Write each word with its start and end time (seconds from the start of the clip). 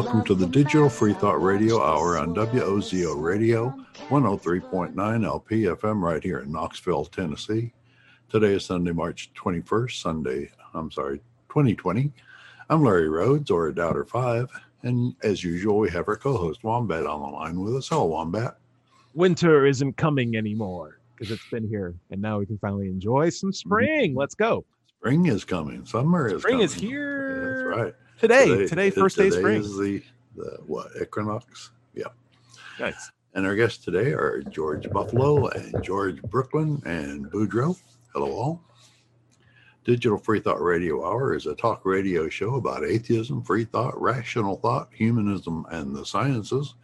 Welcome 0.00 0.24
to 0.24 0.34
the 0.34 0.46
Digital 0.46 0.88
Free 0.88 1.12
Thought 1.12 1.42
Radio 1.42 1.82
Hour 1.82 2.16
on 2.16 2.34
WOZO 2.34 3.20
Radio 3.20 3.76
103.9 4.08 5.26
LP 5.26 5.64
FM 5.64 6.00
right 6.00 6.24
here 6.24 6.38
in 6.38 6.50
Knoxville, 6.50 7.04
Tennessee. 7.04 7.74
Today 8.30 8.54
is 8.54 8.64
Sunday, 8.64 8.92
March 8.92 9.30
21st, 9.34 10.00
Sunday, 10.00 10.50
I'm 10.72 10.90
sorry, 10.90 11.18
2020. 11.50 12.10
I'm 12.70 12.82
Larry 12.82 13.10
Rhodes 13.10 13.50
or 13.50 13.68
a 13.68 13.74
Doubter 13.74 14.06
5, 14.06 14.48
and 14.84 15.14
as 15.22 15.44
usual, 15.44 15.76
we 15.78 15.90
have 15.90 16.08
our 16.08 16.16
co 16.16 16.34
host 16.34 16.64
Wombat 16.64 17.04
on 17.04 17.20
the 17.20 17.36
line 17.36 17.60
with 17.60 17.76
us. 17.76 17.88
Hello, 17.88 18.06
Wombat. 18.06 18.56
Winter 19.12 19.66
isn't 19.66 19.98
coming 19.98 20.34
anymore 20.34 20.98
because 21.14 21.30
it's 21.30 21.50
been 21.50 21.68
here, 21.68 21.94
and 22.10 22.22
now 22.22 22.38
we 22.38 22.46
can 22.46 22.56
finally 22.56 22.88
enjoy 22.88 23.28
some 23.28 23.50
mm-hmm. 23.50 23.68
spring. 23.68 24.14
Let's 24.14 24.34
go. 24.34 24.64
Spring 24.96 25.26
is 25.26 25.44
coming. 25.44 25.84
Summer 25.84 26.26
is 26.26 26.30
coming. 26.30 26.40
Spring 26.40 26.54
coming. 26.54 26.64
is 26.64 26.72
here. 26.72 27.66
That's 27.66 27.76
right. 27.76 27.94
Today, 28.20 28.66
today, 28.66 28.90
first 28.90 29.16
day 29.16 29.28
of 29.28 29.32
spring. 29.32 29.62
is 29.62 29.78
the, 29.78 30.02
the 30.36 30.58
what 30.66 30.88
equinox? 31.00 31.70
Yeah. 31.94 32.08
Nice. 32.78 33.10
And 33.32 33.46
our 33.46 33.56
guests 33.56 33.82
today 33.82 34.12
are 34.12 34.42
George 34.42 34.90
Buffalo 34.90 35.48
and 35.48 35.82
George 35.82 36.20
Brooklyn 36.24 36.82
and 36.84 37.30
Boudreaux. 37.30 37.80
Hello, 38.12 38.30
all. 38.30 38.60
Digital 39.84 40.18
Free 40.18 40.38
Thought 40.38 40.60
Radio 40.60 41.02
Hour 41.02 41.34
is 41.34 41.46
a 41.46 41.54
talk 41.54 41.86
radio 41.86 42.28
show 42.28 42.56
about 42.56 42.84
atheism, 42.84 43.42
free 43.42 43.64
thought, 43.64 43.98
rational 43.98 44.56
thought, 44.56 44.90
humanism, 44.92 45.64
and 45.70 45.96
the 45.96 46.04
sciences. 46.04 46.74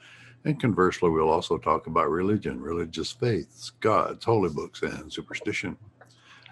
And 0.46 0.58
conversely, 0.58 1.10
we'll 1.10 1.28
also 1.28 1.58
talk 1.58 1.86
about 1.86 2.08
religion, 2.08 2.62
religious 2.62 3.12
faiths, 3.12 3.72
gods, 3.80 4.24
holy 4.24 4.48
books, 4.48 4.80
and 4.80 5.12
superstition. 5.12 5.76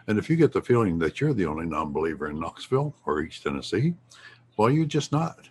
And 0.08 0.18
if 0.18 0.28
you 0.28 0.36
get 0.36 0.52
the 0.52 0.60
feeling 0.60 0.98
that 0.98 1.22
you're 1.22 1.32
the 1.32 1.46
only 1.46 1.64
non 1.64 1.90
believer 1.90 2.28
in 2.28 2.38
Knoxville 2.38 2.94
or 3.06 3.22
East 3.22 3.42
Tennessee, 3.42 3.94
well, 4.56 4.70
you're 4.70 4.86
just 4.86 5.12
not. 5.12 5.48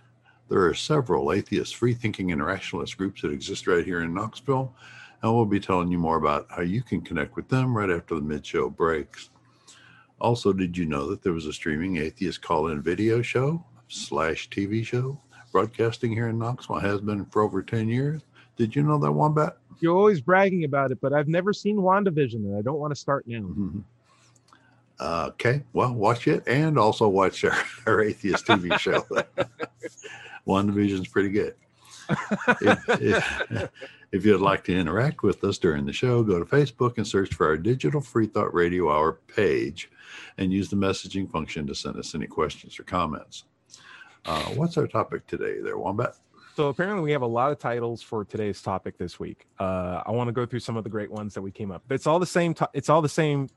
There 0.49 0.65
are 0.65 0.73
several 0.73 1.31
atheist, 1.31 1.75
free 1.75 1.93
thinking, 1.93 2.31
and 2.31 2.43
rationalist 2.45 2.97
groups 2.97 3.21
that 3.21 3.31
exist 3.31 3.67
right 3.67 3.85
here 3.85 4.01
in 4.01 4.13
Knoxville, 4.13 4.73
and 5.21 5.33
we'll 5.33 5.45
be 5.45 5.59
telling 5.59 5.89
you 5.91 5.97
more 5.97 6.17
about 6.17 6.47
how 6.49 6.61
you 6.61 6.81
can 6.81 7.01
connect 7.01 7.35
with 7.35 7.47
them 7.47 7.75
right 7.75 7.89
after 7.89 8.15
the 8.15 8.21
mid 8.21 8.45
show 8.45 8.69
breaks. 8.69 9.29
Also, 10.19 10.53
did 10.53 10.77
you 10.77 10.85
know 10.85 11.09
that 11.09 11.21
there 11.21 11.33
was 11.33 11.47
a 11.47 11.53
streaming 11.53 11.97
atheist 11.97 12.41
call 12.41 12.67
in 12.67 12.81
video 12.81 13.21
show 13.21 13.63
slash 13.87 14.49
TV 14.49 14.85
show 14.85 15.19
broadcasting 15.51 16.11
here 16.11 16.27
in 16.29 16.38
Knoxville? 16.38 16.79
Has 16.79 17.01
been 17.01 17.25
for 17.25 17.41
over 17.41 17.61
10 17.61 17.89
years. 17.89 18.21
Did 18.55 18.75
you 18.75 18.83
know 18.83 18.99
that, 18.99 19.11
Wombat? 19.11 19.57
You're 19.79 19.97
always 19.97 20.21
bragging 20.21 20.63
about 20.63 20.91
it, 20.91 20.99
but 21.01 21.11
I've 21.13 21.27
never 21.27 21.51
seen 21.51 21.77
WandaVision, 21.77 22.35
and 22.35 22.57
I 22.57 22.61
don't 22.61 22.79
want 22.79 22.91
to 22.93 22.99
start 22.99 23.27
now. 23.27 23.39
Mhm. 23.41 23.83
Okay, 24.99 25.63
well, 25.73 25.94
watch 25.94 26.27
it 26.27 26.44
and 26.47 26.77
also 26.77 27.08
watch 27.08 27.44
our, 27.44 27.58
our 27.88 28.02
atheist 28.02 28.45
TV 28.45 28.77
show. 28.80 29.05
WandaVision's 30.47 31.08
pretty 31.08 31.30
good. 31.30 31.55
if, 32.61 32.89
if, 33.02 33.69
if 34.11 34.25
you'd 34.25 34.41
like 34.41 34.63
to 34.66 34.77
interact 34.77 35.23
with 35.23 35.44
us 35.44 35.58
during 35.58 35.85
the 35.85 35.94
show, 35.94 36.23
go 36.23 36.38
to 36.39 36.45
Facebook 36.45 36.97
and 36.97 37.08
search 37.08 37.33
for 37.33 37.47
our 37.47 37.58
Digital 37.58 38.02
Free 38.02 38.27
Thought 38.27 38.53
Radio 38.53 38.91
Hour 38.91 39.19
page 39.27 39.89
and 40.38 40.52
use 40.52 40.69
the 40.69 40.75
messaging 40.75 41.30
function 41.30 41.66
to 41.67 41.75
send 41.75 41.97
us 41.97 42.13
any 42.13 42.28
questions 42.28 42.80
or 42.80 42.83
comments. 42.83 43.45
Uh, 44.25 44.44
what's 44.55 44.78
our 44.78 44.88
topic 44.88 45.25
today, 45.28 45.59
there, 45.61 45.78
Wombat? 45.78 46.16
So 46.55 46.67
apparently, 46.67 47.03
we 47.03 47.11
have 47.11 47.23
a 47.23 47.28
lot 47.28 47.52
of 47.52 47.57
titles 47.57 48.03
for 48.03 48.23
today's 48.23 48.61
topic 48.61 48.97
this 48.97 49.19
week. 49.19 49.47
Uh, 49.59 50.03
I 50.05 50.11
want 50.11 50.28
to 50.28 50.31
go 50.31 50.45
through 50.45 50.59
some 50.59 50.78
of 50.78 50.83
the 50.83 50.89
great 50.89 51.09
ones 51.11 51.33
that 51.33 51.41
we 51.41 51.52
came 51.52 51.72
up. 51.72 51.83
It's 51.89 52.05
all 52.05 52.19
the 52.19 52.28
same. 52.28 52.53
It's 52.73 52.89
all 52.89 53.02
the 53.02 53.09
same 53.09 53.50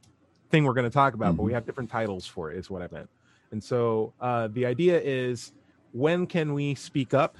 thing 0.51 0.65
we're 0.65 0.75
going 0.75 0.84
to 0.84 0.91
talk 0.91 1.15
about, 1.15 1.37
but 1.37 1.43
we 1.43 1.53
have 1.53 1.67
different 1.67 1.91
titles 1.91 2.27
for 2.27 2.51
it. 2.51 2.59
Is 2.59 2.71
what 2.71 2.83
I 2.83 2.89
meant. 2.93 3.09
And 3.53 3.62
so 3.62 4.12
uh, 4.21 4.49
the 4.49 4.67
idea 4.67 5.01
is, 5.01 5.53
when 5.93 6.27
can 6.27 6.53
we 6.55 6.75
speak 6.75 7.15
up 7.15 7.39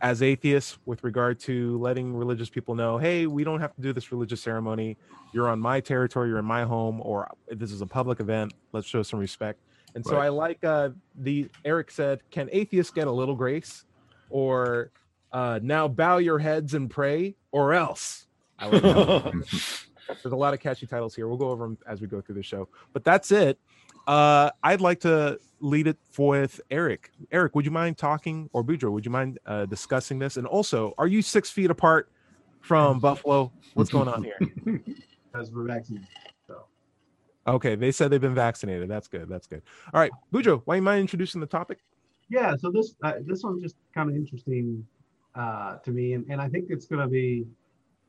as 0.00 0.20
atheists 0.20 0.78
with 0.84 1.04
regard 1.04 1.38
to 1.38 1.78
letting 1.78 2.12
religious 2.14 2.50
people 2.50 2.74
know, 2.74 2.98
hey, 2.98 3.26
we 3.26 3.44
don't 3.44 3.60
have 3.60 3.74
to 3.76 3.80
do 3.80 3.92
this 3.92 4.10
religious 4.10 4.42
ceremony. 4.42 4.96
You're 5.32 5.48
on 5.48 5.60
my 5.60 5.80
territory. 5.80 6.28
You're 6.28 6.40
in 6.40 6.44
my 6.44 6.64
home, 6.64 7.00
or 7.04 7.30
this 7.48 7.70
is 7.70 7.82
a 7.82 7.86
public 7.86 8.18
event. 8.18 8.52
Let's 8.72 8.88
show 8.88 9.04
some 9.04 9.20
respect. 9.20 9.60
And 9.94 10.04
so 10.04 10.16
Right. 10.16 10.24
I 10.26 10.28
like 10.30 10.64
uh, 10.64 10.90
the 11.14 11.48
Eric 11.64 11.92
said, 11.92 12.20
can 12.32 12.48
atheists 12.52 12.92
get 12.92 13.06
a 13.06 13.12
little 13.12 13.36
grace? 13.36 13.84
or 14.32 14.90
uh, 15.30 15.60
now 15.62 15.86
bow 15.86 16.16
your 16.18 16.38
heads 16.38 16.74
and 16.74 16.90
pray, 16.90 17.36
or 17.52 17.74
else. 17.74 18.26
I 20.08 20.12
like 20.12 20.18
that. 20.18 20.22
There's 20.22 20.32
a 20.32 20.36
lot 20.36 20.54
of 20.54 20.60
catchy 20.60 20.86
titles 20.86 21.14
here. 21.14 21.28
We'll 21.28 21.36
go 21.38 21.50
over 21.50 21.64
them 21.64 21.78
as 21.86 22.00
we 22.00 22.06
go 22.06 22.20
through 22.20 22.36
the 22.36 22.42
show. 22.42 22.68
But 22.92 23.04
that's 23.04 23.30
it. 23.32 23.58
Uh, 24.06 24.50
I'd 24.62 24.80
like 24.80 25.00
to 25.00 25.38
lead 25.60 25.86
it 25.86 25.96
with 26.18 26.60
Eric. 26.70 27.12
Eric, 27.30 27.54
would 27.54 27.64
you 27.64 27.70
mind 27.70 27.98
talking, 27.98 28.50
or 28.52 28.64
Boudreaux, 28.64 28.90
would 28.90 29.04
you 29.04 29.12
mind 29.12 29.38
uh, 29.46 29.66
discussing 29.66 30.18
this? 30.18 30.36
And 30.36 30.46
also, 30.46 30.92
are 30.98 31.06
you 31.06 31.22
six 31.22 31.50
feet 31.50 31.70
apart 31.70 32.10
from 32.60 32.98
Buffalo? 32.98 33.52
What's 33.74 33.90
going 33.90 34.08
on 34.08 34.24
here? 34.24 34.38
Because 35.32 35.50
we're 35.50 35.64
vaccinated. 35.64 36.08
So 36.46 36.64
Okay, 37.46 37.74
they 37.74 37.90
said 37.90 38.10
they've 38.10 38.20
been 38.20 38.34
vaccinated. 38.34 38.86
That's 38.90 39.08
good. 39.08 39.30
That's 39.30 39.46
good. 39.46 39.62
All 39.94 39.98
right, 40.00 40.10
Boudreaux, 40.30 40.60
why 40.66 40.76
you 40.76 40.82
mind 40.82 41.00
introducing 41.00 41.40
the 41.40 41.46
topic? 41.46 41.78
yeah, 42.28 42.54
so 42.56 42.70
this 42.70 42.94
uh, 43.02 43.14
this 43.26 43.42
one's 43.42 43.62
just 43.62 43.76
kind 43.94 44.10
of 44.10 44.16
interesting 44.16 44.86
uh, 45.34 45.76
to 45.78 45.90
me, 45.90 46.12
and, 46.12 46.26
and 46.28 46.38
I 46.38 46.48
think 46.50 46.66
it's 46.68 46.84
going 46.84 47.00
to 47.00 47.08
be 47.08 47.46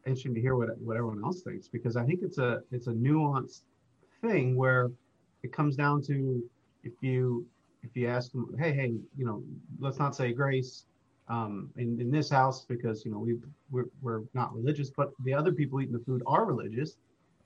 interesting 0.05 0.33
to 0.35 0.41
hear 0.41 0.55
what 0.55 0.77
what 0.79 0.97
everyone 0.97 1.23
else 1.23 1.41
thinks 1.41 1.67
because 1.67 1.95
I 1.95 2.05
think 2.05 2.21
it's 2.23 2.37
a 2.37 2.61
it's 2.71 2.87
a 2.87 2.91
nuanced 2.91 3.61
thing 4.21 4.55
where 4.55 4.91
it 5.43 5.51
comes 5.51 5.75
down 5.75 6.01
to 6.03 6.43
if 6.83 6.93
you 7.01 7.45
if 7.83 7.95
you 7.95 8.07
ask 8.07 8.31
them, 8.31 8.55
hey 8.57 8.73
hey, 8.73 8.93
you 9.17 9.25
know, 9.25 9.43
let's 9.79 9.99
not 9.99 10.15
say 10.15 10.33
grace 10.33 10.85
um, 11.29 11.69
in 11.77 11.99
in 11.99 12.11
this 12.11 12.29
house 12.29 12.65
because 12.65 13.05
you 13.05 13.11
know 13.11 13.19
we 13.19 13.37
we're, 13.71 13.85
we're 14.01 14.21
not 14.33 14.53
religious, 14.53 14.89
but 14.89 15.11
the 15.23 15.33
other 15.33 15.51
people 15.51 15.81
eating 15.81 15.93
the 15.93 16.03
food 16.03 16.21
are 16.25 16.45
religious, 16.45 16.97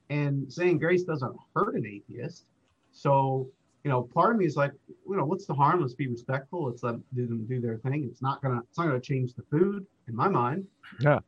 and 0.10 0.52
saying 0.52 0.80
grace 0.80 1.04
doesn't 1.04 1.36
hurt 1.56 1.76
an 1.76 1.86
atheist. 1.86 2.46
So 2.92 3.48
you 3.84 3.92
know, 3.92 4.04
part 4.04 4.32
of 4.32 4.38
me 4.38 4.46
is 4.46 4.56
like, 4.56 4.72
you 4.88 5.16
know, 5.16 5.24
what's 5.24 5.46
the 5.46 5.54
harm? 5.54 5.82
Let's 5.82 5.94
be 5.94 6.08
respectful. 6.08 6.66
Let's 6.66 6.84
let 6.84 6.96
them 7.14 7.46
do 7.48 7.62
their 7.62 7.78
thing. 7.78 8.08
It's 8.10 8.22
not 8.22 8.42
gonna 8.42 8.60
it's 8.60 8.78
not 8.78 8.88
gonna 8.88 9.00
change 9.00 9.34
the 9.34 9.44
food 9.44 9.86
in 10.08 10.16
my 10.16 10.28
mind. 10.28 10.66
Yeah. 11.00 11.20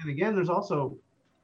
And 0.00 0.10
again, 0.10 0.34
there's 0.34 0.48
also 0.48 0.96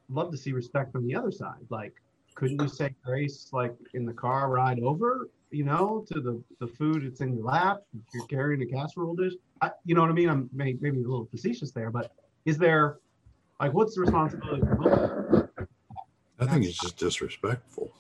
love 0.08 0.30
to 0.32 0.36
see 0.38 0.52
respect 0.52 0.92
from 0.92 1.06
the 1.06 1.14
other 1.14 1.30
side. 1.30 1.64
Like, 1.70 1.94
couldn't 2.34 2.60
you 2.62 2.68
say 2.68 2.94
grace 3.04 3.50
like 3.52 3.74
in 3.94 4.04
the 4.06 4.12
car 4.12 4.50
ride 4.50 4.80
over, 4.80 5.28
you 5.50 5.64
know, 5.64 6.04
to 6.12 6.20
the 6.20 6.42
the 6.60 6.66
food 6.66 7.04
it's 7.04 7.20
in 7.20 7.34
your 7.34 7.44
lap, 7.44 7.82
if 7.94 8.14
you're 8.14 8.26
carrying 8.26 8.62
a 8.62 8.66
casserole 8.66 9.14
dish? 9.14 9.34
I, 9.60 9.70
you 9.84 9.94
know 9.94 10.00
what 10.02 10.10
I 10.10 10.14
mean? 10.14 10.28
I'm 10.28 10.48
may, 10.52 10.76
maybe 10.80 10.98
a 10.98 11.08
little 11.08 11.26
facetious 11.30 11.72
there, 11.72 11.90
but 11.90 12.12
is 12.44 12.58
there 12.58 12.98
like 13.60 13.72
what's 13.74 13.94
the 13.94 14.02
responsibility? 14.02 14.62
I 16.40 16.46
think 16.46 16.64
it's 16.64 16.78
just 16.78 16.96
disrespectful. 16.96 17.92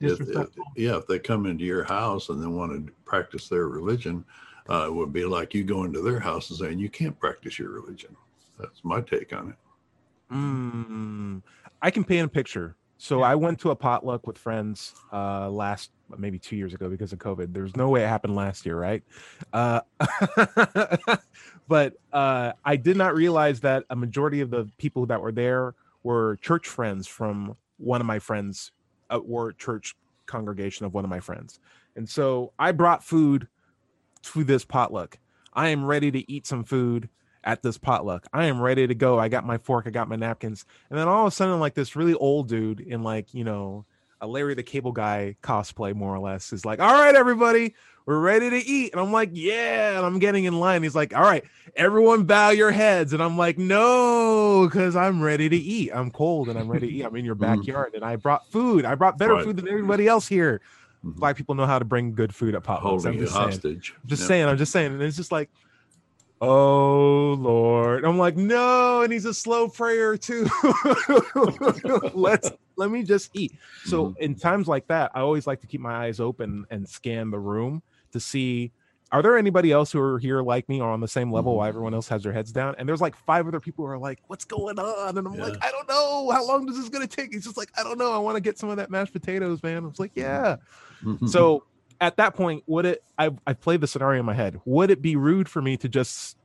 If- 0.00 0.20
if- 0.20 0.56
yeah, 0.76 0.96
if 0.96 1.06
they 1.06 1.18
come 1.18 1.46
into 1.46 1.64
your 1.64 1.84
house 1.84 2.28
and 2.28 2.42
they 2.42 2.46
want 2.48 2.86
to 2.86 2.92
practice 3.04 3.48
their 3.48 3.68
religion, 3.68 4.24
uh, 4.68 4.86
it 4.88 4.92
would 4.94 5.12
be 5.12 5.24
like 5.24 5.54
you 5.54 5.64
go 5.64 5.84
into 5.84 6.02
their 6.02 6.18
house 6.20 6.50
and 6.50 6.58
saying 6.58 6.78
you 6.78 6.90
can't 6.90 7.18
practice 7.18 7.58
your 7.58 7.70
religion. 7.70 8.14
That's 8.58 8.80
my 8.82 9.00
take 9.00 9.32
on 9.34 9.50
it. 9.50 10.34
Mm, 10.34 11.42
I 11.82 11.90
can 11.90 12.04
paint 12.04 12.26
a 12.26 12.28
picture. 12.28 12.76
So 12.98 13.22
I 13.22 13.34
went 13.34 13.60
to 13.60 13.70
a 13.70 13.76
potluck 13.76 14.26
with 14.26 14.38
friends 14.38 14.94
uh, 15.12 15.50
last 15.50 15.90
maybe 16.16 16.38
two 16.38 16.56
years 16.56 16.72
ago 16.72 16.88
because 16.88 17.12
of 17.12 17.18
COVID. 17.18 17.52
There's 17.52 17.76
no 17.76 17.90
way 17.90 18.04
it 18.04 18.08
happened 18.08 18.34
last 18.34 18.64
year, 18.64 18.78
right? 18.78 19.02
Uh, 19.52 19.80
but 21.68 21.94
uh, 22.12 22.52
I 22.64 22.76
did 22.76 22.96
not 22.96 23.14
realize 23.14 23.60
that 23.60 23.84
a 23.90 23.96
majority 23.96 24.40
of 24.40 24.50
the 24.50 24.70
people 24.78 25.04
that 25.06 25.20
were 25.20 25.32
there 25.32 25.74
were 26.04 26.36
church 26.36 26.68
friends 26.68 27.06
from 27.06 27.56
one 27.76 28.00
of 28.00 28.06
my 28.06 28.18
friends, 28.18 28.72
uh, 29.10 29.18
or 29.18 29.52
church 29.52 29.94
congregation 30.24 30.86
of 30.86 30.94
one 30.94 31.04
of 31.04 31.10
my 31.10 31.20
friends. 31.20 31.60
And 31.96 32.08
so 32.08 32.52
I 32.58 32.72
brought 32.72 33.04
food 33.04 33.48
to 34.22 34.44
this 34.44 34.64
potluck. 34.64 35.18
I 35.52 35.68
am 35.68 35.84
ready 35.84 36.10
to 36.10 36.30
eat 36.30 36.46
some 36.46 36.64
food 36.64 37.08
at 37.46 37.62
this 37.62 37.78
potluck. 37.78 38.26
I 38.32 38.46
am 38.46 38.60
ready 38.60 38.86
to 38.86 38.94
go. 38.94 39.18
I 39.18 39.28
got 39.28 39.46
my 39.46 39.56
fork, 39.56 39.86
I 39.86 39.90
got 39.90 40.08
my 40.08 40.16
napkins. 40.16 40.66
And 40.90 40.98
then 40.98 41.08
all 41.08 41.26
of 41.26 41.32
a 41.32 41.34
sudden, 41.34 41.58
like 41.60 41.74
this 41.74 41.96
really 41.96 42.14
old 42.14 42.48
dude 42.48 42.80
in 42.80 43.02
like, 43.02 43.32
you 43.32 43.44
know, 43.44 43.86
a 44.20 44.26
Larry 44.26 44.54
the 44.54 44.62
Cable 44.62 44.92
Guy 44.92 45.36
cosplay, 45.42 45.94
more 45.94 46.14
or 46.14 46.18
less, 46.18 46.52
is 46.52 46.64
like, 46.64 46.80
all 46.80 46.92
right, 46.92 47.14
everybody, 47.14 47.74
we're 48.06 48.18
ready 48.18 48.50
to 48.50 48.56
eat. 48.56 48.92
And 48.92 49.00
I'm 49.00 49.12
like, 49.12 49.30
yeah. 49.32 49.96
And 49.96 50.04
I'm 50.06 50.18
getting 50.18 50.44
in 50.44 50.58
line. 50.58 50.82
He's 50.82 50.94
like, 50.96 51.14
all 51.14 51.22
right, 51.22 51.44
everyone 51.76 52.24
bow 52.24 52.48
your 52.50 52.70
heads. 52.72 53.12
And 53.12 53.22
I'm 53.22 53.36
like, 53.38 53.58
no, 53.58 54.66
because 54.66 54.96
I'm 54.96 55.22
ready 55.22 55.48
to 55.48 55.56
eat. 55.56 55.90
I'm 55.94 56.10
cold 56.10 56.48
and 56.48 56.58
I'm 56.58 56.68
ready 56.68 56.88
to 56.88 56.92
eat. 56.92 57.02
I'm 57.04 57.14
in 57.14 57.24
your 57.24 57.34
Mhm. 57.36 57.40
backyard 57.40 57.92
and 57.94 58.04
I 58.04 58.16
brought 58.16 58.50
food. 58.50 58.84
I 58.84 58.94
brought 58.96 59.18
better 59.18 59.34
Right. 59.34 59.44
food 59.44 59.56
than 59.58 59.68
everybody 59.68 60.08
else 60.08 60.26
here. 60.26 60.60
Mhm. 61.04 61.16
Black 61.16 61.36
people 61.36 61.54
know 61.54 61.66
how 61.66 61.78
to 61.78 61.84
bring 61.84 62.14
good 62.14 62.34
food 62.34 62.54
at 62.56 62.62
potlucks. 62.64 63.06
I'm 63.06 63.18
just 63.18 63.34
saying. 63.34 63.44
hostage. 63.50 63.94
Just 64.06 64.22
Yeah. 64.22 64.28
saying, 64.28 64.48
I'm 64.48 64.56
just 64.56 64.72
saying. 64.72 64.92
And 64.94 65.02
it's 65.02 65.16
just 65.16 65.30
like, 65.30 65.50
oh 66.40 67.36
Lord. 67.38 68.04
I'm 68.04 68.18
like, 68.18 68.36
no, 68.36 69.02
and 69.02 69.12
he's 69.12 69.24
a 69.24 69.34
slow 69.34 69.68
prayer 69.68 70.16
too. 70.16 70.46
Let's 72.14 72.50
let 72.76 72.90
me 72.90 73.02
just 73.02 73.30
eat. 73.34 73.52
So 73.84 74.06
Mhm. 74.10 74.18
in 74.18 74.34
times 74.34 74.68
like 74.68 74.86
that, 74.88 75.10
I 75.14 75.20
always 75.20 75.46
like 75.46 75.60
to 75.62 75.66
keep 75.66 75.80
my 75.80 76.06
eyes 76.06 76.20
open 76.20 76.64
and 76.70 76.88
scan 76.88 77.30
the 77.30 77.38
room 77.38 77.82
to 78.12 78.20
see 78.20 78.72
are 79.12 79.22
there 79.22 79.38
anybody 79.38 79.70
else 79.70 79.92
who 79.92 80.00
are 80.00 80.18
here 80.18 80.42
like 80.42 80.68
me 80.68 80.80
or 80.80 80.90
on 80.90 80.98
the 81.00 81.06
same 81.06 81.30
level 81.30 81.52
Mhm. 81.52 81.56
while 81.58 81.68
everyone 81.68 81.94
else 81.94 82.08
has 82.08 82.24
their 82.24 82.32
heads 82.32 82.50
down? 82.50 82.74
And 82.76 82.88
there's 82.88 83.00
like 83.00 83.14
five 83.14 83.46
other 83.46 83.60
people 83.60 83.84
who 83.86 83.90
are 83.92 83.98
like, 83.98 84.18
what's 84.26 84.44
going 84.44 84.80
on? 84.80 85.16
And 85.16 85.28
I'm 85.28 85.38
like, 85.38 85.56
I 85.64 85.70
don't 85.70 85.88
know. 85.88 86.28
How 86.32 86.44
long 86.44 86.68
is 86.68 86.76
this 86.76 86.88
gonna 86.88 87.06
take? 87.06 87.32
He's 87.32 87.44
just 87.44 87.56
like, 87.56 87.70
I 87.78 87.84
don't 87.84 87.98
know. 87.98 88.12
I 88.12 88.18
want 88.18 88.34
to 88.34 88.40
get 88.40 88.58
some 88.58 88.68
of 88.68 88.76
that 88.78 88.90
mashed 88.90 89.12
potatoes, 89.12 89.62
man. 89.62 89.84
I 89.84 89.86
was 89.86 90.00
like, 90.00 90.10
yeah. 90.16 90.56
Mhm. 91.04 91.28
so 91.28 91.62
at 92.00 92.16
that 92.16 92.34
point, 92.34 92.62
would 92.66 92.86
it 92.86 93.02
I 93.18 93.30
I 93.46 93.52
played 93.52 93.80
the 93.80 93.86
scenario 93.86 94.20
in 94.20 94.26
my 94.26 94.34
head. 94.34 94.60
Would 94.64 94.90
it 94.90 95.02
be 95.02 95.16
rude 95.16 95.48
for 95.48 95.62
me 95.62 95.76
to 95.78 95.88
just, 95.88 96.36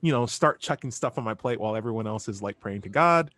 you 0.00 0.12
know, 0.12 0.26
start 0.26 0.60
chucking 0.60 0.90
stuff 0.90 1.18
on 1.18 1.24
my 1.24 1.34
plate 1.34 1.60
while 1.60 1.76
everyone 1.76 2.06
else 2.06 2.28
is 2.28 2.42
like 2.42 2.60
praying 2.60 2.82
to 2.82 2.88
God? 2.88 3.30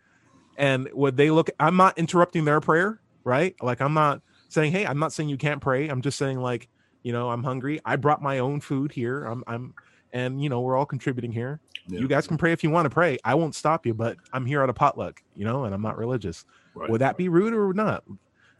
And 0.57 0.89
would 0.93 1.17
they 1.17 1.31
look 1.31 1.49
I'm 1.59 1.75
not 1.77 1.97
interrupting 1.97 2.45
their 2.45 2.59
prayer, 2.59 2.99
right? 3.23 3.55
Like 3.61 3.81
I'm 3.81 3.93
not 3.93 4.21
saying, 4.49 4.71
hey, 4.71 4.85
I'm 4.85 4.99
not 4.99 5.13
saying 5.13 5.29
you 5.29 5.37
can't 5.37 5.61
pray. 5.61 5.87
I'm 5.87 6.01
just 6.01 6.17
saying 6.17 6.39
like, 6.39 6.67
you 7.03 7.13
know, 7.13 7.29
I'm 7.29 7.43
hungry. 7.43 7.79
I 7.85 7.95
brought 7.95 8.21
my 8.21 8.39
own 8.39 8.59
food 8.61 8.91
here. 8.91 9.25
I'm 9.25 9.43
I'm 9.47 9.73
and 10.11 10.41
you 10.41 10.49
know, 10.49 10.61
we're 10.61 10.75
all 10.75 10.85
contributing 10.85 11.31
here. 11.31 11.59
Yeah. 11.87 11.99
You 11.99 12.07
guys 12.07 12.27
can 12.27 12.37
pray 12.37 12.51
if 12.51 12.63
you 12.63 12.69
want 12.69 12.85
to 12.85 12.89
pray. 12.89 13.17
I 13.23 13.35
won't 13.35 13.55
stop 13.55 13.85
you, 13.85 13.93
but 13.93 14.17
I'm 14.33 14.45
here 14.45 14.61
at 14.61 14.69
a 14.69 14.73
potluck, 14.73 15.21
you 15.35 15.45
know, 15.45 15.63
and 15.63 15.73
I'm 15.73 15.81
not 15.81 15.97
religious. 15.97 16.45
Right. 16.75 16.89
Would 16.89 17.01
that 17.01 17.17
be 17.17 17.29
rude 17.29 17.53
or 17.53 17.73
not? 17.73 18.03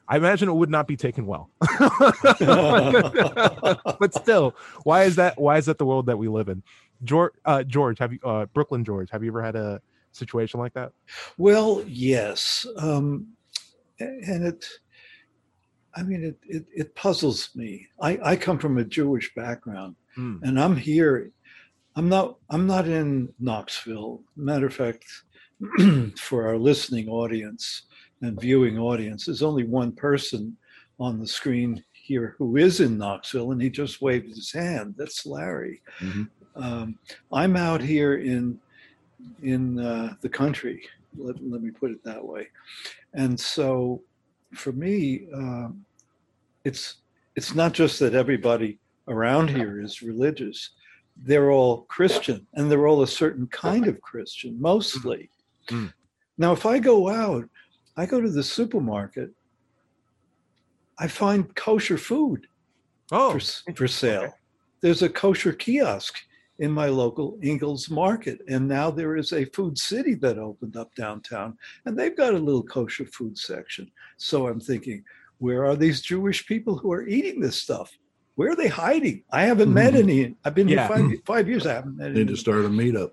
I 0.10 0.18
imagine 0.18 0.50
it 0.50 0.54
would 0.54 0.72
not 0.72 0.88
be 0.88 0.98
taken 0.98 1.28
well. 1.28 1.52
but 4.00 4.14
still, 4.14 4.56
why 4.84 5.04
is 5.04 5.16
that? 5.18 5.40
Why 5.40 5.58
is 5.58 5.68
that 5.68 5.78
the 5.78 5.86
world 5.86 6.08
that 6.08 6.18
we 6.18 6.28
live 6.28 6.50
in? 6.50 6.64
George, 7.04 7.34
uh, 7.46 7.64
George, 7.64 8.00
have 8.00 8.12
you, 8.14 8.20
uh, 8.24 8.48
Brooklyn, 8.48 8.84
George, 8.84 9.10
have 9.12 9.24
you 9.24 9.30
ever 9.30 9.44
had 9.44 9.56
a 9.56 9.80
situation 10.12 10.60
like 10.60 10.74
that? 10.74 10.92
Well, 11.38 11.84
yes, 11.88 12.66
um, 12.78 13.28
and 14.00 14.46
it. 14.48 14.66
I 15.96 16.04
mean, 16.04 16.24
it, 16.24 16.38
it, 16.48 16.66
it 16.76 16.96
puzzles 16.96 17.50
me. 17.56 17.88
I, 18.02 18.20
I 18.24 18.36
come 18.36 18.60
from 18.60 18.78
a 18.78 18.84
Jewish 18.84 19.34
background, 19.36 19.96
Mm. 20.18 20.42
and 20.42 20.60
I'm 20.60 20.76
here. 20.76 21.32
I'm 21.96 22.10
not. 22.10 22.38
I'm 22.50 22.66
not 22.66 22.88
in 22.88 23.32
Knoxville. 23.40 24.24
Matter 24.36 24.66
of 24.68 24.74
fact, 24.74 25.06
for 26.18 26.48
our 26.48 26.58
listening 26.58 27.10
audience 27.10 27.84
and 28.22 28.40
viewing 28.40 28.78
audience, 28.78 29.26
there's 29.26 29.44
only 29.44 29.64
one 29.64 29.92
person 29.92 30.56
on 31.00 31.20
the 31.20 31.28
screen 31.28 31.84
here 31.94 32.36
who 32.38 32.58
is 32.58 32.80
in 32.80 32.98
Knoxville, 32.98 33.52
and 33.52 33.62
he 33.62 33.70
just 33.70 34.02
waved 34.02 34.28
his 34.28 34.52
hand. 34.52 34.96
That's 34.98 35.26
Larry. 35.26 35.82
Mhm. 36.00 36.30
Um, 36.56 37.00
I'm 37.32 37.56
out 37.56 37.82
here 37.82 38.16
in 38.16 38.60
in 39.44 39.80
uh, 39.80 40.16
the 40.22 40.30
country. 40.30 40.84
Let, 41.18 41.36
let 41.44 41.62
me 41.62 41.72
put 41.72 41.92
it 41.92 42.04
that 42.04 42.24
way. 42.24 42.48
And 43.14 43.40
so, 43.40 44.02
for 44.54 44.72
me, 44.72 45.28
um, 45.34 45.86
it's 46.64 46.96
it's 47.36 47.56
not 47.56 47.74
just 47.74 48.00
that 48.00 48.16
everybody 48.16 48.80
around 49.08 49.50
here 49.50 49.82
is 49.82 50.02
religious. 50.02 50.72
They're 51.18 51.52
all 51.52 51.82
Christian, 51.84 52.46
and 52.54 52.70
they're 52.70 52.88
all 52.88 53.02
a 53.04 53.08
certain 53.08 53.48
kind 53.48 53.88
of 53.88 54.02
Christian, 54.02 54.60
mostly. 54.60 55.30
Mm. 55.68 55.94
Now, 56.38 56.54
if 56.54 56.66
I 56.66 56.80
go 56.80 57.10
out, 57.10 57.50
I 58.00 58.06
go 58.06 58.22
to 58.22 58.30
the 58.30 58.44
supermarket. 58.44 59.32
I 60.98 61.08
find 61.10 61.54
kosher 61.56 61.98
food 61.98 62.48
Oh, 63.12 63.38
for, 63.38 63.74
for 63.76 63.88
sale. 63.90 64.34
There's 64.82 65.02
a 65.02 65.10
kosher 65.10 65.52
kiosk 65.52 66.16
in 66.60 66.72
my 66.72 66.86
local 66.88 67.38
Ingles 67.44 67.90
Market, 67.90 68.40
and 68.48 68.68
now 68.70 68.90
there 68.90 69.18
is 69.18 69.34
a 69.34 69.44
food 69.46 69.78
city 69.78 70.14
that 70.16 70.38
opened 70.38 70.78
up 70.78 70.96
downtown, 70.96 71.58
and 71.86 71.98
they've 72.00 72.16
got 72.16 72.34
a 72.36 72.38
little 72.40 72.64
kosher 72.64 73.06
food 73.06 73.38
section. 73.38 73.92
So 74.18 74.48
I'm 74.48 74.62
thinking, 74.62 75.04
where 75.40 75.66
are 75.66 75.76
these 75.76 76.02
Jewish 76.02 76.46
people 76.48 76.78
who 76.78 76.94
are 76.94 77.06
eating 77.08 77.42
this 77.42 77.62
stuff? 77.62 77.92
Where 78.36 78.52
are 78.52 78.56
they 78.56 78.68
hiding? 78.70 79.24
I 79.32 79.42
haven't 79.44 79.74
met 79.74 79.94
Mhm. 79.94 80.04
any. 80.04 80.36
I've 80.46 80.56
been 80.56 80.70
Yeah. 80.70 80.88
here 80.88 80.98
five, 81.10 81.20
five 81.26 81.50
years. 81.50 81.66
I 81.66 81.74
haven't 81.74 81.98
met 81.98 82.14
Need 82.14 82.22
any. 82.22 82.32
to 82.32 82.38
start 82.38 82.64
a 82.64 82.70
meetup. 82.70 83.12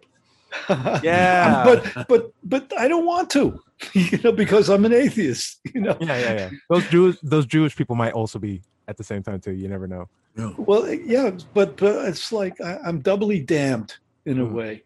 Yeah, 1.03 1.63
but 1.65 2.07
but 2.09 2.31
but 2.43 2.73
I 2.79 2.89
don't 2.89 3.07
want 3.07 3.31
to, 3.31 3.59
you 3.93 4.19
know, 4.25 4.33
because 4.33 4.69
I'm 4.69 4.85
an 4.85 4.93
atheist. 4.93 5.61
You 5.75 5.81
know. 5.83 5.97
yeah, 6.01 6.19
yeah, 6.19 6.33
yeah. 6.35 6.51
Those 6.71 6.89
Jews, 6.89 7.19
those 7.23 7.47
Jewish 7.47 7.77
people 7.77 7.97
might 7.97 8.13
also 8.13 8.39
be 8.39 8.63
at 8.89 8.97
the 8.97 9.05
same 9.05 9.23
time 9.23 9.41
too. 9.41 9.53
You 9.53 9.69
never 9.69 9.87
know. 9.87 10.07
No. 10.35 10.55
Well, 10.59 10.93
yeah, 10.93 11.31
but, 11.55 11.77
but 11.79 12.07
it's 12.09 12.31
like 12.31 12.61
I, 12.61 12.79
I'm 12.85 13.01
doubly 13.01 13.41
damned 13.41 13.95
in 14.27 14.39
a 14.41 14.45
Mhm. 14.45 14.53
way. 14.53 14.85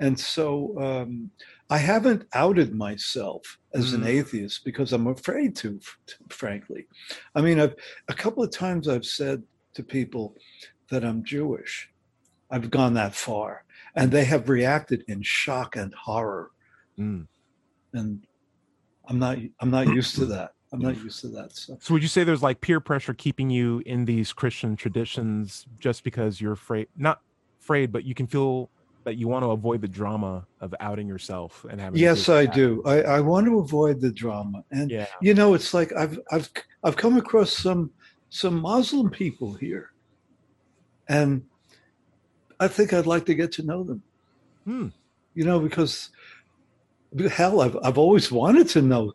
And 0.00 0.18
so 0.18 0.78
um, 0.80 1.30
I 1.70 1.78
haven't 1.78 2.26
outed 2.34 2.74
myself 2.74 3.42
as 3.74 3.92
an 3.94 4.02
Mhm. 4.02 4.06
atheist 4.06 4.64
because 4.64 4.92
I'm 4.92 5.06
afraid 5.06 5.54
to, 5.56 5.78
f- 5.82 6.16
frankly. 6.30 6.86
I 7.34 7.40
mean, 7.40 7.58
I've, 7.60 7.74
a 8.08 8.14
couple 8.14 8.42
of 8.42 8.50
times 8.50 8.88
I've 8.88 9.04
said 9.06 9.42
to 9.74 9.82
people 9.82 10.34
that 10.90 11.04
I'm 11.04 11.24
Jewish. 11.24 11.88
I've 12.50 12.70
gone 12.70 12.94
that 12.94 13.14
far. 13.14 13.64
And 13.94 14.10
they 14.10 14.24
have 14.24 14.48
reacted 14.48 15.04
in 15.08 15.22
shock 15.22 15.76
and 15.76 15.92
horror. 15.94 16.50
Mm. 16.98 17.26
And 17.92 18.24
I'm 19.08 19.18
not 19.18 19.38
I'm 19.60 19.70
not 19.70 19.86
used 19.94 20.16
to 20.16 20.26
that. 20.26 20.50
I'm 20.72 20.80
not 20.80 20.96
used 20.96 21.20
to 21.20 21.28
that. 21.28 21.52
So 21.54 21.76
So 21.80 21.92
would 21.92 22.02
you 22.02 22.08
say 22.08 22.24
there's 22.24 22.42
like 22.42 22.60
peer 22.62 22.80
pressure 22.80 23.12
keeping 23.12 23.50
you 23.50 23.82
in 23.84 24.06
these 24.06 24.32
Christian 24.32 24.74
traditions 24.76 25.66
just 25.78 26.02
because 26.02 26.40
you're 26.40 26.52
afraid, 26.52 26.88
not 26.96 27.18
afraid, 27.62 27.92
but 27.92 28.04
you 28.04 28.14
can 28.14 28.26
feel 28.26 28.70
that 29.04 29.16
you 29.16 29.28
want 29.28 29.42
to 29.42 29.50
avoid 29.50 29.82
the 29.82 29.88
drama 29.88 30.46
of 30.60 30.74
outing 30.80 31.08
yourself 31.08 31.66
and 31.68 31.78
having. 31.80 31.98
yes, 32.00 32.28
I 32.28 32.46
do. 32.46 32.80
I, 32.86 33.02
I 33.02 33.20
want 33.20 33.46
to 33.46 33.58
avoid 33.58 34.00
the 34.00 34.12
drama. 34.12 34.62
And 34.70 34.90
Yeah. 34.90 35.06
you 35.20 35.34
know 35.34 35.52
it's 35.54 35.74
like 35.74 35.92
i've 35.92 36.18
i've 36.30 36.48
i've 36.84 36.96
come 36.96 37.16
across 37.18 37.52
some 37.52 37.90
some 38.30 38.62
muslim 38.62 39.10
people 39.10 39.52
here 39.54 39.90
and 41.08 41.42
i 42.62 42.68
think 42.68 42.92
i'd 42.92 43.06
like 43.14 43.26
to 43.26 43.34
get 43.34 43.50
to 43.52 43.62
know 43.70 43.82
them. 43.84 44.02
Hmm. 44.66 44.88
you 45.34 45.44
know 45.44 45.58
because 45.60 46.10
hell 47.30 47.60
i've, 47.60 47.76
I've 47.82 47.98
always 47.98 48.30
wanted 48.32 48.68
to 48.70 48.82
know 48.82 49.12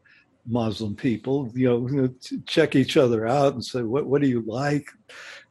muslim 0.48 0.96
people 0.96 1.52
you 1.56 1.68
know, 1.68 2.08
to 2.28 2.42
check 2.46 2.76
each 2.76 2.96
other 2.98 3.28
out 3.28 3.54
and 3.54 3.64
say 3.64 3.82
what 3.82 4.06
what 4.08 4.22
do 4.22 4.28
you 4.28 4.44
like? 4.46 4.88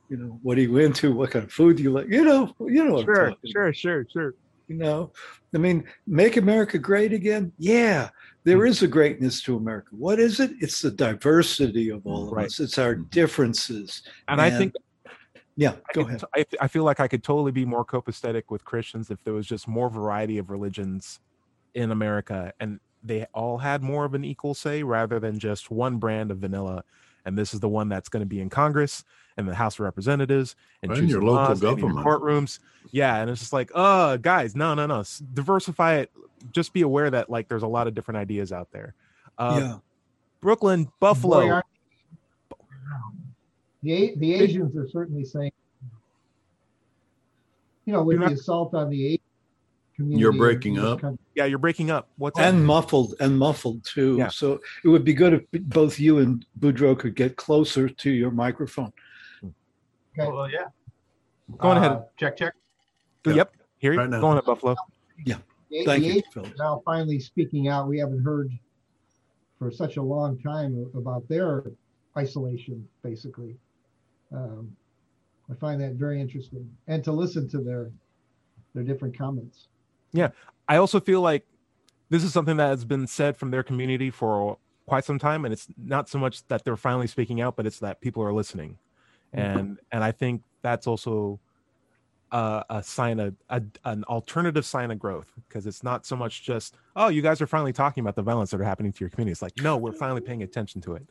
You 0.09 0.17
know 0.19 0.39
what 0.43 0.57
are 0.57 0.63
you 0.63 0.77
into? 0.79 1.13
What 1.13 1.33
kind 1.33 1.45
of 1.45 1.53
food 1.53 1.77
do 1.77 1.83
you 1.83 1.91
like? 1.91 2.07
You 2.09 2.25
know 2.25 2.55
you 2.61 2.85
know 2.85 3.03
Sure, 3.03 3.35
sure, 3.45 3.73
sure, 3.75 4.07
sure. 4.13 4.33
you 4.69 4.77
know 4.77 5.13
i 5.55 5.59
mean 5.59 5.79
make 6.07 6.37
america 6.37 6.79
great 6.79 7.13
again? 7.13 7.53
Yeah 7.59 8.09
there 8.45 8.63
Hmm. 8.63 8.71
is 8.71 8.83
a 8.83 8.89
greatness 8.99 9.43
to 9.43 9.57
america. 9.57 9.89
What 10.07 10.19
is 10.21 10.39
it? 10.45 10.53
It's 10.61 10.81
the 10.81 10.93
diversity 10.93 11.91
of 11.91 12.07
all 12.07 12.29
of 12.29 12.33
Right. 12.33 12.47
us. 12.47 12.61
It's 12.61 12.79
our 12.79 12.95
differences 12.95 14.03
And 14.29 14.41
I 14.41 14.51
think 14.59 14.73
yeah 15.57 15.73
I 15.73 15.93
go 15.95 16.05
could 16.05 16.07
ahead 16.09 16.21
t- 16.35 16.47
I, 16.61 16.65
I 16.65 16.69
feel 16.69 16.85
like 16.85 17.01
I 17.01 17.09
could 17.09 17.23
totally 17.25 17.53
be 17.53 17.65
more 17.65 17.85
copacetic 17.85 18.45
with 18.51 18.65
Christians 18.65 19.11
if 19.11 19.23
there 19.25 19.35
was 19.35 19.47
just 19.47 19.67
more 19.67 19.89
variety 19.91 20.39
of 20.39 20.51
religions 20.51 21.21
in 21.75 21.91
America 21.91 22.53
and 22.61 22.81
they 23.03 23.25
all 23.35 23.59
had 23.59 23.83
more 23.83 24.05
of 24.05 24.15
an 24.15 24.25
equal 24.25 24.55
say 24.55 24.83
rather 24.83 25.21
than 25.21 25.39
just 25.39 25.71
one 25.71 25.99
brand 25.99 26.31
of 26.31 26.39
vanilla. 26.39 26.83
And 27.25 27.37
this 27.39 27.55
is 27.55 27.61
the 27.61 27.69
one 27.69 27.89
that's 27.89 28.09
going 28.09 28.21
to 28.23 28.27
be 28.27 28.41
in 28.41 28.49
Congress 28.51 29.05
and 29.37 29.49
the 29.49 29.55
House 29.55 29.75
of 29.75 29.81
Representatives 29.81 30.57
and, 30.83 30.91
And 30.93 30.99
your 31.09 31.21
choosing 31.21 31.27
local 31.27 31.45
laws 31.45 31.63
and 31.63 31.79
your 31.79 31.91
courtrooms. 32.05 32.59
Yeah, 32.91 33.17
and 33.21 33.31
it's 33.31 33.41
just 33.41 33.53
like, 33.53 33.71
uh, 33.75 34.17
guys, 34.17 34.57
no, 34.57 34.75
no, 34.75 34.87
no, 34.87 35.05
diversify 35.35 35.97
it. 35.97 36.11
Just 36.53 36.73
be 36.73 36.83
aware 36.83 37.11
that 37.11 37.29
like 37.31 37.49
there's 37.49 37.63
a 37.63 37.69
lot 37.69 37.87
of 37.87 37.95
different 37.95 38.19
ideas 38.19 38.53
out 38.53 38.71
there. 38.73 38.95
Uh, 39.39 39.57
yeah 39.61 39.79
Brooklyn, 40.41 40.89
Buffalo. 41.01 41.41
Boy, 41.41 41.51
aren't- 41.51 41.67
The, 43.87 44.15
the 44.17 44.35
Asians 44.35 44.77
are 44.77 44.89
certainly 44.89 45.25
saying, 45.25 45.53
you 47.85 47.93
know, 47.93 48.03
with 48.03 48.17
You're 48.17 48.25
the 48.25 48.31
not- 48.35 48.41
assault 48.41 48.75
on 48.75 48.91
the 48.91 49.07
Asian 49.07 49.21
community. 49.95 50.27
in 50.27 50.39
breaking 50.39 50.79
up. 50.81 51.01
country. 51.03 51.25
yeah, 51.37 51.45
you're 51.45 51.61
breaking 51.61 51.93
up. 51.93 52.09
What's 52.19 52.37
that? 52.37 52.53
and 52.53 52.67
muffled 52.67 53.15
and 53.21 53.39
muffled 53.39 53.85
too 53.85 54.17
Yeah. 54.19 54.27
so 54.29 54.61
it 54.83 54.89
would 54.89 55.05
be 55.05 55.15
good 55.15 55.35
if 55.35 55.45
both 55.69 56.01
you 56.01 56.19
and 56.19 56.45
boudreaux 56.59 56.99
could 56.99 57.15
get 57.15 57.37
closer 57.37 57.89
to 57.89 58.11
your 58.11 58.33
microphone 58.33 58.93
Okay. 60.19 60.29
Well, 60.33 60.51
yeah. 60.51 60.65
Go 61.59 61.69
on 61.69 61.77
ahead. 61.77 61.93
Uh, 61.93 62.03
check, 62.19 62.37
check. 62.39 62.55
Yeah. 63.25 63.35
Yep. 63.35 63.53
Here 63.79 63.93
you 63.93 63.99
Right 64.01 64.11
now. 64.11 64.21
going 64.21 64.39
at 64.39 64.45
Buffalo. 64.47 64.75
The, 65.25 65.37
thank 65.85 66.03
the 66.05 66.15
you 66.15 66.23
Phil. 66.35 66.47
now 66.59 66.83
finally 66.85 67.21
speaking 67.21 67.69
out. 67.69 67.87
We 67.87 67.99
haven't 68.01 68.25
heard 68.25 68.51
for 69.61 69.71
such 69.71 69.97
a 69.99 70.03
long 70.03 70.39
time 70.41 70.91
about 70.97 71.29
their 71.29 71.65
isolation, 72.17 72.89
basically. 73.03 73.57
Um, 74.33 74.77
I 75.51 75.55
find 75.55 75.81
that 75.81 75.93
very 75.93 76.21
interesting, 76.21 76.69
and 76.87 77.05
to 77.05 77.13
listen 77.13 77.49
to 77.51 77.59
their 77.59 77.91
their 78.75 78.83
different 78.83 79.17
comments. 79.17 79.69
Yeah, 80.13 80.31
I 80.69 80.77
also 80.77 81.01
feel 81.01 81.21
like 81.21 81.47
this 82.11 82.25
is 82.25 82.33
something 82.33 82.57
that 82.57 82.69
has 82.69 82.85
been 82.85 83.07
said 83.07 83.37
from 83.37 83.51
their 83.51 83.63
community 83.63 84.11
for 84.11 84.59
quite 84.87 85.05
some 85.05 85.19
time, 85.19 85.45
and 85.45 85.53
it's 85.53 85.69
not 85.77 86.09
so 86.09 86.19
much 86.19 86.47
that 86.49 86.65
they're 86.65 86.77
finally 86.77 87.07
speaking 87.07 87.41
out, 87.41 87.57
but 87.57 87.67
it's 87.67 87.79
that 87.81 88.01
people 88.01 88.23
are 88.23 88.33
listening, 88.33 88.79
and 89.33 89.79
and 89.93 90.03
I 90.03 90.13
think 90.13 90.43
that's 90.63 90.87
also 90.87 91.41
a, 92.33 92.65
a 92.71 92.83
sign 92.83 93.21
of 93.21 93.35
a, 93.51 93.63
an 93.85 94.05
alternative 94.05 94.65
sign 94.65 94.91
of 94.91 94.99
growth 94.99 95.33
because 95.49 95.67
it's 95.67 95.83
not 95.83 96.05
so 96.05 96.17
much 96.17 96.43
just 96.43 96.77
oh 96.97 97.09
you 97.09 97.23
guys 97.23 97.41
are 97.41 97.47
finally 97.47 97.73
talking 97.73 98.01
about 98.01 98.17
the 98.17 98.23
violence 98.23 98.51
that 98.51 98.61
are 98.61 98.65
happening 98.65 98.93
to 98.93 99.01
your 99.01 99.11
community. 99.11 99.33
It's 99.33 99.43
like 99.43 99.53
no, 99.63 99.77
we're 99.77 99.93
finally 99.93 100.21
paying 100.21 100.43
attention 100.43 100.81
to 100.83 100.95
it, 100.97 101.07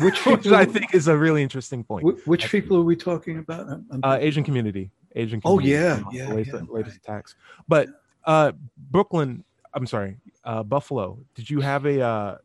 Which 0.00 0.26
which 0.26 0.46
I 0.48 0.64
think 0.64 0.94
is 0.94 1.08
a 1.08 1.16
really 1.16 1.42
interesting 1.42 1.84
point. 1.84 2.04
Wh- 2.04 2.28
which 2.28 2.50
people 2.50 2.76
are 2.78 2.82
we 2.82 2.96
talking 2.96 3.38
about 3.38 3.80
Uh, 4.02 4.18
Asian 4.20 4.42
community, 4.44 4.90
Asian. 5.14 5.40
Oh, 5.44 5.58
community 5.58 5.72
yeah, 5.72 6.26
yeah, 6.26 6.34
latest, 6.34 6.54
yeah, 6.54 6.60
latest 6.68 6.98
right. 7.06 7.14
attacks. 7.14 7.36
But 7.68 7.88
uh, 8.24 8.52
Brooklyn, 8.90 9.44
I'm 9.72 9.86
sorry, 9.86 10.16
uh, 10.44 10.64
Buffalo. 10.64 11.18
Did 11.36 11.48
you 11.48 11.60
have 11.60 11.86
a 11.86 12.00
uh, 12.00 12.38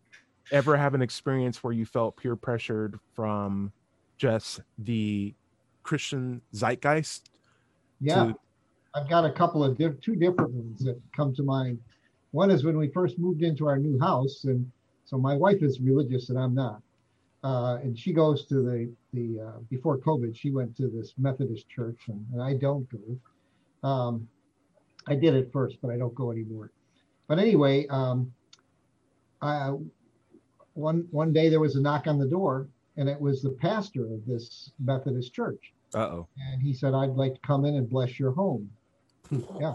ever 0.52 0.78
have 0.78 0.94
an 0.94 1.02
experience 1.02 1.64
where 1.64 1.74
you 1.74 1.86
felt 1.86 2.18
peer 2.18 2.36
pressured 2.36 3.00
from 3.16 3.72
just 4.18 4.60
the 4.78 5.34
Christian 5.82 6.42
zeitgeist? 6.54 7.31
Yeah, 8.02 8.26
to- 8.26 8.40
I've 8.94 9.10
got 9.10 9.24
a 9.26 9.32
couple 9.32 9.64
of 9.64 9.78
diff- 9.78 10.02
two 10.02 10.16
different 10.16 10.52
ones 10.52 10.84
that 10.84 11.00
come 11.16 11.34
to 11.36 11.44
mind. 11.44 11.80
One 12.32 12.52
is 12.52 12.64
when 12.64 12.78
we 12.78 12.90
first 12.90 13.18
moved 13.20 13.42
into 13.44 13.68
our 13.68 13.78
new 13.78 14.00
house, 14.00 14.46
and 14.46 14.70
so 15.06 15.18
my 15.18 15.36
wife 15.36 15.62
is 15.62 15.80
religious 15.80 16.30
and 16.30 16.40
I'm 16.40 16.54
not, 16.54 16.82
uh, 17.44 17.80
and 17.84 17.98
she 17.98 18.14
goes 18.14 18.46
to 18.46 18.56
the 18.56 18.92
the 19.14 19.40
uh, 19.42 19.60
before 19.70 19.98
COVID 19.98 20.36
she 20.36 20.52
went 20.52 20.76
to 20.78 20.88
this 20.88 21.14
Methodist 21.18 21.70
church, 21.70 22.00
and, 22.08 22.26
and 22.34 22.42
I 22.42 22.54
don't 22.56 22.88
go. 22.90 23.88
Um, 23.88 24.28
I 25.08 25.16
did 25.16 25.36
at 25.36 25.52
first, 25.52 25.78
but 25.82 25.90
I 25.92 25.98
don't 25.98 26.14
go 26.16 26.32
anymore. 26.32 26.72
But 27.28 27.40
anyway, 27.40 27.88
um, 27.88 28.32
I, 29.42 29.74
one 30.74 31.08
one 31.12 31.34
day 31.34 31.50
there 31.50 31.60
was 31.60 31.76
a 31.76 31.82
knock 31.82 32.08
on 32.08 32.20
the 32.20 32.28
door, 32.28 32.68
and 32.98 33.10
it 33.10 33.20
was 33.20 33.42
the 33.42 33.50
pastor 33.52 34.06
of 34.14 34.26
this 34.26 34.72
Methodist 34.80 35.34
church 35.34 35.74
Uh 35.94 36.00
oh. 36.00 36.28
and 36.38 36.62
he 36.62 36.74
said, 36.74 36.94
"I'd 36.94 37.12
like 37.16 37.34
to 37.36 37.40
come 37.42 37.66
in 37.66 37.76
and 37.76 37.90
bless 37.90 38.20
your 38.20 38.32
home." 38.32 38.70
yeah, 39.60 39.74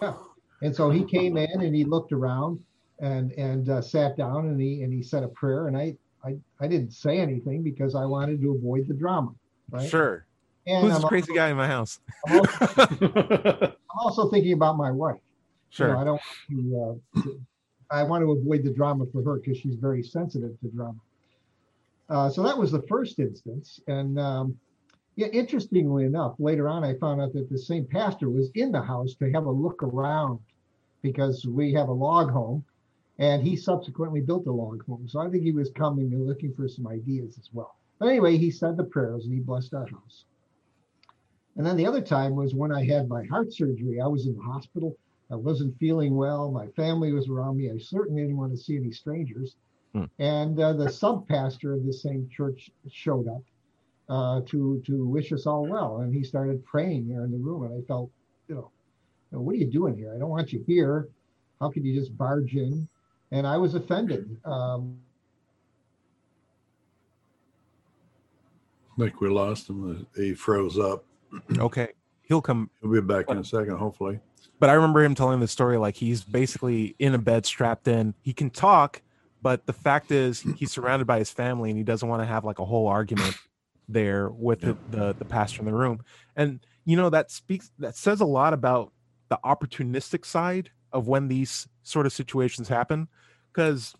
yeah. 0.00 0.14
And 0.62 0.74
so 0.74 0.90
he 0.90 1.04
came 1.04 1.36
in 1.36 1.60
and 1.60 1.74
he 1.74 1.84
looked 1.84 2.12
around 2.12 2.60
and 3.00 3.32
and 3.32 3.68
uh, 3.68 3.82
sat 3.82 4.16
down 4.16 4.46
and 4.46 4.60
he 4.60 4.82
and 4.82 4.92
he 4.92 5.02
said 5.02 5.22
a 5.24 5.28
prayer 5.28 5.66
and 5.68 5.76
I 5.76 5.96
I 6.24 6.36
I 6.60 6.68
didn't 6.68 6.92
say 6.92 7.18
anything 7.18 7.62
because 7.62 7.94
I 7.94 8.04
wanted 8.04 8.40
to 8.42 8.52
avoid 8.54 8.86
the 8.88 8.94
drama, 8.94 9.32
right? 9.70 9.88
Sure. 9.88 10.24
And 10.66 10.84
Who's 10.84 10.94
I'm 10.94 11.00
this 11.00 11.08
crazy 11.08 11.30
also, 11.32 11.34
guy 11.34 11.48
in 11.50 11.56
my 11.56 11.66
house? 11.66 11.98
I'm 12.28 12.38
also, 12.38 12.54
I'm 13.62 13.98
also 13.98 14.30
thinking 14.30 14.52
about 14.52 14.76
my 14.76 14.92
wife. 14.92 15.16
You 15.16 15.86
know, 15.86 15.90
Sure. 15.90 15.96
I 15.96 16.04
don't 16.04 16.20
want 16.50 17.00
to, 17.14 17.20
uh, 17.20 17.22
to- 17.24 17.40
I 17.90 18.02
want 18.04 18.22
to 18.24 18.30
avoid 18.30 18.62
the 18.62 18.70
drama 18.72 19.04
for 19.12 19.22
her 19.24 19.38
because 19.38 19.58
she's 19.58 19.74
very 19.74 20.02
sensitive 20.04 20.58
to 20.60 20.68
drama. 20.68 20.98
Uh, 22.08 22.30
so 22.30 22.42
that 22.42 22.56
was 22.56 22.70
the 22.70 22.82
first 22.82 23.18
instance. 23.18 23.80
And 23.88 24.18
um, 24.20 24.56
yeah, 25.14 25.26
interestingly 25.28 26.04
enough, 26.04 26.34
later 26.38 26.68
on, 26.68 26.84
I 26.84 26.94
found 26.94 27.20
out 27.20 27.32
that 27.34 27.50
the 27.50 27.58
same 27.58 27.86
pastor 27.86 28.30
was 28.30 28.50
in 28.54 28.72
the 28.72 28.80
house 28.80 29.14
to 29.16 29.30
have 29.32 29.44
a 29.44 29.50
look 29.50 29.82
around 29.82 30.38
because 31.02 31.46
we 31.46 31.72
have 31.74 31.88
a 31.88 31.92
log 31.92 32.30
home 32.30 32.64
and 33.18 33.42
he 33.42 33.56
subsequently 33.56 34.20
built 34.20 34.46
a 34.46 34.52
log 34.52 34.84
home. 34.86 35.06
So 35.06 35.20
I 35.20 35.28
think 35.28 35.42
he 35.42 35.52
was 35.52 35.70
coming 35.70 36.12
and 36.12 36.26
looking 36.26 36.54
for 36.54 36.66
some 36.66 36.86
ideas 36.86 37.36
as 37.38 37.50
well. 37.52 37.76
But 37.98 38.08
anyway, 38.08 38.38
he 38.38 38.50
said 38.50 38.76
the 38.76 38.84
prayers 38.84 39.24
and 39.24 39.34
he 39.34 39.40
blessed 39.40 39.74
our 39.74 39.86
house. 39.86 40.24
And 41.56 41.66
then 41.66 41.76
the 41.76 41.86
other 41.86 42.00
time 42.00 42.34
was 42.34 42.54
when 42.54 42.72
I 42.72 42.86
had 42.86 43.08
my 43.08 43.24
heart 43.24 43.52
surgery. 43.52 44.00
I 44.00 44.06
was 44.06 44.26
in 44.26 44.34
the 44.34 44.42
hospital. 44.42 44.96
I 45.30 45.36
wasn't 45.36 45.78
feeling 45.78 46.16
well. 46.16 46.50
My 46.50 46.68
family 46.68 47.12
was 47.12 47.28
around 47.28 47.58
me. 47.58 47.70
I 47.70 47.78
certainly 47.78 48.22
didn't 48.22 48.38
want 48.38 48.52
to 48.52 48.58
see 48.58 48.76
any 48.76 48.92
strangers. 48.92 49.56
Hmm. 49.92 50.04
And 50.18 50.58
uh, 50.58 50.72
the 50.72 50.90
sub 50.90 51.28
pastor 51.28 51.74
of 51.74 51.84
the 51.84 51.92
same 51.92 52.28
church 52.30 52.70
showed 52.90 53.28
up 53.28 53.42
uh, 54.12 54.42
to 54.42 54.82
to 54.84 55.06
wish 55.06 55.32
us 55.32 55.46
all 55.46 55.64
well, 55.66 56.00
and 56.00 56.14
he 56.14 56.22
started 56.22 56.62
praying 56.66 57.08
there 57.08 57.24
in 57.24 57.30
the 57.30 57.38
room. 57.38 57.64
And 57.64 57.82
I 57.82 57.86
felt, 57.86 58.10
you 58.46 58.54
know, 58.54 58.70
"You 59.30 59.38
know, 59.38 59.42
what 59.42 59.54
are 59.54 59.58
you 59.58 59.66
doing 59.66 59.96
here? 59.96 60.12
I 60.14 60.18
don't 60.18 60.28
want 60.28 60.52
you 60.52 60.62
here. 60.66 61.08
How 61.60 61.70
could 61.70 61.82
you 61.82 61.98
just 61.98 62.14
barge 62.18 62.54
in? 62.54 62.86
And 63.30 63.46
I 63.46 63.56
was 63.56 63.74
offended. 63.74 64.36
Um, 64.44 64.98
I 68.98 69.04
think 69.04 69.22
we 69.22 69.30
lost 69.30 69.70
him. 69.70 70.06
He 70.14 70.34
froze 70.34 70.78
up. 70.78 71.04
Okay. 71.58 71.88
He'll 72.20 72.42
come. 72.42 72.68
He'll 72.82 72.92
be 72.92 73.00
back 73.00 73.30
in 73.30 73.38
a 73.38 73.44
second, 73.44 73.78
hopefully. 73.78 74.20
But 74.58 74.68
I 74.68 74.74
remember 74.74 75.02
him 75.02 75.14
telling 75.14 75.40
the 75.40 75.48
story 75.48 75.78
like 75.78 75.96
he's 75.96 76.22
basically 76.22 76.94
in 76.98 77.14
a 77.14 77.18
bed 77.18 77.46
strapped 77.46 77.88
in. 77.88 78.14
He 78.20 78.34
can 78.34 78.50
talk, 78.50 79.00
but 79.40 79.64
the 79.64 79.72
fact 79.72 80.10
is 80.10 80.44
he's 80.56 80.70
surrounded 80.70 81.06
by 81.06 81.18
his 81.18 81.30
family 81.30 81.70
and 81.70 81.78
he 81.78 81.84
doesn't 81.84 82.06
want 82.06 82.20
to 82.20 82.26
have 82.26 82.44
like 82.44 82.58
a 82.58 82.64
whole 82.64 82.86
argument 82.86 83.36
there 83.88 84.30
with 84.30 84.60
the, 84.60 84.76
the 84.90 85.14
the 85.14 85.24
pastor 85.24 85.60
in 85.60 85.66
the 85.66 85.74
room. 85.74 86.00
And 86.36 86.60
you 86.84 86.96
know 86.96 87.10
that 87.10 87.30
speaks 87.30 87.70
that 87.78 87.96
says 87.96 88.20
a 88.20 88.26
lot 88.26 88.52
about 88.52 88.92
the 89.28 89.38
opportunistic 89.44 90.24
side 90.24 90.70
of 90.92 91.08
when 91.08 91.28
these 91.28 91.66
sort 91.82 92.06
of 92.06 92.12
situations 92.12 92.68
happen 92.68 93.08
because 93.52 93.94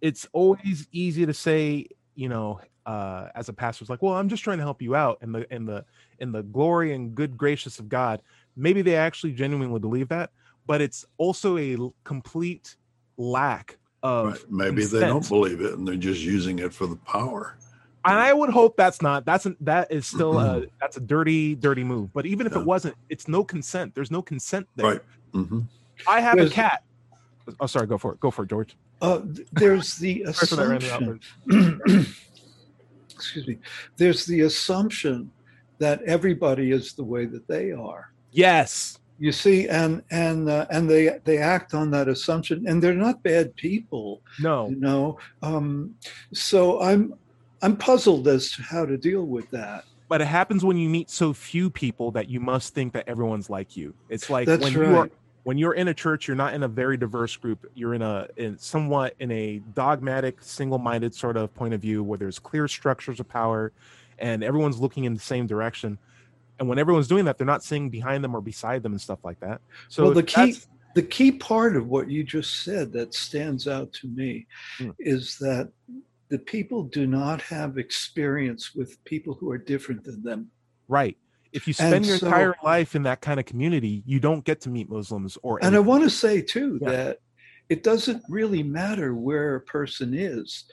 it's 0.00 0.26
always 0.32 0.88
easy 0.92 1.26
to 1.26 1.34
say, 1.34 1.86
you 2.14 2.28
know, 2.28 2.60
uh, 2.86 3.28
as 3.34 3.48
a 3.48 3.52
pastor, 3.52 3.82
it's 3.82 3.90
like, 3.90 4.02
well, 4.02 4.14
I'm 4.14 4.28
just 4.28 4.42
trying 4.42 4.58
to 4.58 4.64
help 4.64 4.80
you 4.80 4.94
out 4.94 5.18
in 5.22 5.32
the 5.32 5.52
in 5.54 5.66
the 5.66 5.84
in 6.18 6.32
the 6.32 6.42
glory 6.42 6.94
and 6.94 7.14
good 7.14 7.36
gracious 7.36 7.78
of 7.78 7.88
God. 7.88 8.22
Maybe 8.56 8.82
they 8.82 8.96
actually 8.96 9.32
genuinely 9.32 9.78
believe 9.78 10.08
that, 10.08 10.30
but 10.66 10.80
it's 10.80 11.04
also 11.18 11.56
a 11.58 11.76
complete 12.04 12.76
lack 13.16 13.78
of. 14.02 14.32
Right. 14.32 14.50
Maybe 14.50 14.84
they 14.84 15.00
don't 15.00 15.28
believe 15.28 15.60
it 15.60 15.74
and 15.74 15.86
they're 15.86 15.96
just 15.96 16.22
using 16.22 16.58
it 16.58 16.72
for 16.72 16.86
the 16.86 16.96
power. 16.96 17.56
And 18.04 18.18
I 18.18 18.32
would 18.32 18.50
hope 18.50 18.76
that's 18.76 19.02
not. 19.02 19.24
That's 19.26 19.44
an, 19.46 19.56
that 19.60 19.92
is 19.92 20.06
still 20.06 20.38
a 20.38 20.64
that's 20.80 20.96
a 20.96 21.00
dirty, 21.00 21.54
dirty 21.54 21.84
move. 21.84 22.12
But 22.12 22.24
even 22.26 22.46
if 22.46 22.52
Yeah. 22.54 22.60
it 22.60 22.66
wasn't, 22.66 22.94
it's 23.10 23.28
no 23.28 23.44
consent. 23.44 23.94
There's 23.94 24.10
no 24.10 24.22
consent 24.22 24.66
there. 24.76 24.86
Right. 24.86 25.00
hmm 25.32 25.60
I 26.08 26.20
have 26.20 26.38
a 26.38 26.48
cat. 26.48 26.82
Oh, 27.60 27.66
sorry. 27.66 27.86
Go 27.86 27.98
for 27.98 28.12
it. 28.14 28.20
Go 28.20 28.30
for 28.30 28.44
it, 28.44 28.48
George. 28.48 28.74
Uh, 29.02 29.20
there's 29.52 29.96
the 29.96 30.24
Sorry 30.32 30.46
for 30.46 30.56
that 30.56 30.68
random 30.68 31.20
assumption. 31.48 32.06
excuse 33.14 33.46
me. 33.46 33.58
There's 33.96 34.24
the 34.26 34.42
assumption 34.42 35.30
that 35.78 36.02
everybody 36.02 36.70
is 36.72 36.92
the 36.94 37.04
way 37.04 37.26
that 37.26 37.46
they 37.48 37.72
are. 37.72 38.12
Yes. 38.32 38.98
You 39.18 39.32
see, 39.32 39.68
and 39.68 40.02
and 40.10 40.48
uh, 40.48 40.66
and 40.70 40.88
they 40.88 41.18
they 41.24 41.36
act 41.36 41.74
on 41.74 41.90
that 41.90 42.08
assumption, 42.08 42.64
and 42.66 42.82
they're 42.82 42.94
not 42.94 43.22
bad 43.22 43.54
people, 43.56 44.22
No. 44.40 44.68
you 44.70 44.76
know. 44.76 45.18
Um, 45.42 45.94
so 46.32 46.80
I'm 46.80 47.12
I'm 47.62 47.76
puzzled 47.76 48.26
as 48.28 48.52
to 48.52 48.62
how 48.62 48.86
to 48.86 48.96
deal 48.96 49.24
with 49.24 49.50
that. 49.50 49.84
But 50.08 50.20
it 50.20 50.26
happens 50.26 50.64
when 50.64 50.76
you 50.76 50.88
meet 50.88 51.08
so 51.08 51.32
few 51.32 51.70
people 51.70 52.10
that 52.12 52.28
you 52.28 52.40
must 52.40 52.74
think 52.74 52.92
that 52.94 53.06
everyone's 53.08 53.48
like 53.48 53.76
you. 53.76 53.94
It's 54.08 54.28
like 54.28 54.46
That's 54.46 54.62
when 54.64 54.72
you 54.72 54.84
are 54.84 55.02
right. 55.02 55.12
when 55.44 55.56
you're 55.56 55.74
in 55.74 55.88
a 55.88 55.94
church, 55.94 56.26
you're 56.26 56.36
not 56.36 56.52
in 56.52 56.64
a 56.64 56.68
very 56.68 56.96
diverse 56.96 57.36
group. 57.36 57.70
You're 57.74 57.94
in 57.94 58.02
a 58.02 58.26
in 58.36 58.58
somewhat 58.58 59.14
in 59.20 59.30
a 59.30 59.60
dogmatic, 59.74 60.42
single-minded 60.42 61.14
sort 61.14 61.36
of 61.36 61.54
point 61.54 61.74
of 61.74 61.80
view 61.80 62.02
where 62.02 62.18
there's 62.18 62.38
clear 62.40 62.66
structures 62.66 63.20
of 63.20 63.28
power, 63.28 63.72
and 64.18 64.42
everyone's 64.42 64.78
looking 64.80 65.04
in 65.04 65.14
the 65.14 65.20
same 65.20 65.46
direction. 65.46 65.96
And 66.58 66.68
when 66.68 66.78
everyone's 66.78 67.08
doing 67.08 67.24
that, 67.24 67.38
they're 67.38 67.46
not 67.46 67.62
seeing 67.62 67.88
behind 67.88 68.22
them 68.22 68.34
or 68.34 68.40
beside 68.40 68.82
them 68.82 68.92
and 68.92 69.00
stuff 69.00 69.20
like 69.22 69.38
that. 69.40 69.60
So 69.88 70.04
well, 70.04 70.14
the 70.14 70.22
key 70.24 70.56
the 70.94 71.02
key 71.02 71.30
part 71.30 71.76
of 71.76 71.86
what 71.86 72.10
you 72.10 72.24
just 72.24 72.64
said 72.64 72.92
that 72.94 73.14
stands 73.14 73.68
out 73.68 73.92
to 73.92 74.08
me 74.08 74.46
Hmm. 74.78 74.90
is 74.98 75.38
that 75.38 75.70
the 76.30 76.38
people 76.38 76.84
do 76.84 77.06
not 77.06 77.42
have 77.42 77.76
experience 77.76 78.74
with 78.74 79.02
people 79.04 79.34
who 79.34 79.50
are 79.50 79.58
different 79.58 80.04
than 80.04 80.22
them. 80.22 80.50
right. 80.88 81.16
If 81.52 81.66
you 81.66 81.74
And 81.80 81.88
spend 81.90 82.06
your 82.06 82.18
so- 82.18 82.26
entire 82.26 82.54
life 82.62 82.94
in 82.94 83.02
that 83.02 83.20
kind 83.20 83.40
of 83.40 83.44
community, 83.46 84.04
you 84.06 84.20
don't 84.20 84.44
get 84.44 84.60
to 84.60 84.70
meet 84.70 84.88
Muslims 84.88 85.36
or. 85.42 85.58
And 85.64 85.74
I 85.74 85.80
want 85.80 86.04
to 86.04 86.10
say 86.10 86.40
too 86.40 86.78
Yeah. 86.80 86.90
that 86.90 87.18
it 87.68 87.82
doesn't 87.82 88.22
really 88.28 88.62
matter 88.62 89.16
where 89.16 89.56
a 89.56 89.60
person 89.60 90.14
is. 90.14 90.64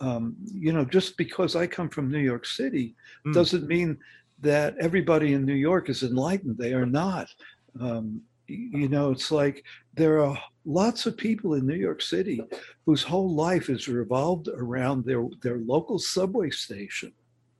Um, 0.00 0.34
you 0.52 0.72
know, 0.72 0.84
just 0.84 1.16
because 1.16 1.54
I 1.54 1.68
come 1.68 1.88
from 1.88 2.10
New 2.10 2.18
York 2.32 2.44
City 2.44 2.96
Mm. 3.24 3.34
doesn't 3.34 3.68
mean 3.68 3.98
that 4.40 4.76
everybody 4.80 5.32
in 5.32 5.44
New 5.46 5.54
York 5.54 5.88
is 5.88 6.02
enlightened. 6.02 6.58
They 6.58 6.74
are 6.74 6.86
not. 6.86 7.28
Um, 7.80 8.22
you 8.48 8.88
know, 8.88 9.12
it's 9.12 9.30
like 9.30 9.64
there 9.94 10.20
are 10.24 10.36
lots 10.66 11.06
of 11.06 11.16
people 11.16 11.54
in 11.54 11.66
New 11.66 11.76
York 11.76 12.02
City 12.02 12.42
whose 12.84 13.02
whole 13.02 13.32
life 13.32 13.70
is 13.70 13.88
revolved 13.88 14.48
around 14.48 15.04
their 15.04 15.24
their 15.42 15.58
local 15.58 15.98
subway 15.98 16.50
station. 16.50 17.12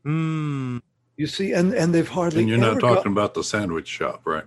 Mm, 0.05 0.83
You 1.17 1.27
see, 1.27 1.53
and 1.53 1.73
and 1.73 1.95
they've 1.95 2.09
hardly. 2.09 2.41
And 2.41 2.49
you're 2.49 2.59
not 2.59 2.73
ever 2.73 2.81
got- 2.81 2.95
talking 2.97 3.13
about 3.13 3.33
the 3.35 3.45
sandwich 3.45 3.89
shop, 3.89 4.23
right? 4.25 4.45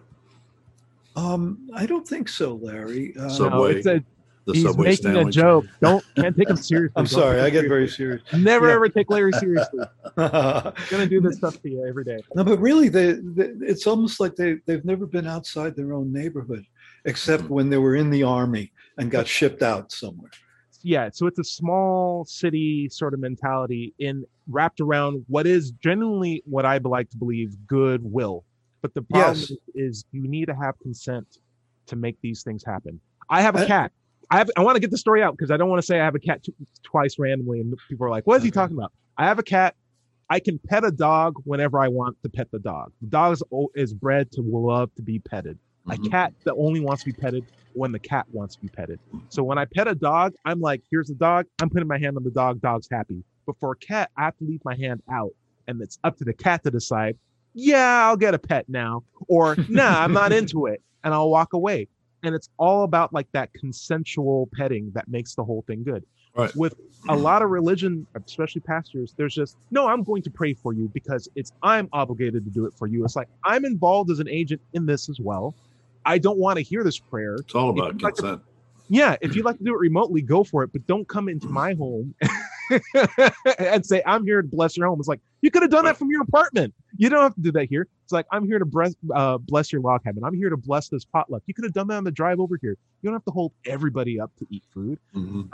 um, 1.15 1.69
I 1.73 1.85
don't 1.85 2.07
think 2.07 2.29
so, 2.29 2.55
Larry. 2.55 3.15
Uh, 3.17 3.29
So- 3.29 3.49
no, 3.49 3.67
Subway, 3.73 3.79
a, 3.97 4.03
The 4.45 4.53
he's 4.53 4.63
subway 4.63 4.85
making 4.89 5.15
a 5.17 5.29
joke. 5.31 5.65
Don't 5.81 6.03
can't 6.15 6.35
take 6.35 6.49
him 6.49 6.55
seriously. 6.57 6.93
I'm 6.95 7.05
sorry, 7.07 7.41
I 7.41 7.49
him 7.49 7.51
get 7.51 7.67
very 7.67 7.87
serious. 7.87 8.21
Never 8.33 8.67
Yeah. 8.69 8.75
ever 8.75 8.89
take 8.89 9.09
Larry 9.09 9.33
seriously. 9.33 9.79
no, 10.17 10.73
gonna 10.89 11.05
do 11.07 11.19
this 11.21 11.37
stuff 11.37 11.61
to 11.61 11.69
you 11.69 11.85
every 11.85 12.03
day. 12.05 12.19
but 12.35 12.57
really, 12.59 12.89
they, 12.89 13.13
they, 13.13 13.49
it's 13.61 13.85
almost 13.85 14.19
like 14.19 14.35
they 14.35 14.57
they've 14.65 14.85
never 14.85 15.05
been 15.05 15.27
outside 15.27 15.75
their 15.75 15.93
own 15.93 16.11
neighborhood, 16.13 16.65
except 17.05 17.43
Mm-hmm. 17.43 17.53
when 17.53 17.69
they 17.69 17.77
were 17.77 17.95
in 17.95 18.09
the 18.09 18.23
army 18.23 18.71
and 18.97 19.09
got 19.11 19.27
shipped 19.27 19.61
out 19.61 19.91
somewhere. 19.91 20.31
Yeah, 20.81 21.09
so 21.11 21.27
it's 21.27 21.39
a 21.39 21.43
small 21.43 22.23
city 22.25 22.87
sort 22.89 23.13
of 23.13 23.19
mentality 23.19 23.93
in 23.99 24.23
wrapped 24.47 24.79
around 24.79 25.25
what 25.27 25.45
is 25.45 25.71
genuinely 25.71 26.41
what 26.45 26.65
I 26.65 26.77
like 26.77 27.09
to 27.11 27.17
believe 27.17 27.55
goodwill. 27.67 28.45
But 28.81 28.93
the 28.93 29.01
problem 29.01 29.35
Yes. 29.37 29.51
is, 29.75 30.05
you 30.13 30.25
need 30.27 30.45
to 30.45 30.55
have 30.55 30.79
consent 30.79 31.27
to 31.87 31.95
make 31.97 32.17
these 32.21 32.43
things 32.43 32.63
happen. 32.65 32.99
I 33.29 33.41
have 33.41 33.55
a 33.57 33.65
cat. 33.65 33.91
I 34.31 34.37
have. 34.37 34.49
I 34.55 34.61
want 34.61 34.75
to 34.75 34.79
get 34.79 34.91
the 34.91 34.97
story 34.97 35.21
out 35.21 35.33
because 35.35 35.51
I 35.51 35.57
don't 35.57 35.69
want 35.69 35.81
to 35.81 35.85
say 35.85 35.99
I 35.99 36.05
have 36.05 36.15
a 36.15 36.19
cat 36.19 36.43
t- 36.43 36.53
twice 36.83 37.17
randomly, 37.19 37.59
and 37.59 37.75
people 37.89 38.05
are 38.05 38.09
like, 38.11 38.25
"What 38.27 38.37
is 38.37 38.43
he 38.43 38.51
talking 38.51 38.77
about?" 38.77 38.93
I 39.17 39.25
have 39.25 39.37
a 39.39 39.43
cat. 39.43 39.75
I 40.29 40.39
can 40.39 40.59
pet 40.59 40.85
a 40.85 40.91
dog 40.91 41.35
whenever 41.45 41.79
I 41.79 41.87
want 41.87 42.15
to 42.23 42.29
pet 42.29 42.49
the 42.51 42.59
dog. 42.59 42.91
The 43.01 43.07
dog 43.07 43.33
is, 43.33 43.43
is 43.75 43.93
bred 43.93 44.31
to 44.33 44.41
love 44.41 44.93
to 44.95 45.01
be 45.01 45.17
petted. 45.19 45.57
A 45.89 45.93
Mhm. 45.97 46.09
cat 46.11 46.33
that 46.45 46.53
only 46.55 46.79
wants 46.79 47.03
to 47.03 47.11
be 47.11 47.13
petted 47.13 47.45
when 47.73 47.91
the 47.91 47.99
cat 47.99 48.25
wants 48.31 48.55
to 48.55 48.61
be 48.61 48.67
petted. 48.67 48.99
So 49.29 49.43
when 49.43 49.57
I 49.57 49.65
pet 49.65 49.87
a 49.87 49.95
dog, 49.95 50.33
I'm 50.45 50.59
like, 50.59 50.81
here's 50.89 51.07
the 51.07 51.15
dog. 51.15 51.45
I'm 51.61 51.69
putting 51.69 51.87
my 51.87 51.97
hand 51.97 52.17
on 52.17 52.23
the 52.23 52.31
dog. 52.31 52.61
Dog's 52.61 52.87
happy. 52.91 53.23
But 53.45 53.57
for 53.59 53.71
a 53.71 53.75
cat, 53.75 54.11
I 54.17 54.23
have 54.25 54.37
to 54.37 54.43
leave 54.45 54.63
my 54.65 54.75
hand 54.75 55.01
out, 55.11 55.31
and 55.67 55.81
it's 55.81 55.97
up 56.03 56.17
to 56.17 56.23
the 56.25 56.33
cat 56.33 56.63
to 56.63 56.71
decide. 56.71 57.17
Yeah, 57.53 58.05
I'll 58.07 58.17
get 58.17 58.33
a 58.33 58.39
pet 58.39 58.69
now, 58.69 59.03
or 59.27 59.55
nah, 59.67 60.03
I'm 60.03 60.13
not 60.13 60.31
into 60.33 60.67
it, 60.67 60.81
and 61.03 61.13
I'll 61.13 61.29
walk 61.29 61.53
away. 61.53 61.87
And 62.21 62.35
it's 62.35 62.49
all 62.57 62.83
about 62.83 63.13
like 63.13 63.31
that 63.31 63.53
consensual 63.53 64.49
petting 64.53 64.91
that 64.93 65.07
makes 65.07 65.35
the 65.35 65.43
whole 65.43 65.63
thing 65.67 65.83
good. 65.83 66.03
Right. 66.35 66.53
With 66.55 66.75
a 67.09 67.15
lot 67.15 67.41
of 67.41 67.49
religion, 67.49 68.05
especially 68.13 68.61
pastors, 68.61 69.13
there's 69.17 69.33
just 69.33 69.57
no, 69.71 69.87
I'm 69.87 70.03
going 70.03 70.21
to 70.23 70.29
pray 70.29 70.53
for 70.53 70.73
you 70.73 70.89
because 70.93 71.27
it's 71.35 71.51
I'm 71.63 71.89
obligated 71.91 72.45
to 72.45 72.51
do 72.51 72.65
it 72.65 72.73
for 72.75 72.87
you. 72.87 73.03
It's 73.03 73.15
like 73.15 73.29
I'm 73.43 73.65
involved 73.65 74.11
as 74.11 74.19
an 74.19 74.27
agent 74.27 74.61
in 74.73 74.85
this 74.85 75.09
as 75.09 75.19
well. 75.19 75.55
I 76.05 76.17
don't 76.17 76.37
want 76.39 76.57
to 76.57 76.63
hear 76.63 76.83
this 76.83 76.97
prayer. 76.99 77.35
It's 77.35 77.55
all 77.55 77.69
about 77.69 77.89
If 77.89 77.93
you'd 77.95 78.03
like 78.03 78.15
to- 78.15 78.21
consent. 78.21 78.41
Yeah, 78.91 79.17
if 79.21 79.35
you'd 79.35 79.45
like 79.45 79.59
to 79.59 79.63
do 79.63 79.75
it 79.75 79.77
remotely, 79.79 80.21
go 80.23 80.43
for 80.43 80.63
it, 80.63 80.71
but 80.73 80.85
don't 80.87 81.07
come 81.07 81.29
into 81.29 81.47
my 81.61 81.75
home 81.75 82.15
and 83.59 83.85
say, 83.85 84.01
I'm 84.05 84.25
here 84.25 84.41
to 84.41 84.47
bless 84.47 84.77
your 84.77 84.87
home. 84.87 84.99
It's 84.99 85.07
like, 85.07 85.19
you 85.41 85.51
could 85.51 85.61
have 85.61 85.71
done 85.71 85.85
that 85.85 85.95
from 85.97 86.09
your 86.09 86.21
apartment. 86.23 86.73
You 86.97 87.09
don't 87.09 87.21
have 87.21 87.35
to 87.35 87.41
do 87.41 87.51
that 87.53 87.69
here. 87.69 87.87
It's 88.03 88.11
like, 88.11 88.25
I'm 88.31 88.45
here 88.47 88.59
to 88.59 88.65
bless, 88.65 88.95
uh, 89.13 89.37
bless 89.37 89.71
your 89.71 89.81
log 89.81 90.03
cabin. 90.03 90.23
I'm 90.23 90.33
here 90.35 90.49
to 90.49 90.57
bless 90.57 90.89
this 90.89 91.05
potluck. 91.05 91.43
You 91.45 91.53
could 91.53 91.63
have 91.65 91.73
done 91.73 91.87
that 91.87 91.97
on 91.97 92.03
the 92.03 92.11
drive 92.11 92.39
over 92.39 92.57
here. 92.59 92.77
You 93.01 93.09
don't 93.09 93.13
have 93.13 93.25
to 93.25 93.31
hold 93.31 93.51
everybody 93.65 94.19
up 94.19 94.31
to 94.39 94.47
eat 94.49 94.63
food. 94.73 94.97
Mhm. 95.15 95.47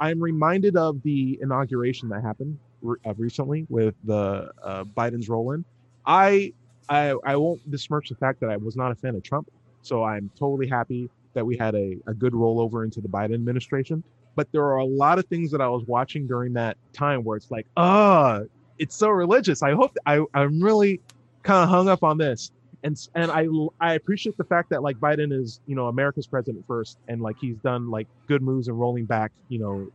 I'm 0.00 0.20
reminded 0.20 0.76
of 0.76 1.02
the 1.02 1.38
inauguration 1.42 2.08
that 2.08 2.22
happened 2.22 2.58
re- 2.82 2.98
uh, 3.06 3.14
recently 3.14 3.66
with 3.68 3.94
the 4.04 4.50
uh, 4.62 4.84
Biden's 4.84 5.28
roll 5.28 5.52
in. 5.52 5.64
I, 6.06 6.52
I 6.88 7.14
I 7.24 7.36
won't 7.36 7.70
besmirch 7.70 8.08
the 8.08 8.14
fact 8.16 8.40
that 8.40 8.50
I 8.50 8.56
was 8.56 8.76
not 8.76 8.90
a 8.90 8.94
fan 8.94 9.14
of 9.14 9.22
Trump, 9.22 9.48
so 9.82 10.04
I'm 10.04 10.30
totally 10.38 10.68
happy 10.68 11.10
that 11.34 11.44
we 11.44 11.56
had 11.56 11.74
a, 11.74 11.96
a 12.06 12.14
good 12.14 12.32
rollover 12.32 12.84
into 12.84 13.00
the 13.00 13.08
Biden 13.08 13.34
administration. 13.34 14.02
But 14.36 14.50
there 14.52 14.62
are 14.64 14.78
a 14.78 14.84
lot 14.84 15.18
of 15.18 15.26
things 15.26 15.50
that 15.50 15.60
I 15.60 15.68
was 15.68 15.84
watching 15.86 16.26
during 16.26 16.52
that 16.54 16.76
time 16.92 17.24
where 17.24 17.36
it's 17.36 17.50
like, 17.50 17.66
ah, 17.76 18.40
it's 18.78 18.96
so 18.96 19.10
religious. 19.10 19.62
I 19.62 19.72
hope 19.72 19.96
I 20.06 20.24
I'm 20.34 20.60
really 20.60 21.00
kind 21.42 21.62
of 21.62 21.68
hung 21.68 21.88
up 21.88 22.02
on 22.02 22.16
this. 22.18 22.52
And 22.82 22.98
and 23.14 23.30
I 23.30 23.46
I 23.80 23.94
appreciate 23.94 24.36
the 24.38 24.44
fact 24.44 24.70
that 24.70 24.82
like 24.82 24.96
Biden 24.96 25.32
is 25.32 25.60
you 25.66 25.74
know 25.74 25.88
America's 25.88 26.26
president 26.26 26.64
first, 26.66 26.98
and 27.08 27.20
like 27.20 27.36
he's 27.38 27.56
done 27.58 27.90
like 27.90 28.06
good 28.26 28.40
moves 28.40 28.68
and 28.68 28.80
rolling 28.80 29.04
back 29.04 29.32
you 29.48 29.58
know 29.58 29.90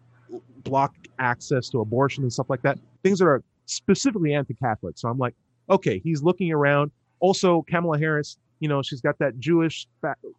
block 0.63 0.93
access 1.17 1.69
to 1.69 1.79
abortion 1.79 2.23
and 2.23 2.31
stuff 2.31 2.49
like 2.49 2.61
that. 2.61 2.77
Things 3.03 3.19
that 3.19 3.25
are 3.25 3.43
specifically 3.65 4.33
anti-Catholic. 4.33 4.97
So 4.97 5.09
I'm 5.09 5.17
like, 5.17 5.33
okay, 5.69 5.99
he's 5.99 6.21
looking 6.21 6.51
around. 6.51 6.91
Also, 7.19 7.63
Kamala 7.63 7.97
Harris, 7.97 8.37
you 8.59 8.69
know, 8.69 8.81
she's 8.81 9.01
got 9.01 9.17
that 9.19 9.39
Jewish, 9.39 9.87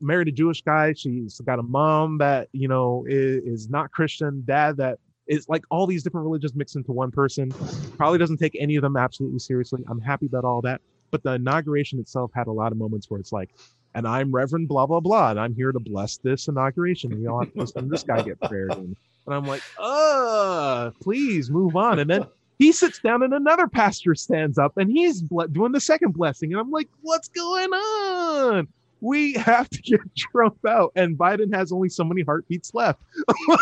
married 0.00 0.28
a 0.28 0.32
Jewish 0.32 0.62
guy. 0.62 0.94
She's 0.94 1.40
got 1.40 1.58
a 1.58 1.62
mom 1.62 2.18
that 2.18 2.48
you 2.52 2.68
know 2.68 3.04
is, 3.08 3.44
is 3.44 3.70
not 3.70 3.90
Christian, 3.92 4.42
dad 4.46 4.76
that 4.78 4.98
is 5.26 5.48
like 5.48 5.64
all 5.70 5.86
these 5.86 6.02
different 6.02 6.24
religions 6.24 6.54
mixed 6.54 6.76
into 6.76 6.92
one 6.92 7.10
person. 7.10 7.52
Probably 7.96 8.18
doesn't 8.18 8.38
take 8.38 8.56
any 8.58 8.76
of 8.76 8.82
them 8.82 8.96
absolutely 8.96 9.40
seriously. 9.40 9.84
I'm 9.88 10.00
happy 10.00 10.26
about 10.26 10.44
all 10.44 10.62
that. 10.62 10.80
But 11.10 11.22
the 11.22 11.34
inauguration 11.34 11.98
itself 11.98 12.30
had 12.34 12.46
a 12.46 12.52
lot 12.52 12.72
of 12.72 12.78
moments 12.78 13.10
where 13.10 13.20
it's 13.20 13.32
like, 13.32 13.50
and 13.94 14.06
I'm 14.06 14.32
Reverend 14.32 14.68
blah 14.68 14.86
blah 14.86 15.00
blah, 15.00 15.30
and 15.30 15.40
I'm 15.40 15.54
here 15.54 15.72
to 15.72 15.80
bless 15.80 16.18
this 16.18 16.48
inauguration. 16.48 17.18
We 17.18 17.26
all 17.26 17.40
have 17.40 17.52
to 17.52 17.60
listen 17.60 17.84
to 17.84 17.88
this 17.88 18.02
guy 18.02 18.22
get 18.22 18.40
prayers 18.40 18.72
in. 18.76 18.96
And 19.26 19.34
I'm 19.34 19.44
like, 19.46 19.62
uh, 19.78 20.90
please 21.02 21.50
move 21.50 21.76
on. 21.76 21.98
And 21.98 22.08
then 22.08 22.26
he 22.58 22.72
sits 22.72 22.98
down 23.00 23.22
and 23.22 23.34
another 23.34 23.66
pastor 23.68 24.14
stands 24.14 24.58
up 24.58 24.76
and 24.76 24.90
he's 24.90 25.22
ble- 25.22 25.46
doing 25.48 25.72
the 25.72 25.80
second 25.80 26.12
blessing. 26.12 26.52
And 26.52 26.60
I'm 26.60 26.70
like, 26.70 26.88
what's 27.02 27.28
going 27.28 27.72
on? 27.72 28.68
We 29.02 29.34
have 29.34 29.68
to 29.70 29.82
get 29.82 30.00
Trump 30.16 30.56
out. 30.66 30.92
And 30.96 31.18
Biden 31.18 31.54
has 31.54 31.70
only 31.70 31.88
so 31.90 32.02
many 32.04 32.22
heartbeats 32.22 32.72
left. 32.74 33.00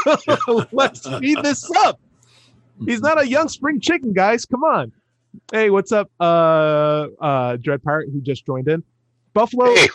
Let's 0.72 1.02
speed 1.02 1.38
this 1.42 1.68
up. 1.78 2.00
He's 2.86 3.00
not 3.00 3.20
a 3.20 3.26
young 3.26 3.48
spring 3.48 3.80
chicken, 3.80 4.12
guys. 4.12 4.44
Come 4.44 4.64
on. 4.64 4.92
Hey, 5.50 5.70
what's 5.70 5.90
up? 5.92 6.10
Uh 6.20 7.08
uh 7.20 7.56
Dread 7.56 7.82
Pirate 7.82 8.10
who 8.12 8.20
just 8.20 8.46
joined 8.46 8.68
in. 8.68 8.82
Buffalo, 9.32 9.74
Hey, 9.74 9.88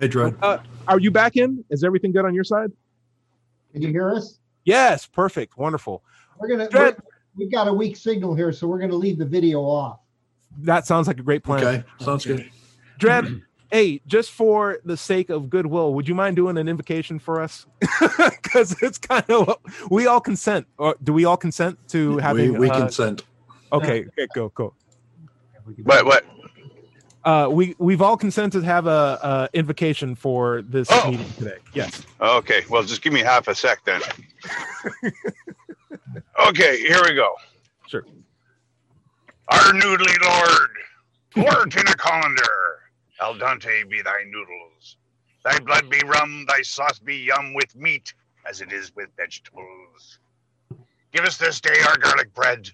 Hey, 0.00 0.08
Dread. 0.08 0.34
are 0.42 0.98
you 0.98 1.10
back 1.12 1.36
in? 1.36 1.64
Is 1.70 1.84
everything 1.84 2.10
good 2.12 2.24
on 2.24 2.34
your 2.34 2.42
side? 2.44 2.72
Can 3.72 3.82
you 3.82 3.88
hear 3.90 4.10
us? 4.12 4.38
Yes, 4.64 5.06
perfect. 5.06 5.56
Wonderful. 5.56 6.02
We're 6.38 6.48
gonna, 6.48 6.68
Dread. 6.68 6.94
we're- 6.96 7.02
we've 7.36 7.50
got 7.50 7.68
a 7.68 7.72
weak 7.72 7.96
signal 7.96 8.34
here, 8.34 8.52
so 8.52 8.66
we're 8.66 8.78
gonna 8.78 8.94
leave 8.94 9.18
the 9.18 9.24
video 9.26 9.60
off. 9.60 10.00
That 10.58 10.86
sounds 10.86 11.06
like 11.06 11.18
a 11.18 11.22
great 11.22 11.42
plan. 11.44 11.62
Okay, 11.64 11.84
sounds 12.00 12.24
good. 12.24 12.50
Dread, 12.98 13.42
hey, 13.70 14.00
just 14.06 14.30
for 14.30 14.78
the 14.84 14.96
sake 14.96 15.28
of 15.30 15.50
goodwill, 15.50 15.92
would 15.94 16.08
you 16.08 16.14
mind 16.14 16.36
doing 16.36 16.56
an 16.56 16.68
invocation 16.68 17.18
for 17.18 17.40
us? 17.42 17.66
Because 18.46 18.74
it's 18.80 18.96
kind 18.96 19.24
of 19.28 19.54
we 19.90 20.06
all 20.06 20.20
consent. 20.20 20.66
Or 20.78 20.96
do 21.02 21.12
we 21.12 21.26
all 21.26 21.36
consent 21.36 21.78
to 21.88 22.16
We, 22.16 22.22
having? 22.22 22.56
we 22.58 22.70
uh, 22.70 22.78
consent. 22.78 23.24
Okay, 23.72 24.06
okay, 24.06 24.26
go, 24.34 24.48
go. 24.50 24.72
what? 25.82 26.06
What? 26.06 26.24
Uh, 27.24 27.48
we 27.50 27.74
we've 27.78 28.00
all 28.00 28.16
consented 28.16 28.60
to 28.60 28.64
have 28.66 28.86
a, 28.86 29.48
a 29.50 29.50
invocation 29.52 30.14
for 30.14 30.62
this 30.62 30.88
Oh. 30.90 31.10
meeting 31.10 31.26
today. 31.36 31.56
Yes. 31.74 32.02
Okay, 32.20 32.64
well, 32.70 32.82
just 32.84 33.02
give 33.02 33.12
me 33.12 33.20
half 33.20 33.48
a 33.48 33.54
sec 33.54 33.84
then. 33.84 34.00
okay, 36.48 36.78
here 36.78 37.00
we 37.04 37.14
go. 37.14 37.34
Sure. 37.86 38.04
Our 39.48 39.72
noodly 39.74 40.16
lord, 40.24 40.70
port 41.34 41.76
in 41.76 41.86
a 41.86 41.94
colander, 41.94 42.80
al 43.20 43.34
dente 43.36 43.88
be 43.88 44.02
thy 44.02 44.24
noodles. 44.26 44.96
Thy 45.44 45.58
blood 45.60 45.88
be 45.88 46.00
rum, 46.04 46.44
thy 46.48 46.62
sauce 46.62 46.98
be 46.98 47.16
yum 47.16 47.54
with 47.54 47.76
meat, 47.76 48.12
as 48.48 48.60
it 48.60 48.72
is 48.72 48.94
with 48.96 49.08
vegetables. 49.16 50.18
Give 51.12 51.24
us 51.24 51.36
this 51.36 51.60
day 51.60 51.78
our 51.88 51.96
garlic 51.96 52.34
bread, 52.34 52.68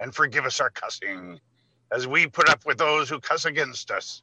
and 0.00 0.14
forgive 0.14 0.44
us 0.44 0.60
our 0.60 0.70
cussing, 0.70 1.40
as 1.92 2.06
we 2.06 2.26
put 2.26 2.50
up 2.50 2.66
with 2.66 2.78
those 2.78 3.08
who 3.08 3.18
cuss 3.20 3.46
against 3.46 3.90
us. 3.90 4.22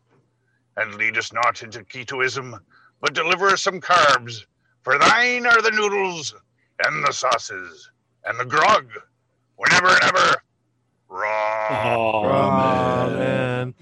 And 0.78 0.96
lead 0.96 1.17
us 1.17 1.34
not 1.34 1.63
into 1.63 1.80
ketoism, 1.84 2.60
but 3.02 3.15
deliver 3.15 3.48
us 3.48 3.63
some 3.63 3.82
carbs, 3.82 4.46
for 4.84 5.00
thine 5.00 5.48
are 5.48 5.62
the 5.62 5.72
noodles, 5.72 6.36
and 6.86 7.04
the 7.04 7.12
sauces, 7.12 7.89
and 8.28 8.40
the 8.40 8.46
grog, 8.46 8.90
whenever 9.56 9.88
and 9.88 10.04
ever. 10.04 10.36
Raw. 11.10 11.96
Oh, 11.96 13.10
man. 13.10 13.20
man. 13.20 13.76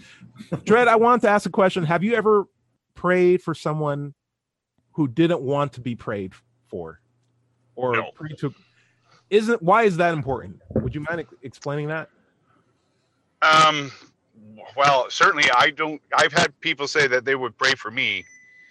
Dread, 0.63 0.88
I 0.88 0.95
wanted 0.95 1.21
to 1.21 1.29
ask 1.29 1.45
a 1.45 1.51
question. 1.51 1.84
Have 1.86 2.03
you 2.03 2.13
ever 2.15 2.45
prayed 2.93 3.41
for 3.41 3.53
someone 3.55 4.13
who 4.91 5.08
didn't 5.08 5.41
want 5.41 5.73
to 5.73 5.81
be 5.81 5.95
prayed 5.95 6.34
for? 6.67 7.01
Or 7.75 7.93
No. 7.95 8.12
prayed 8.13 8.38
to 8.39 8.53
isn't 9.31 9.62
why 9.62 9.84
is 9.84 9.97
that 9.97 10.13
important? 10.13 10.62
Would 10.75 10.93
you 10.93 11.01
mind 11.01 11.25
explaining 11.41 11.88
that? 11.88 12.10
Um, 13.41 13.91
well, 14.77 15.10
certainly 15.10 15.45
I 15.55 15.71
don't. 15.71 15.99
I've 16.15 16.31
had 16.31 16.58
people 16.62 16.88
say 16.88 17.08
that 17.08 17.25
they 17.25 17.34
would 17.36 17.58
pray 17.58 17.71
for 17.71 17.89
me, 17.89 18.23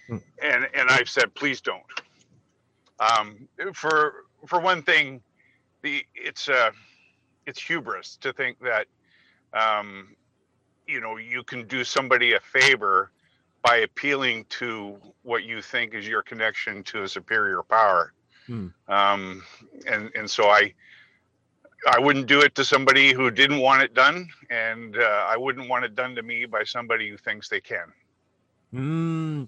Hmm. 0.07 0.17
and 0.41 0.67
and 0.73 0.89
I've 0.89 1.09
said 1.09 1.35
please 1.35 1.59
don't. 1.59 1.83
Um, 3.01 3.49
for 3.73 4.25
for 4.47 4.59
one 4.61 4.81
thing, 4.81 5.21
the 5.85 6.03
it's 6.15 6.49
uh 6.49 6.71
it's 7.45 7.61
hubris 7.61 8.17
to 8.17 8.33
think 8.33 8.57
that 8.59 8.87
um, 9.53 10.15
you 10.87 10.99
know 10.99 11.17
you 11.17 11.43
can 11.43 11.65
do 11.67 11.83
somebody 11.83 12.33
a 12.33 12.39
favor 12.39 13.11
by 13.63 13.77
appealing 13.77 14.45
to 14.49 14.97
what 15.21 15.43
you 15.43 15.61
think 15.61 15.93
is 15.93 16.07
your 16.07 16.23
connection 16.23 16.83
to 16.83 17.03
a 17.03 17.07
superior 17.07 17.63
power. 17.63 18.13
Hmm. 18.47 18.67
Um, 18.87 19.43
and 19.87 20.11
and 20.15 20.29
so 20.29 20.49
I 20.49 20.73
I 21.87 21.99
wouldn't 21.99 22.25
do 22.25 22.41
it 22.41 22.55
to 22.55 22.65
somebody 22.65 23.13
who 23.13 23.29
didn't 23.29 23.59
want 23.59 23.83
it 23.83 23.93
done, 23.93 24.27
and 24.49 24.97
uh, 24.97 25.27
I 25.27 25.37
wouldn't 25.37 25.69
want 25.69 25.85
it 25.85 25.93
done 25.93 26.15
to 26.15 26.23
me 26.23 26.45
by 26.45 26.63
somebody 26.63 27.09
who 27.09 27.17
thinks 27.17 27.47
they 27.47 27.61
can. 27.61 27.93
Mm, 28.73 29.47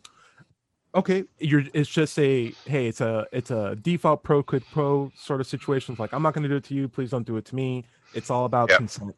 okay, 0.96 1.24
you're. 1.40 1.64
It's 1.74 1.90
just 1.90 2.18
a 2.20 2.54
hey. 2.66 2.88
It's 2.88 3.02
a 3.02 3.26
it's 3.32 3.52
a 3.52 3.76
default 3.76 4.24
pro 4.24 4.44
quid 4.44 4.64
pro 4.72 5.12
sort 5.16 5.42
of 5.42 5.48
situation. 5.48 5.94
It's 5.94 6.00
like 6.00 6.14
I'm 6.14 6.22
not 6.24 6.34
going 6.34 6.44
to 6.44 6.50
do 6.50 6.56
it 6.56 6.64
to 6.66 6.74
you. 6.74 6.88
Please 6.88 7.12
don't 7.12 7.26
do 7.26 7.38
it 7.38 7.46
to 7.46 7.56
me. 7.56 7.86
It's 8.14 8.30
all 8.30 8.46
about 8.46 8.70
Yeah. 8.70 8.78
consent. 8.78 9.16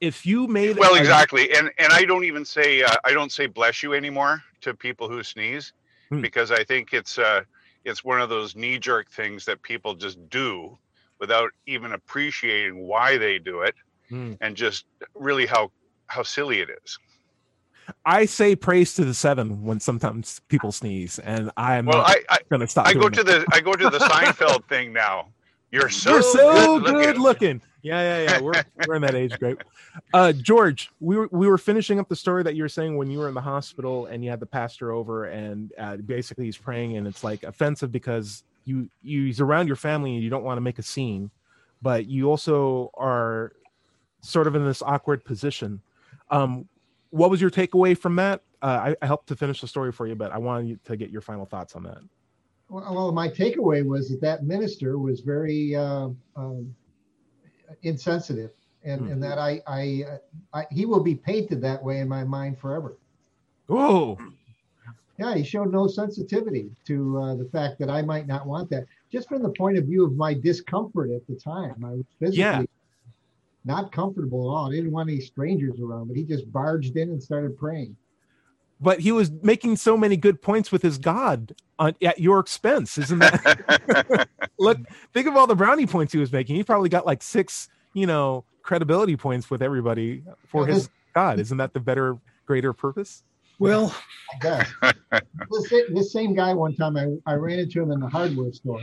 If 0.00 0.24
you 0.24 0.46
made 0.46 0.76
Well, 0.78 0.94
exactly, 0.94 1.52
and 1.54 1.70
and 1.78 1.92
I 1.92 2.04
don't 2.04 2.24
even 2.24 2.44
say 2.44 2.82
uh, 2.82 2.94
I 3.04 3.12
don't 3.12 3.30
say 3.30 3.46
bless 3.46 3.82
you 3.82 3.92
anymore 3.94 4.42
to 4.62 4.74
people 4.74 5.08
who 5.08 5.22
sneeze, 5.22 5.72
Hmm. 6.08 6.20
because 6.20 6.50
I 6.50 6.64
think 6.64 6.92
it's 6.92 7.18
uh 7.18 7.42
it's 7.84 8.02
one 8.02 8.20
of 8.20 8.30
those 8.30 8.56
knee 8.56 8.78
jerk 8.78 9.10
things 9.10 9.44
that 9.44 9.62
people 9.62 9.94
just 9.94 10.18
do 10.30 10.78
without 11.20 11.50
even 11.66 11.92
appreciating 11.92 12.86
why 12.86 13.18
they 13.18 13.38
do 13.38 13.60
it, 13.60 13.74
Hmm. 14.08 14.34
and 14.40 14.56
just 14.56 14.86
really 15.14 15.46
how 15.46 15.70
how 16.06 16.22
silly 16.22 16.60
it 16.60 16.70
is. 16.82 16.98
I 18.04 18.26
say 18.26 18.56
praise 18.56 18.94
to 18.94 19.04
the 19.04 19.14
seven 19.14 19.62
when 19.64 19.80
sometimes 19.80 20.40
people 20.48 20.72
sneeze, 20.72 21.18
and 21.18 21.50
I'm 21.56 21.86
Well, 21.86 22.00
I 22.02 22.22
I, 22.30 22.38
going 22.50 22.60
to 22.60 22.68
stop. 22.68 22.86
I 22.86 22.94
go 22.94 23.08
to 23.08 23.22
the 23.24 23.46
I 23.52 23.60
go 23.60 23.72
to 23.74 23.90
the 23.90 23.98
Seinfeld 23.98 24.64
thing 24.68 24.92
now. 24.92 25.28
You're 25.70 25.88
so 25.90 26.12
You're 26.12 26.22
so 26.22 26.78
good 26.80 26.94
good 26.94 27.18
looking. 27.18 27.22
looking. 27.22 27.62
Yeah, 27.82 28.00
yeah, 28.00 28.30
yeah. 28.30 28.40
We're 28.40 28.62
we're 28.86 28.94
in 28.94 29.02
that 29.02 29.14
age 29.14 29.38
group. 29.38 29.62
Uh, 30.14 30.32
George, 30.32 30.90
we 31.00 31.16
were 31.16 31.28
we 31.32 31.46
were 31.48 31.58
finishing 31.58 31.98
up 32.00 32.08
the 32.08 32.16
story 32.16 32.42
that 32.44 32.54
you 32.54 32.62
were 32.62 32.68
saying 32.68 32.96
when 32.96 33.10
you 33.10 33.18
were 33.18 33.28
in 33.28 33.34
the 33.34 33.40
hospital 33.40 34.06
and 34.06 34.24
you 34.24 34.30
had 34.30 34.40
the 34.40 34.46
pastor 34.46 34.92
over 34.92 35.26
and 35.26 35.72
uh, 35.78 35.96
basically 35.96 36.46
he's 36.46 36.56
praying 36.56 36.96
and 36.96 37.06
it's 37.06 37.22
like 37.24 37.42
offensive 37.42 37.92
because 37.92 38.44
you, 38.64 38.88
you 39.02 39.26
he's 39.26 39.40
around 39.40 39.66
your 39.66 39.76
family 39.76 40.14
and 40.14 40.22
you 40.22 40.30
don't 40.30 40.44
want 40.44 40.56
to 40.56 40.62
make 40.62 40.78
a 40.78 40.82
scene, 40.82 41.30
but 41.82 42.06
you 42.06 42.30
also 42.30 42.90
are 42.94 43.52
sort 44.22 44.46
of 44.46 44.54
in 44.54 44.64
this 44.64 44.80
awkward 44.80 45.22
position. 45.24 45.82
Um, 46.30 46.66
what 47.14 47.30
was 47.30 47.40
your 47.40 47.50
takeaway 47.50 47.96
from 47.96 48.16
that? 48.16 48.42
Uh, 48.60 48.66
I, 48.90 48.96
I 49.00 49.06
helped 49.06 49.28
to 49.28 49.36
finish 49.36 49.60
the 49.60 49.68
story 49.68 49.92
for 49.92 50.08
you, 50.08 50.16
but 50.16 50.32
I 50.32 50.38
wanted 50.38 50.66
you 50.68 50.78
to 50.84 50.96
get 50.96 51.10
your 51.10 51.20
final 51.20 51.46
thoughts 51.46 51.76
on 51.76 51.84
that. 51.84 51.98
Well, 52.68 53.12
my 53.12 53.28
takeaway 53.28 53.86
was 53.86 54.08
that 54.08 54.20
that 54.22 54.42
minister 54.42 54.98
was 54.98 55.20
very 55.20 55.76
uh, 55.76 56.08
um, 56.34 56.74
insensitive, 57.82 58.50
and, 58.82 59.02
Hmm. 59.02 59.12
and 59.12 59.22
that 59.22 59.38
I, 59.38 59.62
I, 59.66 60.04
I, 60.52 60.66
he 60.72 60.86
will 60.86 61.02
be 61.02 61.14
painted 61.14 61.60
that 61.62 61.80
way 61.82 62.00
in 62.00 62.08
my 62.08 62.24
mind 62.24 62.58
forever. 62.58 62.98
Oh, 63.68 64.18
Yeah, 65.16 65.36
he 65.36 65.44
showed 65.44 65.70
no 65.70 65.86
sensitivity 65.86 66.70
to 66.86 67.18
uh, 67.18 67.34
the 67.36 67.44
fact 67.44 67.78
that 67.78 67.88
I 67.88 68.02
might 68.02 68.26
not 68.26 68.44
want 68.44 68.68
that. 68.70 68.86
Just 69.12 69.28
from 69.28 69.42
the 69.44 69.50
point 69.50 69.78
of 69.78 69.84
view 69.84 70.04
of 70.04 70.16
my 70.16 70.34
discomfort 70.34 71.10
at 71.12 71.24
the 71.28 71.36
time, 71.36 71.84
I 71.84 71.90
was 71.90 72.04
physically 72.18 72.40
Yeah. 72.40 72.64
Not 73.64 73.92
comfortable 73.92 74.50
at 74.50 74.54
all. 74.54 74.68
I 74.68 74.74
didn't 74.74 74.92
want 74.92 75.08
any 75.08 75.20
strangers 75.20 75.80
around, 75.80 76.08
but 76.08 76.16
he 76.16 76.24
just 76.24 76.50
barged 76.52 76.96
in 76.96 77.10
and 77.10 77.22
started 77.22 77.56
praying. 77.56 77.96
but 78.80 79.00
he 79.00 79.12
was 79.12 79.30
making 79.42 79.76
so 79.76 79.96
many 79.96 80.16
good 80.16 80.42
points 80.42 80.70
with 80.70 80.82
his 80.82 80.98
God 80.98 81.54
on, 81.78 81.94
at 82.02 82.18
your 82.20 82.40
expense, 82.40 82.98
isn't 82.98 83.18
that? 83.20 84.28
Look, 84.58 84.78
think 85.12 85.26
of 85.26 85.36
all 85.36 85.46
the 85.46 85.54
brownie 85.54 85.86
points 85.86 86.12
he 86.12 86.18
was 86.18 86.32
making. 86.32 86.56
He 86.56 86.64
probably 86.64 86.88
got 86.88 87.06
like 87.06 87.22
six, 87.22 87.68
you 87.94 88.06
know, 88.06 88.44
credibility 88.62 89.16
points 89.16 89.48
with 89.50 89.62
everybody 89.62 90.22
for 90.46 90.66
Yeah, 90.68 90.74
his 90.74 90.90
God. 91.14 91.38
Isn't 91.40 91.58
that 91.58 91.72
the 91.72 91.80
better, 91.80 92.18
greater 92.46 92.72
purpose? 92.72 93.22
Well, 93.58 93.94
I 94.34 94.38
guess. 94.40 94.72
this, 95.50 95.84
this 95.92 96.12
same 96.12 96.34
guy, 96.34 96.52
one 96.54 96.74
time 96.74 96.96
I, 96.96 97.06
I 97.26 97.34
ran 97.34 97.58
into 97.60 97.80
him 97.82 97.90
in 97.92 98.00
the 98.00 98.08
hardware 98.08 98.52
store. 98.52 98.80